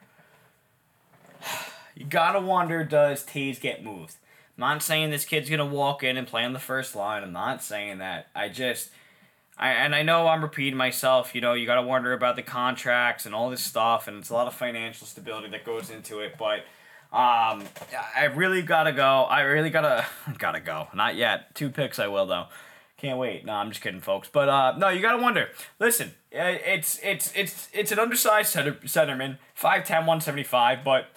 You 1.96 2.06
gotta 2.06 2.40
wonder, 2.40 2.84
does 2.84 3.26
Toews 3.26 3.60
get 3.60 3.84
moved? 3.84 4.18
I'm 4.58 4.76
not 4.76 4.84
saying 4.84 5.10
this 5.10 5.26
kid's 5.26 5.50
gonna 5.50 5.66
walk 5.66 6.04
in 6.04 6.18
and 6.18 6.28
play 6.28 6.44
on 6.46 6.54
the 6.54 6.60
first 6.60 6.96
line. 6.96 7.24
I'm 7.24 7.34
not 7.34 7.64
saying 7.64 7.98
that. 7.98 8.28
I 8.36 8.50
just, 8.50 8.92
I 9.60 9.70
and 9.70 9.96
I 9.96 10.04
know 10.04 10.28
I'm 10.28 10.42
repeating 10.42 10.78
myself. 10.78 11.34
You 11.34 11.42
know, 11.42 11.54
you 11.54 11.66
gotta 11.66 11.82
wonder 11.82 12.14
about 12.14 12.36
the 12.36 12.44
contracts 12.44 13.26
and 13.26 13.34
all 13.34 13.50
this 13.50 13.62
stuff, 13.62 14.08
and 14.08 14.18
it's 14.18 14.30
a 14.30 14.34
lot 14.34 14.48
of 14.48 14.54
financial 14.54 15.08
stability 15.08 15.50
that 15.50 15.64
goes 15.64 15.90
into 15.90 16.20
it. 16.20 16.36
But 16.38 16.60
um, 17.12 17.64
I 18.16 18.26
really 18.36 18.62
gotta 18.62 18.92
go. 18.92 19.24
I 19.24 19.42
really 19.42 19.70
gotta 19.70 20.06
gotta 20.38 20.60
go. 20.60 20.88
Not 20.94 21.16
yet. 21.16 21.56
Two 21.56 21.70
picks, 21.70 21.98
I 21.98 22.08
will 22.08 22.28
though. 22.28 22.46
Can't 22.98 23.20
wait. 23.20 23.46
No, 23.46 23.54
I'm 23.54 23.70
just 23.70 23.82
kidding, 23.82 24.02
folks. 24.02 24.28
But 24.32 24.50
uh, 24.50 24.76
no, 24.78 24.90
you 24.90 25.02
gotta 25.02 25.22
wonder. 25.22 25.50
Listen, 25.80 26.14
it's 26.32 27.00
it's 27.04 27.32
it's 27.36 27.70
it's 27.74 27.92
an 27.92 28.00
undersized 28.00 28.52
center, 28.52 28.74
centerman, 28.74 29.38
5'10", 29.60 29.90
175, 29.90 30.84
but 30.84 31.08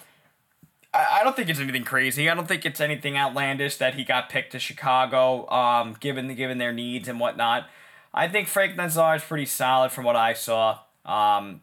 I, 0.93 1.19
I 1.19 1.23
don't 1.23 1.35
think 1.35 1.49
it's 1.49 1.59
anything 1.59 1.83
crazy. 1.83 2.29
I 2.29 2.35
don't 2.35 2.47
think 2.47 2.65
it's 2.65 2.79
anything 2.79 3.17
outlandish 3.17 3.77
that 3.77 3.95
he 3.95 4.03
got 4.03 4.29
picked 4.29 4.51
to 4.53 4.59
Chicago, 4.59 5.49
um, 5.49 5.95
given 5.99 6.33
given 6.35 6.57
their 6.57 6.73
needs 6.73 7.07
and 7.07 7.19
whatnot. 7.19 7.67
I 8.13 8.27
think 8.27 8.47
Frank 8.47 8.75
Nazar 8.75 9.15
is 9.15 9.23
pretty 9.23 9.45
solid 9.45 9.91
from 9.91 10.03
what 10.03 10.15
I 10.15 10.33
saw. 10.33 10.79
Um, 11.05 11.61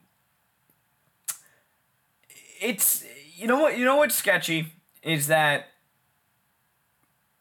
it's 2.61 3.05
you 3.37 3.47
know 3.47 3.59
what 3.59 3.79
you 3.79 3.85
know 3.85 3.97
what's 3.97 4.15
sketchy 4.15 4.73
is 5.03 5.27
that 5.29 5.67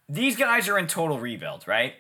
these 0.10 0.36
guys 0.36 0.68
are 0.70 0.78
in 0.78 0.88
total 0.88 1.20
rebuild, 1.20 1.68
right? 1.68 1.94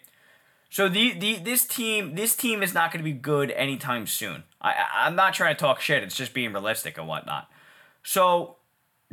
So 0.69 0.89
the, 0.89 1.13
the 1.13 1.37
this 1.37 1.65
team 1.65 2.15
this 2.15 2.35
team 2.35 2.61
is 2.61 2.73
not 2.73 2.91
going 2.91 2.99
to 2.99 3.09
be 3.09 3.17
good 3.17 3.51
anytime 3.51 4.05
soon. 4.05 4.43
I 4.61 4.75
I'm 4.93 5.15
not 5.15 5.33
trying 5.33 5.55
to 5.55 5.59
talk 5.59 5.81
shit. 5.81 6.03
It's 6.03 6.15
just 6.15 6.33
being 6.33 6.51
realistic 6.51 6.97
and 6.97 7.07
whatnot. 7.07 7.49
So 8.03 8.57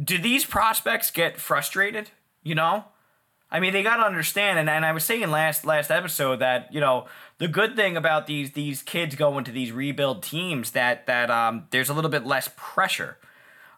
do 0.02 0.18
these 0.18 0.44
prospects 0.44 1.10
get 1.10 1.38
frustrated? 1.38 2.10
You 2.42 2.54
know, 2.54 2.84
I 3.50 3.60
mean, 3.60 3.72
they 3.72 3.82
got 3.82 3.96
to 3.96 4.02
understand, 4.02 4.58
and, 4.58 4.68
and 4.68 4.84
I 4.84 4.92
was 4.92 5.04
saying 5.04 5.30
last 5.30 5.64
last 5.64 5.90
episode 5.90 6.40
that 6.40 6.72
you 6.72 6.80
know 6.80 7.06
the 7.38 7.48
good 7.48 7.76
thing 7.76 7.96
about 7.96 8.26
these 8.26 8.52
these 8.52 8.82
kids 8.82 9.14
going 9.14 9.44
to 9.44 9.52
these 9.52 9.72
rebuild 9.72 10.22
teams 10.22 10.72
that 10.72 11.06
that 11.06 11.30
um, 11.30 11.66
there's 11.70 11.88
a 11.88 11.94
little 11.94 12.10
bit 12.10 12.24
less 12.24 12.48
pressure, 12.56 13.18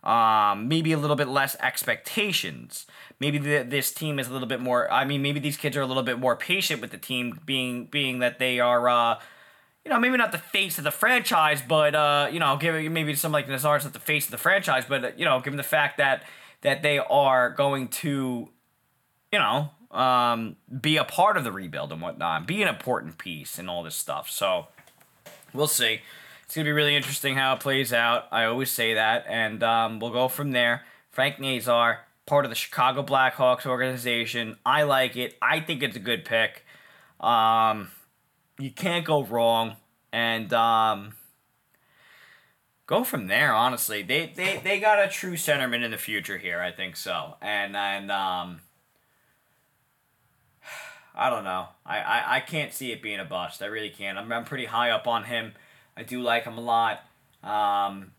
um, 0.04 0.68
maybe 0.68 0.92
a 0.92 0.98
little 0.98 1.16
bit 1.16 1.28
less 1.28 1.57
expectations. 1.61 2.86
Maybe 3.18 3.38
the, 3.38 3.62
this 3.62 3.92
team 3.92 4.18
is 4.18 4.28
a 4.28 4.32
little 4.32 4.48
bit 4.48 4.61
more. 4.61 4.90
I 4.92 5.04
mean, 5.04 5.22
maybe 5.22 5.40
these 5.40 5.57
kids 5.57 5.76
are 5.76 5.80
a 5.80 5.86
little 5.86 6.02
bit 6.02 6.18
more 6.18 6.36
patient 6.36 6.80
with 6.80 6.90
the 6.90 6.98
team, 6.98 7.40
being 7.46 7.86
being 7.86 8.18
that 8.18 8.38
they 8.38 8.61
are. 8.61 8.88
Uh, 8.88 9.20
you 9.84 9.90
know, 9.90 10.00
maybe 10.00 10.16
not 10.16 10.32
the 10.32 10.38
face 10.38 10.78
of 10.78 10.84
the 10.84 10.90
franchise, 10.90 11.62
but 11.66 11.94
uh, 11.94 12.28
you 12.30 12.40
know, 12.40 12.57
give 12.57 12.74
maybe 12.90 13.14
some 13.14 13.32
like 13.32 13.48
Nazar's 13.48 13.84
not 13.84 13.92
the 13.92 14.00
face 14.00 14.26
of 14.26 14.32
the 14.32 14.38
franchise, 14.38 14.84
but 14.88 15.04
uh, 15.04 15.11
you 15.16 15.24
know, 15.24 15.40
given 15.40 15.57
the 15.57 15.62
fact 15.62 15.96
that 15.98 16.24
that 16.62 16.82
they 16.82 16.98
are 16.98 17.50
going 17.50 17.88
to 17.88 18.50
you 19.32 19.38
know, 19.38 19.70
um, 19.91 20.57
be 20.80 20.97
a 20.97 21.05
part 21.05 21.37
of 21.37 21.45
the 21.45 21.53
rebuild 21.53 21.93
and 21.93 22.01
whatnot, 22.01 22.47
be 22.47 22.62
an 22.62 22.68
important 22.68 23.18
piece 23.18 23.59
and 23.59 23.70
all 23.70 23.82
this 23.82 23.97
stuff. 23.97 24.30
So 24.30 24.66
we'll 25.53 25.66
see. 25.66 26.01
It's 26.45 26.55
gonna 26.55 26.64
be 26.64 26.72
really 26.72 26.95
interesting 26.95 27.34
how 27.34 27.55
it 27.55 27.61
plays 27.61 27.93
out. 27.93 28.26
I 28.30 28.45
always 28.45 28.70
say 28.70 28.95
that, 28.95 29.24
and 29.28 29.62
um, 29.62 29.99
we'll 29.99 30.12
go 30.12 30.28
from 30.28 30.53
there. 30.53 30.84
Frank 31.11 31.41
Nazar, 31.41 32.07
part 32.24 32.45
of 32.45 32.51
the 32.51 32.55
Chicago 32.55 33.03
Blackhawks 33.03 33.66
organization. 33.66 34.57
I 34.64 34.84
like 34.84 35.16
it. 35.16 35.37
I 35.43 35.61
think 35.61 35.82
it's 35.82 35.97
a 35.97 36.01
good 36.01 36.24
pick. 36.24 36.64
Um, 37.20 37.91
you 38.59 38.70
can't 38.70 39.05
go 39.05 39.24
wrong, 39.24 39.76
and 40.12 40.53
um, 40.53 41.14
go 42.87 43.03
from 43.03 43.26
there. 43.26 43.53
Honestly, 43.53 44.03
they 44.03 44.32
they 44.37 44.61
they 44.62 44.78
got 44.78 45.03
a 45.03 45.09
true 45.09 45.34
centerman 45.34 45.82
in 45.82 45.91
the 45.91 45.97
future 45.97 46.39
here. 46.39 46.61
I 46.61 46.70
think 46.70 46.97
so, 46.97 47.37
and 47.41 47.76
and 47.76 48.11
um. 48.12 48.61
I 51.16 51.30
don't 51.30 51.44
know. 51.44 51.68
I, 51.84 51.98
I, 51.98 52.36
I 52.36 52.40
can't 52.40 52.72
see 52.72 52.92
it 52.92 53.02
being 53.02 53.20
a 53.20 53.24
bust. 53.24 53.62
I 53.62 53.66
really 53.66 53.88
can't. 53.88 54.18
I'm, 54.18 54.30
I'm 54.30 54.44
pretty 54.44 54.66
high 54.66 54.90
up 54.90 55.06
on 55.06 55.24
him. 55.24 55.52
I 55.96 56.02
do 56.02 56.20
like 56.20 56.44
him 56.44 56.58
a 56.58 56.60
lot. 56.60 57.00
Um, 57.42 58.12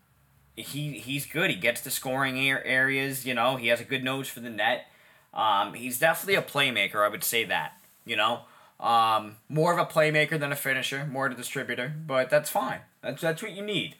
he 0.56 0.98
he's 0.98 1.24
good. 1.26 1.50
He 1.50 1.56
gets 1.56 1.80
the 1.80 1.90
scoring 1.90 2.50
ar- 2.50 2.62
areas. 2.64 3.24
You 3.24 3.34
know, 3.34 3.56
he 3.56 3.68
has 3.68 3.80
a 3.80 3.84
good 3.84 4.02
nose 4.02 4.28
for 4.28 4.40
the 4.40 4.50
net. 4.50 4.86
Um, 5.32 5.74
he's 5.74 5.98
definitely 5.98 6.34
a 6.34 6.42
playmaker. 6.42 7.04
I 7.04 7.08
would 7.08 7.22
say 7.22 7.44
that. 7.44 7.74
You 8.04 8.16
know, 8.16 8.40
um, 8.80 9.36
more 9.48 9.72
of 9.72 9.78
a 9.78 9.84
playmaker 9.84 10.38
than 10.40 10.50
a 10.50 10.56
finisher, 10.56 11.06
more 11.06 11.26
of 11.26 11.32
a 11.32 11.36
distributor. 11.36 11.94
But 12.06 12.30
that's 12.30 12.50
fine. 12.50 12.80
That's 13.02 13.22
that's 13.22 13.42
what 13.42 13.52
you 13.52 13.62
need. 13.62 13.94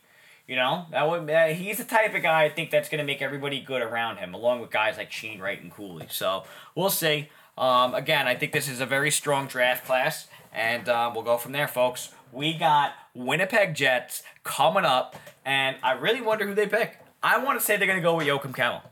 You 0.49 0.57
know, 0.57 0.86
that 0.90 1.09
would 1.09 1.30
uh, 1.30 1.49
he's 1.49 1.76
the 1.76 1.84
type 1.84 2.14
of 2.14 2.22
guy 2.22 2.44
I 2.44 2.49
think 2.49 2.70
that's 2.70 2.88
gonna 2.88 3.05
make 3.05 3.22
everybody 3.22 3.61
good 3.61 3.82
around 3.82 4.16
him, 4.16 4.34
along 4.34 4.61
with 4.61 4.70
guys 4.70 4.96
like 4.96 5.12
Shane 5.12 5.40
Wright 5.40 5.62
and 5.62 5.70
Cooley. 5.70 6.07
So 6.11 6.44
we'll 6.74 6.90
see. 6.90 7.28
Um, 7.59 7.92
again, 7.94 8.28
I 8.28 8.36
think 8.36 8.52
this 8.52 8.68
is 8.68 8.80
a 8.80 8.86
very 8.86 9.11
strong 9.11 9.48
draft 9.48 9.84
class, 9.84 10.28
and 10.52 10.88
uh, 10.88 11.11
we'll 11.12 11.24
go 11.24 11.36
from 11.36 11.50
there, 11.50 11.66
folks. 11.66 12.11
We 12.32 12.54
got 12.54 12.92
Winnipeg 13.14 13.74
Jets 13.74 14.22
coming 14.44 14.84
up, 14.84 15.16
and 15.44 15.76
I 15.82 15.92
really 15.92 16.20
wonder 16.20 16.46
who 16.46 16.54
they 16.54 16.68
pick. 16.68 17.00
I 17.20 17.42
want 17.42 17.59
to 17.59 17.64
say 17.64 17.76
they're 17.76 17.88
gonna 17.88 18.00
go 18.00 18.14
with 18.14 18.28
Joakim 18.28 18.54
Kemell. 18.54 18.82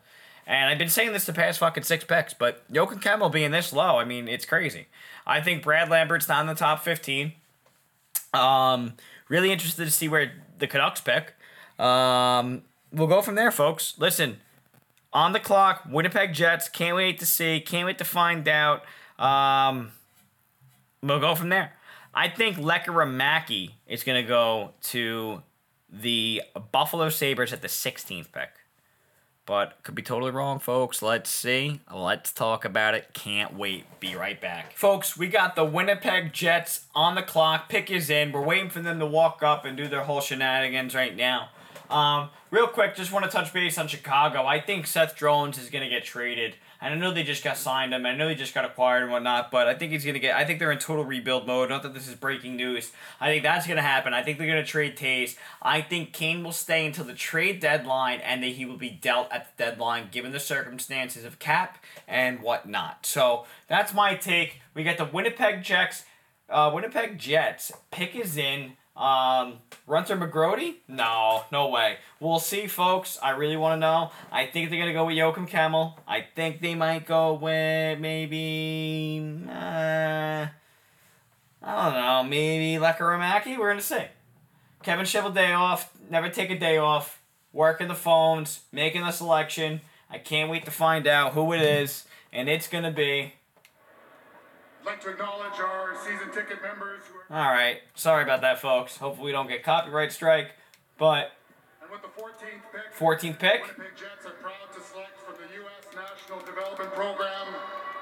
And 0.49 0.69
I've 0.69 0.79
been 0.79 0.89
saying 0.89 1.13
this 1.13 1.25
the 1.25 1.33
past 1.33 1.61
fucking 1.61 1.85
six 1.85 2.05
picks, 2.05 2.35
but 2.35 2.71
Joakim 2.73 3.01
Kemell 3.01 3.33
being 3.33 3.53
this 3.53 3.73
low, 3.73 3.99
I 3.99 4.05
mean, 4.05 4.27
it's 4.27 4.45
crazy. 4.45 4.87
I 5.27 5.41
think 5.41 5.63
Brad 5.63 5.89
Lambert's 5.89 6.29
not 6.29 6.41
in 6.41 6.47
the 6.47 6.55
top 6.55 6.83
15. 6.83 7.33
Um, 8.35 8.95
really 9.29 9.53
interested 9.53 9.85
to 9.85 9.91
see 9.91 10.09
where 10.09 10.33
the 10.59 10.67
Canucks 10.67 11.01
pick. 11.01 11.35
Um, 11.79 12.63
we'll 12.93 13.09
go 13.09 13.23
from 13.23 13.35
there, 13.35 13.51
folks. 13.51 13.95
Listen, 13.99 14.39
on 15.13 15.33
the 15.33 15.41
clock, 15.41 15.85
Winnipeg 15.91 16.33
Jets. 16.33 16.69
Can't 16.69 16.97
wait 16.97 17.19
to 17.21 17.27
see. 17.27 17.61
Can't 17.61 17.87
wait 17.87 17.99
to 17.99 18.05
find 18.05 18.47
out. 18.49 18.83
Um, 19.19 19.93
we'll 21.03 21.21
go 21.21 21.35
from 21.35 21.49
there. 21.49 21.73
I 22.15 22.29
think 22.29 22.57
Lekkerimaki 22.57 23.73
is 23.87 24.03
going 24.03 24.23
to 24.23 24.27
go 24.27 24.73
to 24.85 25.43
the 25.91 26.43
Buffalo 26.73 27.09
Sabres 27.09 27.53
at 27.53 27.63
the 27.63 27.69
16th 27.69 28.33
pick. 28.33 28.51
But 29.45 29.79
could 29.85 29.95
be 29.95 30.03
totally 30.03 30.33
wrong, 30.33 30.59
folks. 30.59 31.03
Let's 31.03 31.31
see. 31.31 31.81
Let's 31.95 32.33
talk 32.33 32.65
about 32.65 32.95
it. 32.95 33.11
Can't 33.13 33.55
wait. 33.57 33.85
Be 34.01 34.17
right 34.17 34.41
back. 34.41 34.73
Folks, 34.73 35.17
we 35.17 35.29
got 35.29 35.55
the 35.55 35.65
Winnipeg 35.65 36.33
Jets 36.33 36.87
on 36.97 37.15
the 37.15 37.23
clock. 37.23 37.69
Pick 37.69 37.89
is 37.89 38.11
in. 38.11 38.33
We're 38.33 38.43
waiting 38.43 38.71
for 38.71 38.81
them 38.81 38.99
to 38.99 39.07
walk 39.07 39.45
up 39.45 39.65
and 39.65 39.77
do 39.77 39.87
their 39.87 40.03
whole 40.03 40.21
shenanigans 40.21 40.97
right 40.97 41.15
now. 41.15 41.51
Um, 41.91 42.31
real 42.51 42.67
quick, 42.67 42.97
just 42.97 43.13
want 43.13 43.25
to 43.25 43.31
touch 43.31 43.53
base 43.53 43.79
on 43.79 43.89
Chicago. 43.89 44.45
I 44.45 44.61
think 44.61 44.87
Seth 44.87 45.17
Jones 45.17 45.59
is 45.59 45.71
going 45.71 45.85
to 45.85 45.91
get 45.91 46.05
traded. 46.05 46.57
And 46.81 46.93
I 46.93 46.97
know 46.99 47.13
they 47.13 47.23
just 47.23 47.43
got 47.43 47.57
signed 47.57 47.95
him. 47.95 48.05
I 48.05 48.15
know 48.15 48.29
they 48.29 48.35
just 48.35 48.55
got 48.55 48.65
acquired 48.65 49.05
and 49.05 49.13
whatnot, 49.13 49.51
but 49.51 49.67
I 49.67 49.75
think 49.75 49.93
he's 49.93 50.05
going 50.05 50.15
to 50.15 50.21
get. 50.21 50.37
I 50.37 50.45
think 50.45 50.59
they're 50.59 50.73
in 50.73 50.79
total 50.79 51.05
rebuild 51.05 51.47
mode. 51.47 51.71
Not 51.71 51.83
that 51.83 51.95
this 51.95 52.07
is 52.07 52.15
breaking 52.15 52.57
news. 52.57 52.93
I 53.21 53.29
think 53.29 53.43
that's 53.43 53.67
going 53.67 53.77
to 53.77 53.83
happen. 53.83 54.13
I 54.13 54.23
think 54.23 54.39
they're 54.39 54.47
going 54.47 54.63
to 54.63 54.71
trade 54.71 54.97
Toews. 54.97 55.37
I 55.63 55.81
think 55.81 56.13
Kane 56.13 56.45
will 56.45 56.53
stay 56.53 56.85
until 56.85 57.05
the 57.05 57.15
trade 57.15 57.61
deadline 57.61 58.21
and 58.21 58.43
that 58.43 58.49
he 58.49 58.67
will 58.67 58.77
be 58.77 58.91
dealt 58.91 59.33
at 59.33 59.57
the 59.57 59.65
deadline 59.65 60.09
given 60.11 60.33
the 60.33 60.41
circumstances 60.41 61.25
of 61.25 61.39
cap 61.39 61.83
and 62.07 62.43
whatnot. 62.43 63.07
So 63.07 63.47
that's 63.69 63.95
my 63.95 64.15
take. 64.15 64.61
We 64.75 64.85
got 64.85 64.99
the 64.99 65.07
Winnipeg 65.07 65.63
Jets. 65.63 66.05
Uh, 66.49 66.71
Winnipeg 66.75 67.19
Jets. 67.19 67.73
Pick 67.91 68.15
is 68.15 68.37
in. 68.37 68.75
Um, 68.97 69.59
Rutger 69.87 70.19
McGroarty? 70.19 70.77
No, 70.89 71.45
no 71.53 71.69
way. 71.69 71.99
We'll 72.19 72.39
see, 72.39 72.67
folks. 72.67 73.19
I 73.23 73.31
really 73.31 73.57
want 73.57 73.75
to 73.75 73.81
know. 73.81 74.11
I 74.33 74.47
think 74.47 74.71
they're 74.71 74.79
gonna 74.79 74.95
go 74.95 75.05
with 75.05 75.17
Joakim 75.17 75.49
Kemell. 75.49 75.99
I 76.09 76.25
think 76.35 76.61
they 76.61 76.75
might 76.75 77.07
go 77.07 77.35
with 77.35 78.01
maybe. 78.01 79.45
Uh, 79.49 80.47
I 81.63 81.85
don't 81.85 81.95
know. 81.95 82.25
Maybe 82.25 82.83
Lekkerimaki. 82.83 83.59
We're 83.59 83.69
gonna 83.69 83.83
see. 83.83 84.07
Kevin 84.83 85.05
Cheveldayoff. 85.05 85.89
Never 86.09 86.31
take 86.31 86.51
a 86.51 86.59
day 86.59 86.79
off. 86.79 87.21
Working 87.53 87.89
the 87.89 87.95
phones. 87.95 88.61
Making 88.73 89.03
the 89.03 89.11
selection. 89.11 89.83
I 90.11 90.19
can't 90.19 90.51
wait 90.51 90.65
to 90.65 90.71
find 90.71 91.07
out 91.07 91.33
who 91.33 91.53
it 91.53 91.61
is, 91.61 92.05
and 92.33 92.49
it's 92.49 92.69
gonna 92.69 92.93
be. 92.93 93.35
Like 94.87 95.01
to 95.01 95.11
acknowledge 95.11 95.59
our 95.59 95.97
season 96.05 96.31
ticket 96.33 96.63
members 96.63 97.03
who 97.11 97.35
are, 97.35 97.41
All 97.45 97.53
right. 97.53 97.79
Sorry 97.97 98.23
about 98.23 98.41
that, 98.43 98.61
folks. 98.61 98.99
Hopefully 98.99 99.27
we 99.27 99.33
don't 99.33 99.49
get 99.49 99.65
copyright 99.65 100.13
strike, 100.13 100.53
but 100.97 101.33
and 101.83 101.91
with 101.91 102.03
the 102.03 102.09
14th 102.09 102.63
pick, 102.73 102.95
14th 102.97 103.39
pick. 103.41 103.63
Winnipeg 103.63 103.97
Jets 103.97 104.25
are 104.27 104.31
proud 104.41 104.53
to 104.75 104.81
select 104.81 105.19
from 105.19 105.35
the 105.35 105.55
U.S. 105.55 105.93
National 105.93 106.39
Development 106.47 106.93
Program, 106.93 107.47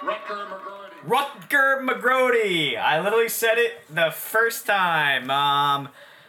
Rutger 0.03 0.47
McGroarty. 0.47 1.09
Rutger 1.09 1.89
McGroarty. 1.89 2.79
I 2.79 3.01
literally 3.01 3.31
said 3.31 3.57
it 3.57 3.81
the 3.89 4.11
first 4.11 4.67
time. 4.67 5.31
Um, 5.31 5.89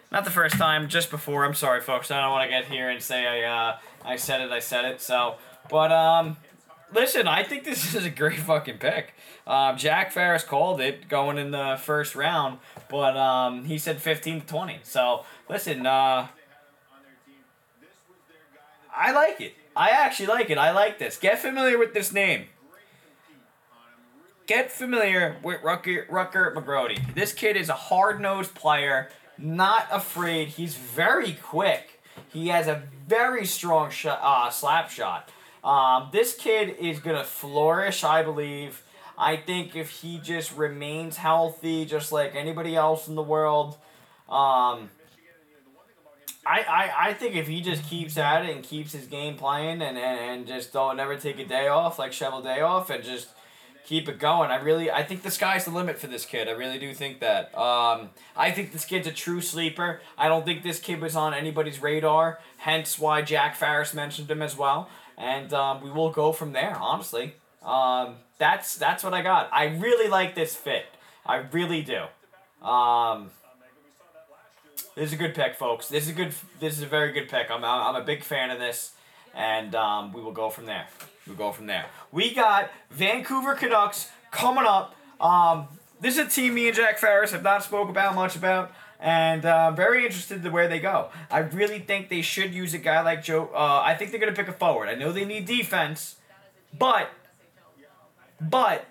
not 0.09 0.23
the 0.23 0.31
first 0.31 0.55
time, 0.55 0.87
just 0.87 1.11
before. 1.11 1.43
I'm 1.43 1.53
sorry, 1.53 1.81
folks. 1.81 2.11
I 2.11 2.21
don't 2.21 2.31
want 2.31 2.49
to 2.49 2.49
get 2.49 2.65
here 2.65 2.89
and 2.89 3.01
say 3.03 3.27
I 3.27 3.69
uh, 3.69 3.77
I 4.05 4.15
said 4.15 4.39
it. 4.39 4.51
I 4.51 4.59
said 4.59 4.85
it. 4.85 5.01
So, 5.01 5.35
but 5.69 5.91
um, 5.91 6.37
listen, 6.95 7.27
I 7.27 7.43
think 7.43 7.63
this 7.63 7.93
is 7.95 8.05
a 8.05 8.09
great 8.09 8.39
fucking 8.39 8.77
pick. 8.79 9.13
Um, 9.45 9.77
Jack 9.77 10.11
Farris 10.11 10.43
called 10.43 10.81
it 10.81 11.07
going 11.07 11.37
in 11.37 11.51
the 11.51 11.77
first 11.79 12.15
round, 12.15 12.59
but 12.89 13.15
um, 13.15 13.65
he 13.65 13.77
said 13.77 14.01
15 14.01 14.41
to 14.41 14.47
20. 14.47 14.79
So 14.83 15.23
listen, 15.47 15.85
uh, 15.85 16.27
I 18.95 19.11
like 19.11 19.39
it. 19.41 19.53
I 19.75 19.89
actually 19.89 20.27
like 20.27 20.49
it. 20.49 20.57
I 20.57 20.71
like 20.71 20.97
this. 20.97 21.17
Get 21.17 21.37
familiar 21.37 21.77
with 21.77 21.93
this 21.93 22.11
name 22.11 22.45
get 24.47 24.71
familiar 24.71 25.37
with 25.43 25.61
Rutger, 25.61 26.07
Rutger 26.07 26.53
McGroarty. 26.53 27.13
This 27.13 27.33
kid 27.33 27.55
is 27.55 27.69
a 27.69 27.73
hard 27.73 28.21
nosed 28.21 28.53
player, 28.53 29.09
not 29.37 29.87
afraid. 29.91 30.49
He's 30.49 30.75
very 30.75 31.33
quick. 31.33 32.01
He 32.29 32.49
has 32.49 32.67
a 32.67 32.83
very 33.07 33.45
strong 33.45 33.89
shot, 33.89 34.19
uh, 34.21 34.49
slap 34.49 34.89
shot. 34.89 35.29
Um, 35.65 36.09
this 36.11 36.35
kid 36.35 36.77
is 36.79 36.99
going 36.99 37.17
to 37.17 37.23
flourish, 37.23 38.03
I 38.03 38.21
believe. 38.21 38.83
I 39.17 39.35
think 39.35 39.75
if 39.75 39.89
he 39.89 40.19
just 40.19 40.55
remains 40.55 41.17
healthy, 41.17 41.85
just 41.85 42.11
like 42.11 42.35
anybody 42.35 42.75
else 42.75 43.07
in 43.07 43.15
the 43.15 43.23
world, 43.23 43.77
um, 44.29 44.89
I, 46.45 46.61
I, 46.61 46.91
I 47.07 47.13
think 47.13 47.35
if 47.35 47.47
he 47.47 47.61
just 47.61 47.83
keeps 47.89 48.17
at 48.17 48.45
it 48.45 48.55
and 48.55 48.63
keeps 48.63 48.91
his 48.91 49.07
game 49.07 49.35
playing 49.35 49.81
and, 49.81 49.97
and, 49.97 50.19
and 50.19 50.47
just 50.47 50.71
don't 50.71 50.97
never 50.97 51.15
take 51.15 51.39
a 51.39 51.45
day 51.45 51.67
off, 51.67 51.97
like 51.97 52.13
shovel 52.13 52.41
day 52.43 52.61
off, 52.61 52.91
and 52.91 53.03
just 53.03 53.29
keep 53.85 54.07
it 54.07 54.19
going. 54.19 54.51
I 54.51 54.57
really, 54.57 54.91
I 54.91 55.03
think 55.03 55.23
the 55.23 55.31
sky's 55.31 55.65
the 55.65 55.71
limit 55.71 55.97
for 55.97 56.07
this 56.07 56.25
kid. 56.25 56.47
I 56.47 56.51
really 56.51 56.77
do 56.77 56.93
think 56.93 57.19
that. 57.21 57.57
Um, 57.57 58.09
I 58.35 58.51
think 58.51 58.71
this 58.71 58.85
kid's 58.85 59.07
a 59.07 59.11
true 59.11 59.41
sleeper. 59.41 60.01
I 60.17 60.27
don't 60.27 60.45
think 60.45 60.61
this 60.61 60.79
kid 60.79 61.01
was 61.01 61.15
on 61.15 61.33
anybody's 61.33 61.81
radar. 61.81 62.39
Hence 62.57 62.99
why 62.99 63.23
Jack 63.23 63.55
Farris 63.55 63.93
mentioned 63.95 64.29
him 64.29 64.43
as 64.43 64.55
well. 64.55 64.89
And 65.17 65.53
um, 65.53 65.81
we 65.81 65.91
will 65.91 66.11
go 66.11 66.31
from 66.31 66.51
there. 66.51 66.75
Honestly, 66.75 67.35
um, 67.63 68.15
that's 68.37 68.75
that's 68.75 69.03
what 69.03 69.13
I 69.13 69.21
got. 69.21 69.49
I 69.51 69.65
really 69.65 70.09
like 70.09 70.35
this 70.35 70.55
fit. 70.55 70.85
I 71.25 71.37
really 71.37 71.81
do. 71.81 72.03
Um, 72.65 73.31
this 74.95 75.07
is 75.07 75.13
a 75.13 75.17
good 75.17 75.33
pick, 75.33 75.55
folks. 75.55 75.87
This 75.87 76.03
is 76.03 76.09
a 76.09 76.13
good. 76.13 76.33
This 76.59 76.77
is 76.77 76.83
a 76.83 76.87
very 76.87 77.11
good 77.11 77.29
pick. 77.29 77.49
I'm 77.49 77.63
I'm 77.63 77.95
a 77.95 78.03
big 78.03 78.23
fan 78.23 78.49
of 78.49 78.59
this, 78.59 78.93
and 79.33 79.73
um, 79.75 80.13
we 80.13 80.21
will 80.21 80.31
go 80.31 80.49
from 80.49 80.65
there. 80.65 80.87
We'll 81.27 81.37
go 81.37 81.51
from 81.51 81.65
there. 81.65 81.85
We 82.11 82.33
got 82.33 82.71
Vancouver 82.91 83.55
Canucks 83.55 84.09
coming 84.31 84.65
up. 84.65 84.95
Um, 85.19 85.67
this 85.99 86.17
is 86.17 86.27
a 86.27 86.29
team 86.29 86.53
me 86.53 86.67
and 86.67 86.75
Jack 86.75 86.99
Farris 86.99 87.31
have 87.31 87.41
not 87.41 87.63
spoke 87.63 87.89
about 87.89 88.15
much 88.15 88.35
about, 88.35 88.71
and 88.99 89.45
uh, 89.45 89.67
I'm 89.69 89.75
very 89.75 90.05
interested 90.05 90.45
in 90.45 90.51
where 90.51 90.67
they 90.67 90.79
go. 90.79 91.09
I 91.29 91.39
really 91.39 91.79
think 91.79 92.09
they 92.09 92.21
should 92.21 92.53
use 92.53 92.73
a 92.73 92.77
guy 92.77 93.01
like 93.01 93.23
Joe. 93.23 93.49
Uh, 93.53 93.81
I 93.83 93.95
think 93.95 94.11
they're 94.11 94.19
gonna 94.19 94.33
pick 94.33 94.47
a 94.47 94.53
forward. 94.53 94.89
I 94.89 94.95
know 94.95 95.11
they 95.11 95.25
need 95.25 95.45
defense, 95.45 96.15
but 96.77 97.09
but 98.39 98.85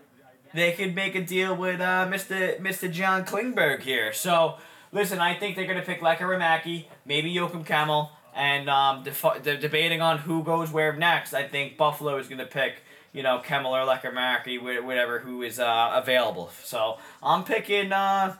they 0.52 0.72
could 0.72 0.94
make 0.94 1.14
a 1.14 1.22
deal 1.22 1.54
with 1.56 1.80
uh, 1.80 2.06
Mr. 2.08 2.58
Mr. 2.60 2.90
John 2.90 3.24
Klingberg 3.24 3.80
here. 3.82 4.12
So 4.12 4.56
listen, 4.92 5.18
I 5.18 5.34
think 5.34 5.56
they're 5.56 5.66
gonna 5.66 5.82
pick 5.82 6.00
Lekkerimaki, 6.00 6.84
maybe 7.04 7.34
Joakim 7.34 7.64
Kemell, 7.66 8.10
and 8.34 8.68
um, 8.70 9.02
def- 9.02 9.42
de- 9.42 9.56
debating 9.58 10.00
on 10.00 10.18
who 10.18 10.42
goes 10.42 10.70
where 10.70 10.92
next. 10.94 11.34
I 11.34 11.46
think 11.48 11.76
Buffalo 11.76 12.16
is 12.18 12.28
gonna 12.28 12.46
pick 12.46 12.76
you 13.12 13.22
know 13.22 13.40
Kemell 13.44 13.70
or 13.72 13.86
Lekkerimaki, 13.86 14.58
wh- 14.58 14.84
whatever 14.84 15.18
who 15.18 15.42
is 15.42 15.58
uh, 15.58 15.90
available. 15.94 16.50
So 16.62 16.98
I'm 17.22 17.44
picking. 17.44 17.92
Uh, 17.92 18.36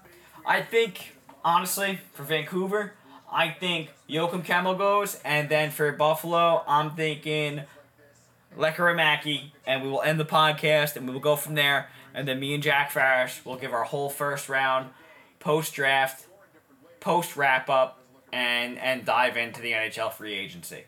I 0.47 0.61
think 0.61 1.14
honestly 1.45 2.01
for 2.13 2.23
Vancouver, 2.23 2.95
I 3.31 3.51
think 3.51 3.91
Joakim 4.09 4.45
Kemell 4.45 4.79
goes, 4.79 5.21
and 5.25 5.49
then 5.49 5.71
for 5.71 5.91
Buffalo, 5.93 6.63
I'm 6.67 6.93
thinking. 6.95 7.63
Lekkerimaki, 8.57 9.51
and 9.67 9.83
we 9.83 9.89
will 9.89 10.03
end 10.03 10.21
the 10.21 10.25
podcast, 10.25 10.95
and 10.95 11.07
we 11.09 11.13
will 11.13 11.21
go 11.21 11.35
from 11.37 11.55
there. 11.55 11.89
and 12.15 12.29
then 12.29 12.39
me 12.39 12.55
and 12.55 12.63
Jack 12.63 12.93
Farris 12.93 13.45
will 13.45 13.57
give 13.57 13.73
our 13.73 13.83
whole 13.83 14.09
first 14.09 14.49
round, 14.49 14.91
post 15.41 15.75
draft, 15.75 16.27
post 17.01 17.37
wrap 17.37 17.69
up, 17.69 17.99
and 18.33 18.79
and 18.79 19.05
dive 19.05 19.37
into 19.37 19.61
the 19.61 19.73
NHL 19.73 20.13
free 20.13 20.35
agency. 20.35 20.85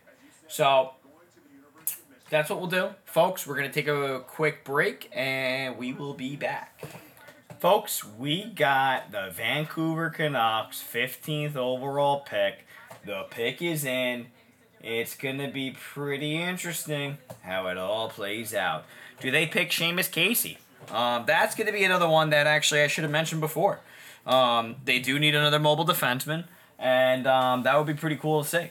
So 0.47 0.93
that's 2.31 2.49
what 2.49 2.61
we'll 2.61 2.71
do, 2.71 2.91
folks. 3.05 3.45
We're 3.45 3.57
gonna 3.57 3.73
take 3.73 3.89
a 3.89 4.21
quick 4.21 4.65
break, 4.65 5.11
and 5.13 5.77
we 5.77 5.93
will 5.93 6.15
be 6.15 6.37
back. 6.37 6.81
Folks, 7.59 8.05
we 8.05 8.45
got 8.45 9.13
the 9.13 9.31
Vancouver 9.33 10.11
Canucks 10.11 10.83
15th 10.83 11.57
overall 11.57 12.21
pick. 12.21 12.67
The 13.07 13.25
pick 13.31 13.63
is 13.63 13.83
in. 13.87 14.27
It's 14.83 15.17
going 15.17 15.39
to 15.39 15.49
be 15.49 15.71
pretty 15.71 16.37
interesting 16.37 17.17
how 17.43 17.69
it 17.69 17.79
all 17.79 18.11
plays 18.11 18.55
out. 18.55 18.85
Do 19.21 19.31
they 19.31 19.47
pick 19.47 19.71
Seamus 19.71 20.11
Casey? 20.11 20.59
Um, 20.91 21.25
that's 21.27 21.55
going 21.55 21.67
to 21.67 21.73
be 21.73 21.83
another 21.83 22.09
one 22.09 22.29
that 22.31 22.47
actually 22.47 22.83
I 22.83 22.89
should 22.89 23.05
have 23.05 23.11
mentioned 23.11 23.41
before. 23.41 23.81
Um, 24.27 24.77
they 24.85 24.99
do 24.99 25.19
need 25.19 25.35
another 25.35 25.59
mobile 25.59 25.87
defenseman, 25.87 26.45
and 26.79 27.27
um, 27.27 27.63
that 27.63 27.79
would 27.79 27.87
be 27.87 27.95
pretty 27.95 28.17
cool 28.17 28.43
to 28.43 28.49
see. 28.49 28.71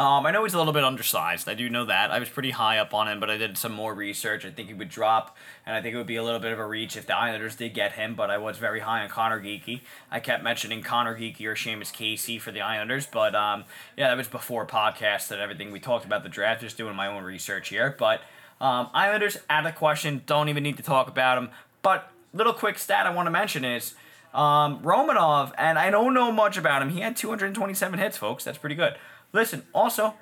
Um, 0.00 0.24
I 0.24 0.30
know 0.30 0.44
he's 0.44 0.54
a 0.54 0.58
little 0.58 0.72
bit 0.72 0.82
undersized. 0.82 1.46
I 1.46 1.52
do 1.52 1.68
know 1.68 1.84
that. 1.84 2.10
I 2.10 2.18
was 2.18 2.30
pretty 2.30 2.52
high 2.52 2.78
up 2.78 2.94
on 2.94 3.06
him, 3.06 3.20
but 3.20 3.28
I 3.28 3.36
did 3.36 3.58
some 3.58 3.72
more 3.72 3.92
research. 3.92 4.46
I 4.46 4.50
think 4.50 4.68
he 4.68 4.72
would 4.74 4.88
drop, 4.88 5.36
and 5.66 5.76
I 5.76 5.82
think 5.82 5.94
it 5.94 5.98
would 5.98 6.06
be 6.06 6.16
a 6.16 6.22
little 6.22 6.40
bit 6.40 6.54
of 6.54 6.58
a 6.58 6.64
reach 6.64 6.96
if 6.96 7.04
the 7.04 7.14
Islanders 7.14 7.54
did 7.54 7.74
get 7.74 7.92
him. 7.92 8.14
But 8.14 8.30
I 8.30 8.38
was 8.38 8.56
very 8.56 8.80
high 8.80 9.02
on 9.02 9.10
Conor 9.10 9.42
Geekie. 9.42 9.82
I 10.10 10.18
kept 10.18 10.42
mentioning 10.42 10.80
Conor 10.80 11.18
Geekie 11.18 11.44
or 11.44 11.54
Seamus 11.54 11.92
Casey 11.92 12.38
for 12.38 12.50
the 12.50 12.62
Islanders, 12.62 13.04
but 13.04 13.34
um, 13.34 13.64
yeah, 13.94 14.08
that 14.08 14.16
was 14.16 14.26
before 14.26 14.64
podcast 14.64 15.30
and 15.32 15.38
everything. 15.38 15.70
We 15.70 15.80
talked 15.80 16.06
about 16.06 16.22
the 16.22 16.30
draft. 16.30 16.62
Just 16.62 16.78
doing 16.78 16.96
my 16.96 17.06
own 17.06 17.22
research 17.22 17.68
here, 17.68 17.94
but 17.98 18.22
um, 18.58 18.88
Islanders 18.94 19.36
out 19.50 19.66
of 19.66 19.74
question. 19.74 20.22
Don't 20.24 20.48
even 20.48 20.62
need 20.62 20.78
to 20.78 20.82
talk 20.82 21.08
about 21.08 21.34
them. 21.34 21.50
But 21.82 22.10
little 22.32 22.54
quick 22.54 22.78
stat 22.78 23.06
I 23.06 23.14
want 23.14 23.26
to 23.26 23.30
mention 23.30 23.66
is. 23.66 23.92
Um, 24.32 24.80
Romanov, 24.84 25.50
and 25.58 25.76
I 25.76 25.90
don't 25.90 26.14
know 26.14 26.30
much 26.30 26.56
about 26.56 26.82
him. 26.82 26.90
He 26.90 27.00
had 27.00 27.16
227 27.16 27.98
hits, 27.98 28.16
folks. 28.16 28.44
That's 28.44 28.58
pretty 28.58 28.76
good. 28.76 28.94
Listen, 29.32 29.62
also, 29.72 30.14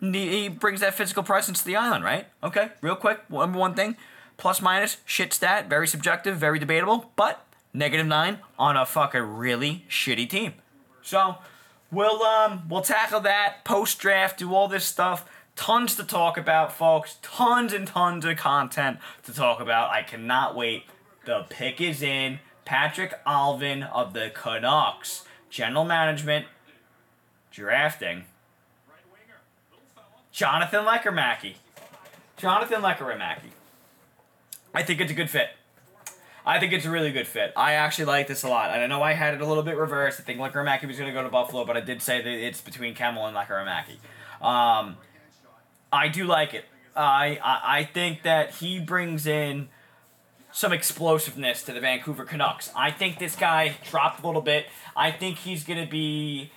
he 0.00 0.48
brings 0.48 0.80
that 0.80 0.94
physical 0.94 1.22
presence 1.22 1.60
to 1.60 1.66
the 1.66 1.76
island, 1.76 2.04
right? 2.04 2.26
Okay, 2.42 2.70
real 2.80 2.96
quick, 2.96 3.28
number 3.30 3.58
one 3.58 3.74
thing, 3.74 3.96
plus 4.36 4.62
minus, 4.62 4.98
shit 5.04 5.32
stat, 5.32 5.68
very 5.68 5.86
subjective, 5.86 6.36
very 6.36 6.58
debatable, 6.58 7.12
but 7.16 7.44
negative 7.72 8.06
nine 8.06 8.38
on 8.58 8.76
a 8.76 8.86
fucking 8.86 9.20
really 9.20 9.84
shitty 9.88 10.28
team. 10.28 10.54
So 11.02 11.36
we'll 11.90 12.22
um 12.22 12.62
we'll 12.68 12.82
tackle 12.82 13.20
that 13.20 13.64
post 13.64 13.98
draft, 13.98 14.38
do 14.38 14.54
all 14.54 14.68
this 14.68 14.84
stuff. 14.84 15.28
Tons 15.56 15.94
to 15.96 16.04
talk 16.04 16.38
about, 16.38 16.72
folks. 16.72 17.18
Tons 17.20 17.72
and 17.74 17.86
tons 17.86 18.24
of 18.24 18.36
content 18.38 18.98
to 19.24 19.34
talk 19.34 19.60
about. 19.60 19.90
I 19.90 20.02
cannot 20.02 20.56
wait. 20.56 20.84
The 21.26 21.44
pick 21.50 21.80
is 21.80 22.02
in. 22.02 22.38
Patrik 22.64 23.14
Allvin 23.26 23.82
of 23.90 24.12
the 24.14 24.30
Canucks, 24.32 25.24
general 25.50 25.84
management, 25.84 26.46
drafting 27.50 28.26
Jonathan 30.32 30.84
Lekkerimaki. 30.84 31.54
Jonathan 32.36 32.82
Lekkerimaki. 32.82 33.50
I 34.72 34.82
think 34.82 35.00
it's 35.00 35.10
a 35.10 35.14
good 35.14 35.30
fit. 35.30 35.48
I 36.46 36.58
think 36.58 36.72
it's 36.72 36.86
a 36.86 36.90
really 36.90 37.12
good 37.12 37.26
fit. 37.26 37.52
I 37.56 37.74
actually 37.74 38.06
like 38.06 38.26
this 38.26 38.42
a 38.42 38.48
lot. 38.48 38.70
And 38.70 38.80
I 38.80 38.86
know 38.86 39.02
I 39.02 39.12
had 39.12 39.34
it 39.34 39.40
a 39.40 39.46
little 39.46 39.62
bit 39.62 39.76
reversed. 39.76 40.20
I 40.20 40.22
think 40.22 40.40
Lekkerimaki 40.40 40.86
was 40.86 40.96
going 40.96 41.08
to 41.08 41.12
go 41.12 41.22
to 41.22 41.28
Buffalo, 41.28 41.64
but 41.64 41.76
I 41.76 41.80
did 41.80 42.00
say 42.00 42.22
that 42.22 42.30
it's 42.30 42.60
between 42.60 42.94
Kemell 42.94 43.26
and 43.26 43.36
Lekkerimaki. 43.36 43.98
Um, 44.44 44.96
I 45.92 46.08
do 46.08 46.24
like 46.24 46.54
it. 46.54 46.64
I, 46.96 47.38
I 47.42 47.78
I 47.78 47.84
think 47.84 48.22
that 48.22 48.54
he 48.56 48.80
brings 48.80 49.26
in 49.26 49.68
some 50.52 50.72
explosiveness 50.72 51.62
to 51.64 51.72
the 51.72 51.80
Vancouver 51.80 52.24
Canucks. 52.24 52.70
I 52.74 52.90
think 52.90 53.18
this 53.18 53.36
guy 53.36 53.76
dropped 53.88 54.22
a 54.22 54.26
little 54.26 54.42
bit. 54.42 54.66
I 54.96 55.12
think 55.12 55.38
he's 55.38 55.64
going 55.64 55.84
to 55.84 55.90
be 55.90 56.50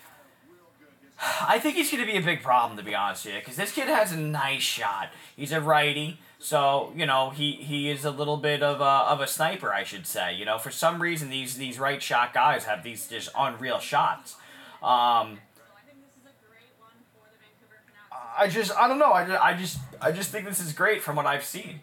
I 1.26 1.60
think 1.60 1.76
he's 1.76 1.90
going 1.90 2.06
to 2.06 2.12
be 2.12 2.18
a 2.18 2.22
big 2.22 2.42
problem, 2.42 2.78
to 2.78 2.84
be 2.84 2.96
honest 2.96 3.26
with 3.26 3.36
you, 3.36 3.40
because 3.40 3.56
this 3.56 3.72
kid 3.72 3.88
has 3.88 4.12
a 4.12 4.18
nice 4.18 4.62
shot. 4.62 5.10
He's 5.36 5.52
a 5.52 5.62
righty, 5.62 6.20
so 6.40 6.92
you 6.96 7.06
know 7.06 7.30
he, 7.30 7.54
he 7.54 7.90
is 7.90 8.04
a 8.04 8.12
little 8.12 8.38
bit 8.38 8.62
of 8.62 8.82
a, 8.82 8.84
of 8.84 9.22
a 9.22 9.28
sniper, 9.28 9.74
I 9.74 9.84
should 9.84 10.06
say. 10.06 10.36
You 10.36 10.46
know, 10.46 10.58
for 10.58 10.72
some 10.72 11.02
reason 11.02 11.30
these 11.30 11.56
these 11.58 11.80
right 11.80 12.02
shot 12.02 12.34
guys 12.34 12.66
have 12.66 12.84
these 12.84 13.08
just 13.08 13.30
unreal 13.38 13.80
shots. 13.80 14.36
Um, 14.82 15.40
I 18.38 18.48
just 18.50 18.76
I 18.76 18.88
don't 18.88 19.00
know. 19.00 19.14
I 19.14 19.26
just, 19.26 19.44
I 19.44 19.54
just 19.54 19.78
I 20.02 20.12
just 20.12 20.32
think 20.32 20.46
this 20.46 20.60
is 20.60 20.74
great 20.74 21.02
from 21.02 21.16
what 21.16 21.26
I've 21.26 21.46
seen. 21.46 21.82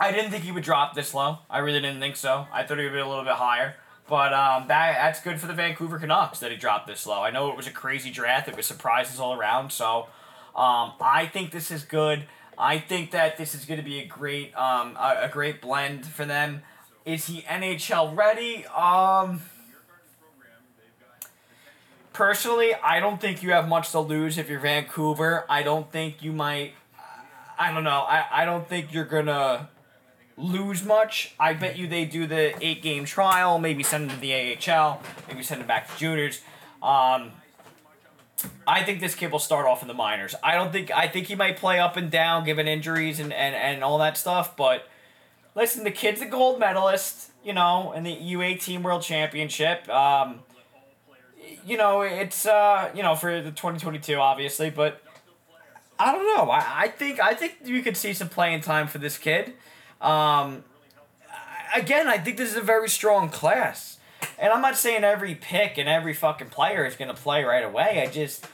I 0.00 0.10
didn't 0.10 0.32
think 0.32 0.42
he 0.42 0.50
would 0.50 0.64
drop 0.64 0.94
this 0.94 1.14
low. 1.14 1.38
I 1.48 1.58
really 1.58 1.80
didn't 1.80 2.00
think 2.00 2.16
so. 2.16 2.46
I 2.52 2.64
thought 2.64 2.78
he 2.78 2.84
would 2.84 2.92
be 2.92 2.98
a 2.98 3.06
little 3.06 3.24
bit 3.24 3.34
higher. 3.34 3.76
But 4.06 4.34
um, 4.34 4.68
that 4.68 4.96
that's 4.98 5.20
good 5.20 5.40
for 5.40 5.46
the 5.46 5.54
Vancouver 5.54 5.98
Canucks 5.98 6.38
that 6.40 6.50
he 6.50 6.56
dropped 6.56 6.86
this 6.86 7.06
low. 7.06 7.22
I 7.22 7.30
know 7.30 7.50
it 7.50 7.56
was 7.56 7.66
a 7.66 7.70
crazy 7.70 8.10
draft. 8.10 8.48
It 8.48 8.56
was 8.56 8.66
surprises 8.66 9.18
all 9.18 9.32
around. 9.32 9.72
So 9.72 10.08
um, 10.54 10.92
I 11.00 11.28
think 11.32 11.52
this 11.52 11.70
is 11.70 11.84
good. 11.84 12.24
I 12.58 12.78
think 12.78 13.10
that 13.12 13.36
this 13.38 13.54
is 13.54 13.64
going 13.64 13.80
to 13.80 13.84
be 13.84 14.00
a 14.00 14.06
great 14.06 14.54
um, 14.56 14.96
a, 14.96 15.22
a 15.22 15.28
great 15.28 15.60
blend 15.60 16.06
for 16.06 16.24
them. 16.24 16.62
Is 17.04 17.26
he 17.26 17.42
NHL 17.42 18.16
ready? 18.16 18.66
Um, 18.66 19.42
personally, 22.12 22.74
I 22.74 23.00
don't 23.00 23.20
think 23.20 23.42
you 23.42 23.52
have 23.52 23.68
much 23.68 23.90
to 23.90 24.00
lose 24.00 24.38
if 24.38 24.48
you're 24.48 24.60
Vancouver. 24.60 25.44
I 25.48 25.62
don't 25.62 25.90
think 25.90 26.22
you 26.22 26.32
might. 26.32 26.72
I 27.58 27.72
don't 27.72 27.84
know. 27.84 28.00
I, 28.00 28.24
I 28.30 28.44
don't 28.44 28.68
think 28.68 28.92
you're 28.92 29.04
gonna 29.04 29.68
lose 30.36 30.84
much. 30.84 31.34
I 31.38 31.54
bet 31.54 31.76
you 31.78 31.86
they 31.86 32.04
do 32.04 32.26
the 32.26 32.54
eight 32.64 32.82
game 32.82 33.04
trial, 33.04 33.58
maybe 33.58 33.82
send 33.82 34.10
him 34.10 34.16
to 34.16 34.20
the 34.20 34.34
AHL, 34.34 35.00
maybe 35.28 35.42
send 35.42 35.60
him 35.60 35.66
back 35.66 35.92
to 35.92 35.98
juniors. 35.98 36.40
Um, 36.82 37.32
I 38.66 38.82
think 38.82 39.00
this 39.00 39.14
kid 39.14 39.32
will 39.32 39.38
start 39.38 39.66
off 39.66 39.82
in 39.82 39.88
the 39.88 39.94
minors. 39.94 40.34
I 40.42 40.54
don't 40.54 40.72
think 40.72 40.90
I 40.90 41.08
think 41.08 41.28
he 41.28 41.34
might 41.34 41.56
play 41.56 41.78
up 41.78 41.96
and 41.96 42.10
down 42.10 42.44
given 42.44 42.66
injuries 42.66 43.20
and, 43.20 43.32
and, 43.32 43.54
and 43.54 43.84
all 43.84 43.98
that 43.98 44.16
stuff, 44.16 44.56
but 44.56 44.88
listen, 45.54 45.84
the 45.84 45.90
kid's 45.90 46.20
a 46.20 46.26
gold 46.26 46.58
medalist, 46.58 47.30
you 47.44 47.52
know, 47.52 47.92
in 47.92 48.02
the 48.02 48.12
U 48.12 48.42
eighteen 48.42 48.82
world 48.82 49.02
championship. 49.02 49.88
Um, 49.88 50.40
you 51.64 51.76
know, 51.76 52.02
it's 52.02 52.44
uh, 52.46 52.90
you 52.94 53.02
know, 53.02 53.14
for 53.14 53.40
the 53.40 53.52
twenty 53.52 53.78
twenty 53.78 53.98
two 53.98 54.16
obviously, 54.16 54.70
but 54.70 55.00
I 55.98 56.12
don't 56.12 56.36
know. 56.36 56.50
I, 56.50 56.82
I 56.82 56.88
think 56.88 57.20
I 57.20 57.34
think 57.34 57.58
you 57.64 57.82
could 57.82 57.96
see 57.96 58.12
some 58.12 58.28
playing 58.28 58.60
time 58.60 58.88
for 58.88 58.98
this 58.98 59.16
kid. 59.16 59.54
Um, 60.04 60.64
again, 61.74 62.06
I 62.08 62.18
think 62.18 62.36
this 62.36 62.50
is 62.50 62.56
a 62.56 62.62
very 62.62 62.88
strong 62.88 63.30
class. 63.30 63.98
And 64.38 64.52
I'm 64.52 64.60
not 64.60 64.76
saying 64.76 65.04
every 65.04 65.34
pick 65.34 65.78
and 65.78 65.88
every 65.88 66.14
fucking 66.14 66.48
player 66.48 66.84
is 66.84 66.96
going 66.96 67.08
to 67.08 67.20
play 67.20 67.44
right 67.44 67.64
away. 67.64 68.02
I 68.06 68.10
just, 68.10 68.46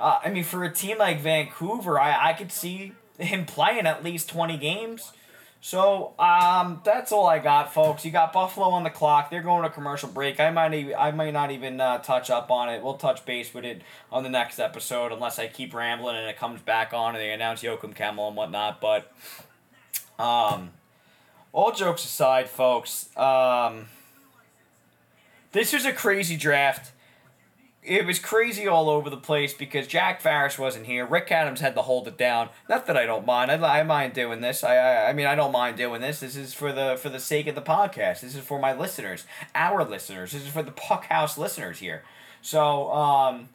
uh, 0.00 0.18
I 0.24 0.30
mean, 0.30 0.44
for 0.44 0.64
a 0.64 0.72
team 0.72 0.98
like 0.98 1.20
Vancouver, 1.20 1.98
I, 1.98 2.30
I 2.30 2.32
could 2.32 2.52
see 2.52 2.92
him 3.18 3.44
playing 3.44 3.86
at 3.86 4.04
least 4.04 4.28
20 4.28 4.56
games. 4.56 5.12
So 5.60 6.12
um, 6.18 6.82
that's 6.84 7.10
all 7.10 7.26
I 7.26 7.38
got, 7.38 7.72
folks. 7.72 8.04
You 8.04 8.10
got 8.10 8.34
Buffalo 8.34 8.68
on 8.68 8.84
the 8.84 8.90
clock. 8.90 9.30
They're 9.30 9.42
going 9.42 9.62
to 9.62 9.70
commercial 9.70 10.10
break. 10.10 10.38
I 10.38 10.50
might 10.50 10.74
even, 10.74 10.94
I 10.94 11.10
might 11.10 11.32
not 11.32 11.50
even 11.50 11.80
uh, 11.80 11.98
touch 11.98 12.28
up 12.28 12.50
on 12.50 12.68
it. 12.68 12.82
We'll 12.82 12.98
touch 12.98 13.24
base 13.24 13.54
with 13.54 13.64
it 13.64 13.80
on 14.12 14.24
the 14.24 14.28
next 14.28 14.58
episode, 14.58 15.10
unless 15.10 15.38
I 15.38 15.46
keep 15.46 15.72
rambling 15.72 16.16
and 16.16 16.28
it 16.28 16.36
comes 16.36 16.60
back 16.60 16.92
on 16.92 17.14
and 17.14 17.22
they 17.22 17.32
announce 17.32 17.62
Joakim 17.62 17.96
Kemell 17.96 18.28
and 18.28 18.36
whatnot. 18.36 18.82
But 18.82 19.10
um, 20.18 20.72
all 21.54 21.70
jokes 21.72 22.04
aside, 22.04 22.50
folks, 22.50 23.16
um, 23.16 23.86
this 25.52 25.72
was 25.72 25.86
a 25.86 25.92
crazy 25.92 26.36
draft. 26.36 26.90
It 27.80 28.04
was 28.04 28.18
crazy 28.18 28.66
all 28.66 28.90
over 28.90 29.08
the 29.08 29.16
place 29.16 29.54
because 29.54 29.86
Jack 29.86 30.20
Farris 30.20 30.58
wasn't 30.58 30.86
here. 30.86 31.06
Rick 31.06 31.30
Adams 31.30 31.60
had 31.60 31.76
to 31.76 31.82
hold 31.82 32.08
it 32.08 32.18
down. 32.18 32.48
Not 32.68 32.86
that 32.86 32.96
I 32.96 33.06
don't 33.06 33.24
mind. 33.24 33.52
I, 33.52 33.80
I 33.80 33.82
mind 33.84 34.14
doing 34.14 34.40
this. 34.40 34.64
I, 34.64 34.74
I 34.74 35.10
I 35.10 35.12
mean 35.12 35.26
I 35.26 35.34
don't 35.34 35.52
mind 35.52 35.76
doing 35.76 36.00
this. 36.00 36.20
This 36.20 36.34
is 36.34 36.54
for 36.54 36.72
the 36.72 36.96
for 37.00 37.08
the 37.08 37.20
sake 37.20 37.46
of 37.46 37.54
the 37.54 37.62
podcast. 37.62 38.22
This 38.22 38.34
is 38.34 38.42
for 38.42 38.58
my 38.58 38.74
listeners, 38.74 39.24
our 39.54 39.84
listeners. 39.84 40.32
This 40.32 40.42
is 40.42 40.48
for 40.48 40.62
the 40.62 40.72
Puck 40.72 41.04
House 41.04 41.38
listeners 41.38 41.78
here. 41.78 42.02
So 42.40 42.90
um, 42.90 43.50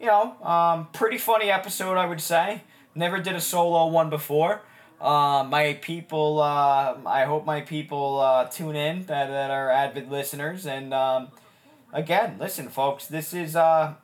you 0.00 0.06
know, 0.06 0.42
um, 0.42 0.88
pretty 0.92 1.18
funny 1.18 1.50
episode 1.50 1.98
I 1.98 2.06
would 2.06 2.22
say. 2.22 2.62
Never 2.96 3.20
did 3.20 3.36
a 3.36 3.40
solo 3.40 3.86
one 3.86 4.08
before. 4.08 4.62
Uh, 5.04 5.44
my 5.44 5.74
people, 5.82 6.40
uh, 6.40 6.96
I 7.04 7.24
hope 7.24 7.44
my 7.44 7.60
people 7.60 8.20
uh, 8.20 8.46
tune 8.46 8.74
in 8.74 9.04
that, 9.04 9.28
that 9.28 9.50
are 9.50 9.68
avid 9.68 10.10
listeners. 10.10 10.64
And 10.64 10.94
um, 10.94 11.28
again, 11.92 12.36
listen, 12.40 12.68
folks, 12.70 13.06
this 13.06 13.34
is. 13.34 13.54
Uh, 13.54 13.94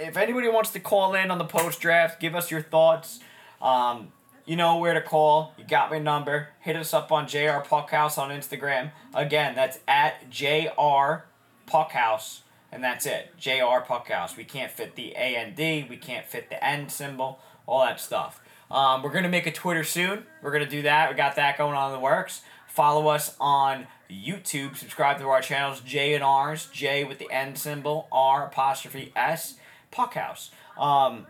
if 0.00 0.16
anybody 0.16 0.48
wants 0.48 0.70
to 0.70 0.80
call 0.80 1.14
in 1.14 1.32
on 1.32 1.38
the 1.38 1.44
post 1.44 1.80
draft, 1.80 2.20
give 2.20 2.36
us 2.36 2.48
your 2.48 2.62
thoughts. 2.62 3.18
Um, 3.60 4.12
you 4.46 4.54
know 4.54 4.76
where 4.76 4.94
to 4.94 5.00
call. 5.00 5.52
You 5.58 5.64
got 5.64 5.90
my 5.90 5.98
number. 5.98 6.50
Hit 6.60 6.76
us 6.76 6.94
up 6.94 7.10
on 7.10 7.26
JR 7.26 7.58
Puckhouse 7.64 8.18
on 8.18 8.30
Instagram. 8.30 8.92
Again, 9.14 9.56
that's 9.56 9.80
at 9.88 10.30
JR 10.30 11.24
Puckhouse. 11.66 12.40
And 12.70 12.84
that's 12.84 13.04
it. 13.04 13.36
JR 13.36 13.82
Puckhouse. 13.84 14.36
We 14.36 14.44
can't 14.44 14.70
fit 14.70 14.94
the 14.94 15.10
A 15.12 15.36
and 15.36 15.56
D. 15.56 15.84
We 15.88 15.96
can't 15.96 16.24
fit 16.24 16.50
the 16.50 16.64
N 16.64 16.88
symbol. 16.88 17.40
All 17.66 17.84
that 17.84 18.00
stuff. 18.00 18.40
Um, 18.72 19.02
we're 19.02 19.10
going 19.10 19.24
to 19.24 19.28
make 19.28 19.46
a 19.46 19.52
Twitter 19.52 19.84
soon. 19.84 20.24
We're 20.40 20.50
going 20.50 20.64
to 20.64 20.70
do 20.70 20.82
that. 20.82 21.10
We 21.10 21.16
got 21.16 21.36
that 21.36 21.58
going 21.58 21.74
on 21.74 21.92
in 21.92 21.92
the 21.92 22.02
works. 22.02 22.40
Follow 22.66 23.08
us 23.08 23.36
on 23.38 23.86
YouTube. 24.10 24.76
Subscribe 24.76 25.18
to 25.18 25.28
our 25.28 25.42
channels, 25.42 25.80
J 25.80 26.14
and 26.14 26.24
R's, 26.24 26.66
J 26.72 27.04
with 27.04 27.18
the 27.18 27.30
N 27.30 27.54
symbol, 27.54 28.08
R 28.10 28.46
apostrophe 28.46 29.12
S, 29.14 29.56
Puck 29.90 30.14
House. 30.14 30.50
Um, 30.78 31.26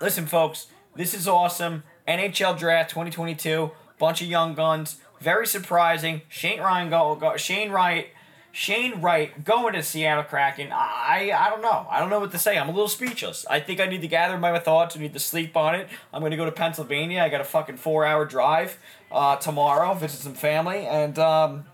listen, 0.00 0.26
folks, 0.26 0.66
this 0.96 1.14
is 1.14 1.28
awesome. 1.28 1.84
NHL 2.08 2.58
Draft 2.58 2.90
2022, 2.90 3.70
bunch 3.98 4.20
of 4.20 4.26
young 4.26 4.54
guns. 4.54 4.96
Very 5.20 5.46
surprising. 5.46 6.22
Shane 6.28 6.60
Ryan 6.60 6.90
go, 6.90 7.14
go 7.14 7.36
Shane 7.36 7.70
Wright. 7.70 8.08
Shane 8.52 9.00
Wright 9.00 9.44
going 9.44 9.72
to 9.72 9.82
Seattle 9.82 10.24
Kraken. 10.24 10.68
I 10.72 11.32
I 11.34 11.48
don't 11.48 11.62
know. 11.62 11.86
I 11.90 11.98
don't 11.98 12.10
know 12.10 12.20
what 12.20 12.32
to 12.32 12.38
say. 12.38 12.58
I'm 12.58 12.68
a 12.68 12.72
little 12.72 12.88
speechless. 12.88 13.46
I 13.48 13.60
think 13.60 13.80
I 13.80 13.86
need 13.86 14.02
to 14.02 14.08
gather 14.08 14.36
my 14.36 14.58
thoughts. 14.58 14.94
I 14.94 15.00
need 15.00 15.14
to 15.14 15.18
sleep 15.18 15.56
on 15.56 15.74
it. 15.74 15.88
I'm 16.12 16.22
gonna 16.22 16.36
go 16.36 16.44
to 16.44 16.52
Pennsylvania. 16.52 17.22
I 17.22 17.30
got 17.30 17.40
a 17.40 17.44
fucking 17.44 17.78
four 17.78 18.04
hour 18.04 18.26
drive 18.26 18.78
uh, 19.10 19.36
tomorrow. 19.36 19.94
Visit 19.94 20.18
some 20.18 20.34
family 20.34 20.86
and 20.86 21.18
um, 21.18 21.64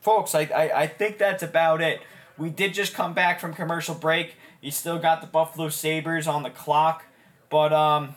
folks. 0.00 0.34
I, 0.34 0.44
I 0.44 0.82
I 0.82 0.86
think 0.86 1.18
that's 1.18 1.42
about 1.42 1.82
it. 1.82 2.00
We 2.38 2.48
did 2.48 2.72
just 2.72 2.94
come 2.94 3.12
back 3.12 3.38
from 3.38 3.52
commercial 3.52 3.94
break. 3.94 4.36
You 4.62 4.70
still 4.70 4.98
got 4.98 5.20
the 5.20 5.26
Buffalo 5.26 5.68
Sabres 5.68 6.26
on 6.26 6.42
the 6.42 6.50
clock, 6.50 7.04
but 7.50 7.74
um, 7.74 8.14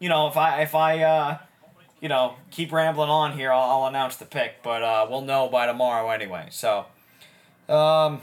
you 0.00 0.08
know 0.08 0.26
if 0.26 0.36
I 0.36 0.62
if 0.62 0.74
I 0.74 1.02
uh 1.02 1.38
you 2.00 2.08
know, 2.08 2.34
keep 2.50 2.72
rambling 2.72 3.10
on 3.10 3.36
here, 3.36 3.50
I'll, 3.50 3.82
I'll 3.82 3.86
announce 3.86 4.16
the 4.16 4.24
pick, 4.24 4.62
but 4.62 4.82
uh, 4.82 5.06
we'll 5.10 5.22
know 5.22 5.48
by 5.48 5.66
tomorrow 5.66 6.10
anyway. 6.10 6.48
So, 6.50 6.86
um, 7.68 8.20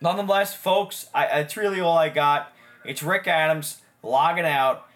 nonetheless, 0.00 0.54
folks, 0.54 1.08
I, 1.14 1.26
it's 1.40 1.56
really 1.56 1.80
all 1.80 1.96
I 1.96 2.08
got. 2.08 2.52
It's 2.84 3.02
Rick 3.02 3.26
Adams 3.26 3.78
logging 4.02 4.44
out. 4.44 4.86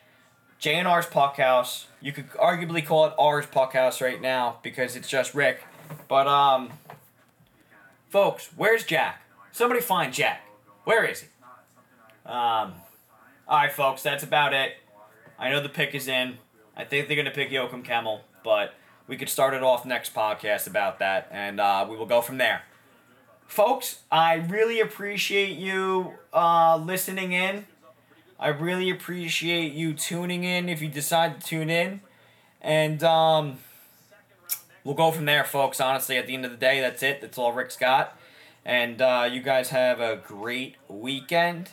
JNR's 0.60 1.06
Puck 1.06 1.36
House. 1.36 1.86
You 2.00 2.12
could 2.12 2.30
arguably 2.30 2.84
call 2.84 3.06
it 3.06 3.14
R's 3.18 3.46
Puck 3.46 3.72
House 3.72 4.00
right 4.00 4.20
now 4.20 4.58
because 4.62 4.94
it's 4.94 5.08
just 5.08 5.34
Rick. 5.34 5.64
But, 6.08 6.26
um, 6.28 6.70
folks, 8.10 8.50
where's 8.56 8.84
Jack? 8.84 9.22
Somebody 9.50 9.80
find 9.80 10.12
Jack. 10.12 10.42
Where 10.84 11.04
is 11.04 11.22
he? 11.22 11.28
Um, 12.24 12.74
alright, 13.48 13.72
folks, 13.72 14.02
that's 14.02 14.22
about 14.22 14.54
it. 14.54 14.74
I 15.38 15.50
know 15.50 15.60
the 15.60 15.68
pick 15.68 15.94
is 15.94 16.06
in. 16.06 16.38
I 16.76 16.84
think 16.84 17.08
they're 17.08 17.16
going 17.16 17.26
to 17.26 17.32
pick 17.32 17.50
Joakim 17.50 17.84
Kemell, 17.84 18.20
but 18.44 18.74
we 19.08 19.16
could 19.16 19.28
start 19.28 19.54
it 19.54 19.62
off 19.62 19.84
next 19.84 20.14
podcast 20.14 20.66
about 20.66 21.00
that, 21.00 21.28
and 21.32 21.60
uh, 21.60 21.86
we 21.88 21.96
will 21.96 22.06
go 22.06 22.20
from 22.20 22.38
there. 22.38 22.62
Folks, 23.52 23.98
I 24.10 24.36
really 24.36 24.80
appreciate 24.80 25.58
you 25.58 26.14
uh, 26.32 26.78
listening 26.78 27.32
in. 27.32 27.66
I 28.40 28.48
really 28.48 28.88
appreciate 28.88 29.74
you 29.74 29.92
tuning 29.92 30.42
in 30.42 30.70
if 30.70 30.80
you 30.80 30.88
decide 30.88 31.38
to 31.38 31.46
tune 31.46 31.68
in. 31.68 32.00
And 32.62 33.04
um, 33.04 33.58
we'll 34.84 34.94
go 34.94 35.10
from 35.10 35.26
there, 35.26 35.44
folks. 35.44 35.82
Honestly, 35.82 36.16
at 36.16 36.26
the 36.26 36.32
end 36.32 36.46
of 36.46 36.50
the 36.50 36.56
day, 36.56 36.80
that's 36.80 37.02
it. 37.02 37.20
That's 37.20 37.36
all 37.36 37.52
Rick's 37.52 37.76
got. 37.76 38.18
And 38.64 39.02
uh, 39.02 39.28
you 39.30 39.42
guys 39.42 39.68
have 39.68 40.00
a 40.00 40.16
great 40.16 40.76
weekend. 40.88 41.72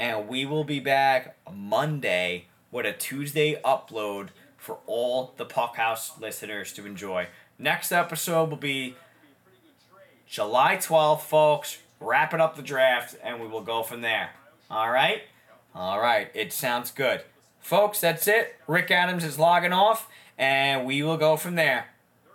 And 0.00 0.26
we 0.26 0.44
will 0.44 0.64
be 0.64 0.80
back 0.80 1.36
Monday 1.54 2.46
with 2.72 2.86
a 2.86 2.92
Tuesday 2.92 3.56
upload 3.64 4.30
for 4.58 4.78
all 4.88 5.34
the 5.36 5.44
Puck 5.44 5.76
House 5.76 6.18
listeners 6.20 6.72
to 6.72 6.86
enjoy. 6.86 7.28
Next 7.56 7.92
episode 7.92 8.50
will 8.50 8.56
be 8.56 8.96
July 10.30 10.76
12th, 10.76 11.22
folks. 11.22 11.78
Wrapping 11.98 12.40
up 12.40 12.54
the 12.54 12.62
draft, 12.62 13.16
and 13.20 13.40
we 13.40 13.48
will 13.48 13.62
go 13.62 13.82
from 13.82 14.00
there. 14.00 14.30
All 14.70 14.88
right? 14.88 15.22
All 15.74 16.00
right. 16.00 16.30
It 16.34 16.52
sounds 16.52 16.92
good. 16.92 17.22
Folks, 17.58 18.00
that's 18.00 18.28
it. 18.28 18.54
Rick 18.68 18.92
Adams 18.92 19.24
is 19.24 19.40
logging 19.40 19.72
off, 19.72 20.08
and 20.38 20.86
we 20.86 21.02
will 21.02 21.16
go 21.16 21.36
from 21.36 21.56
there. 21.56 21.88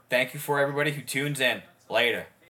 Thank 0.09 0.33
you 0.33 0.41
for 0.41 0.59
everybody 0.59 0.91
who 0.91 1.01
tunes 1.01 1.39
in. 1.39 1.61
Later. 1.89 2.27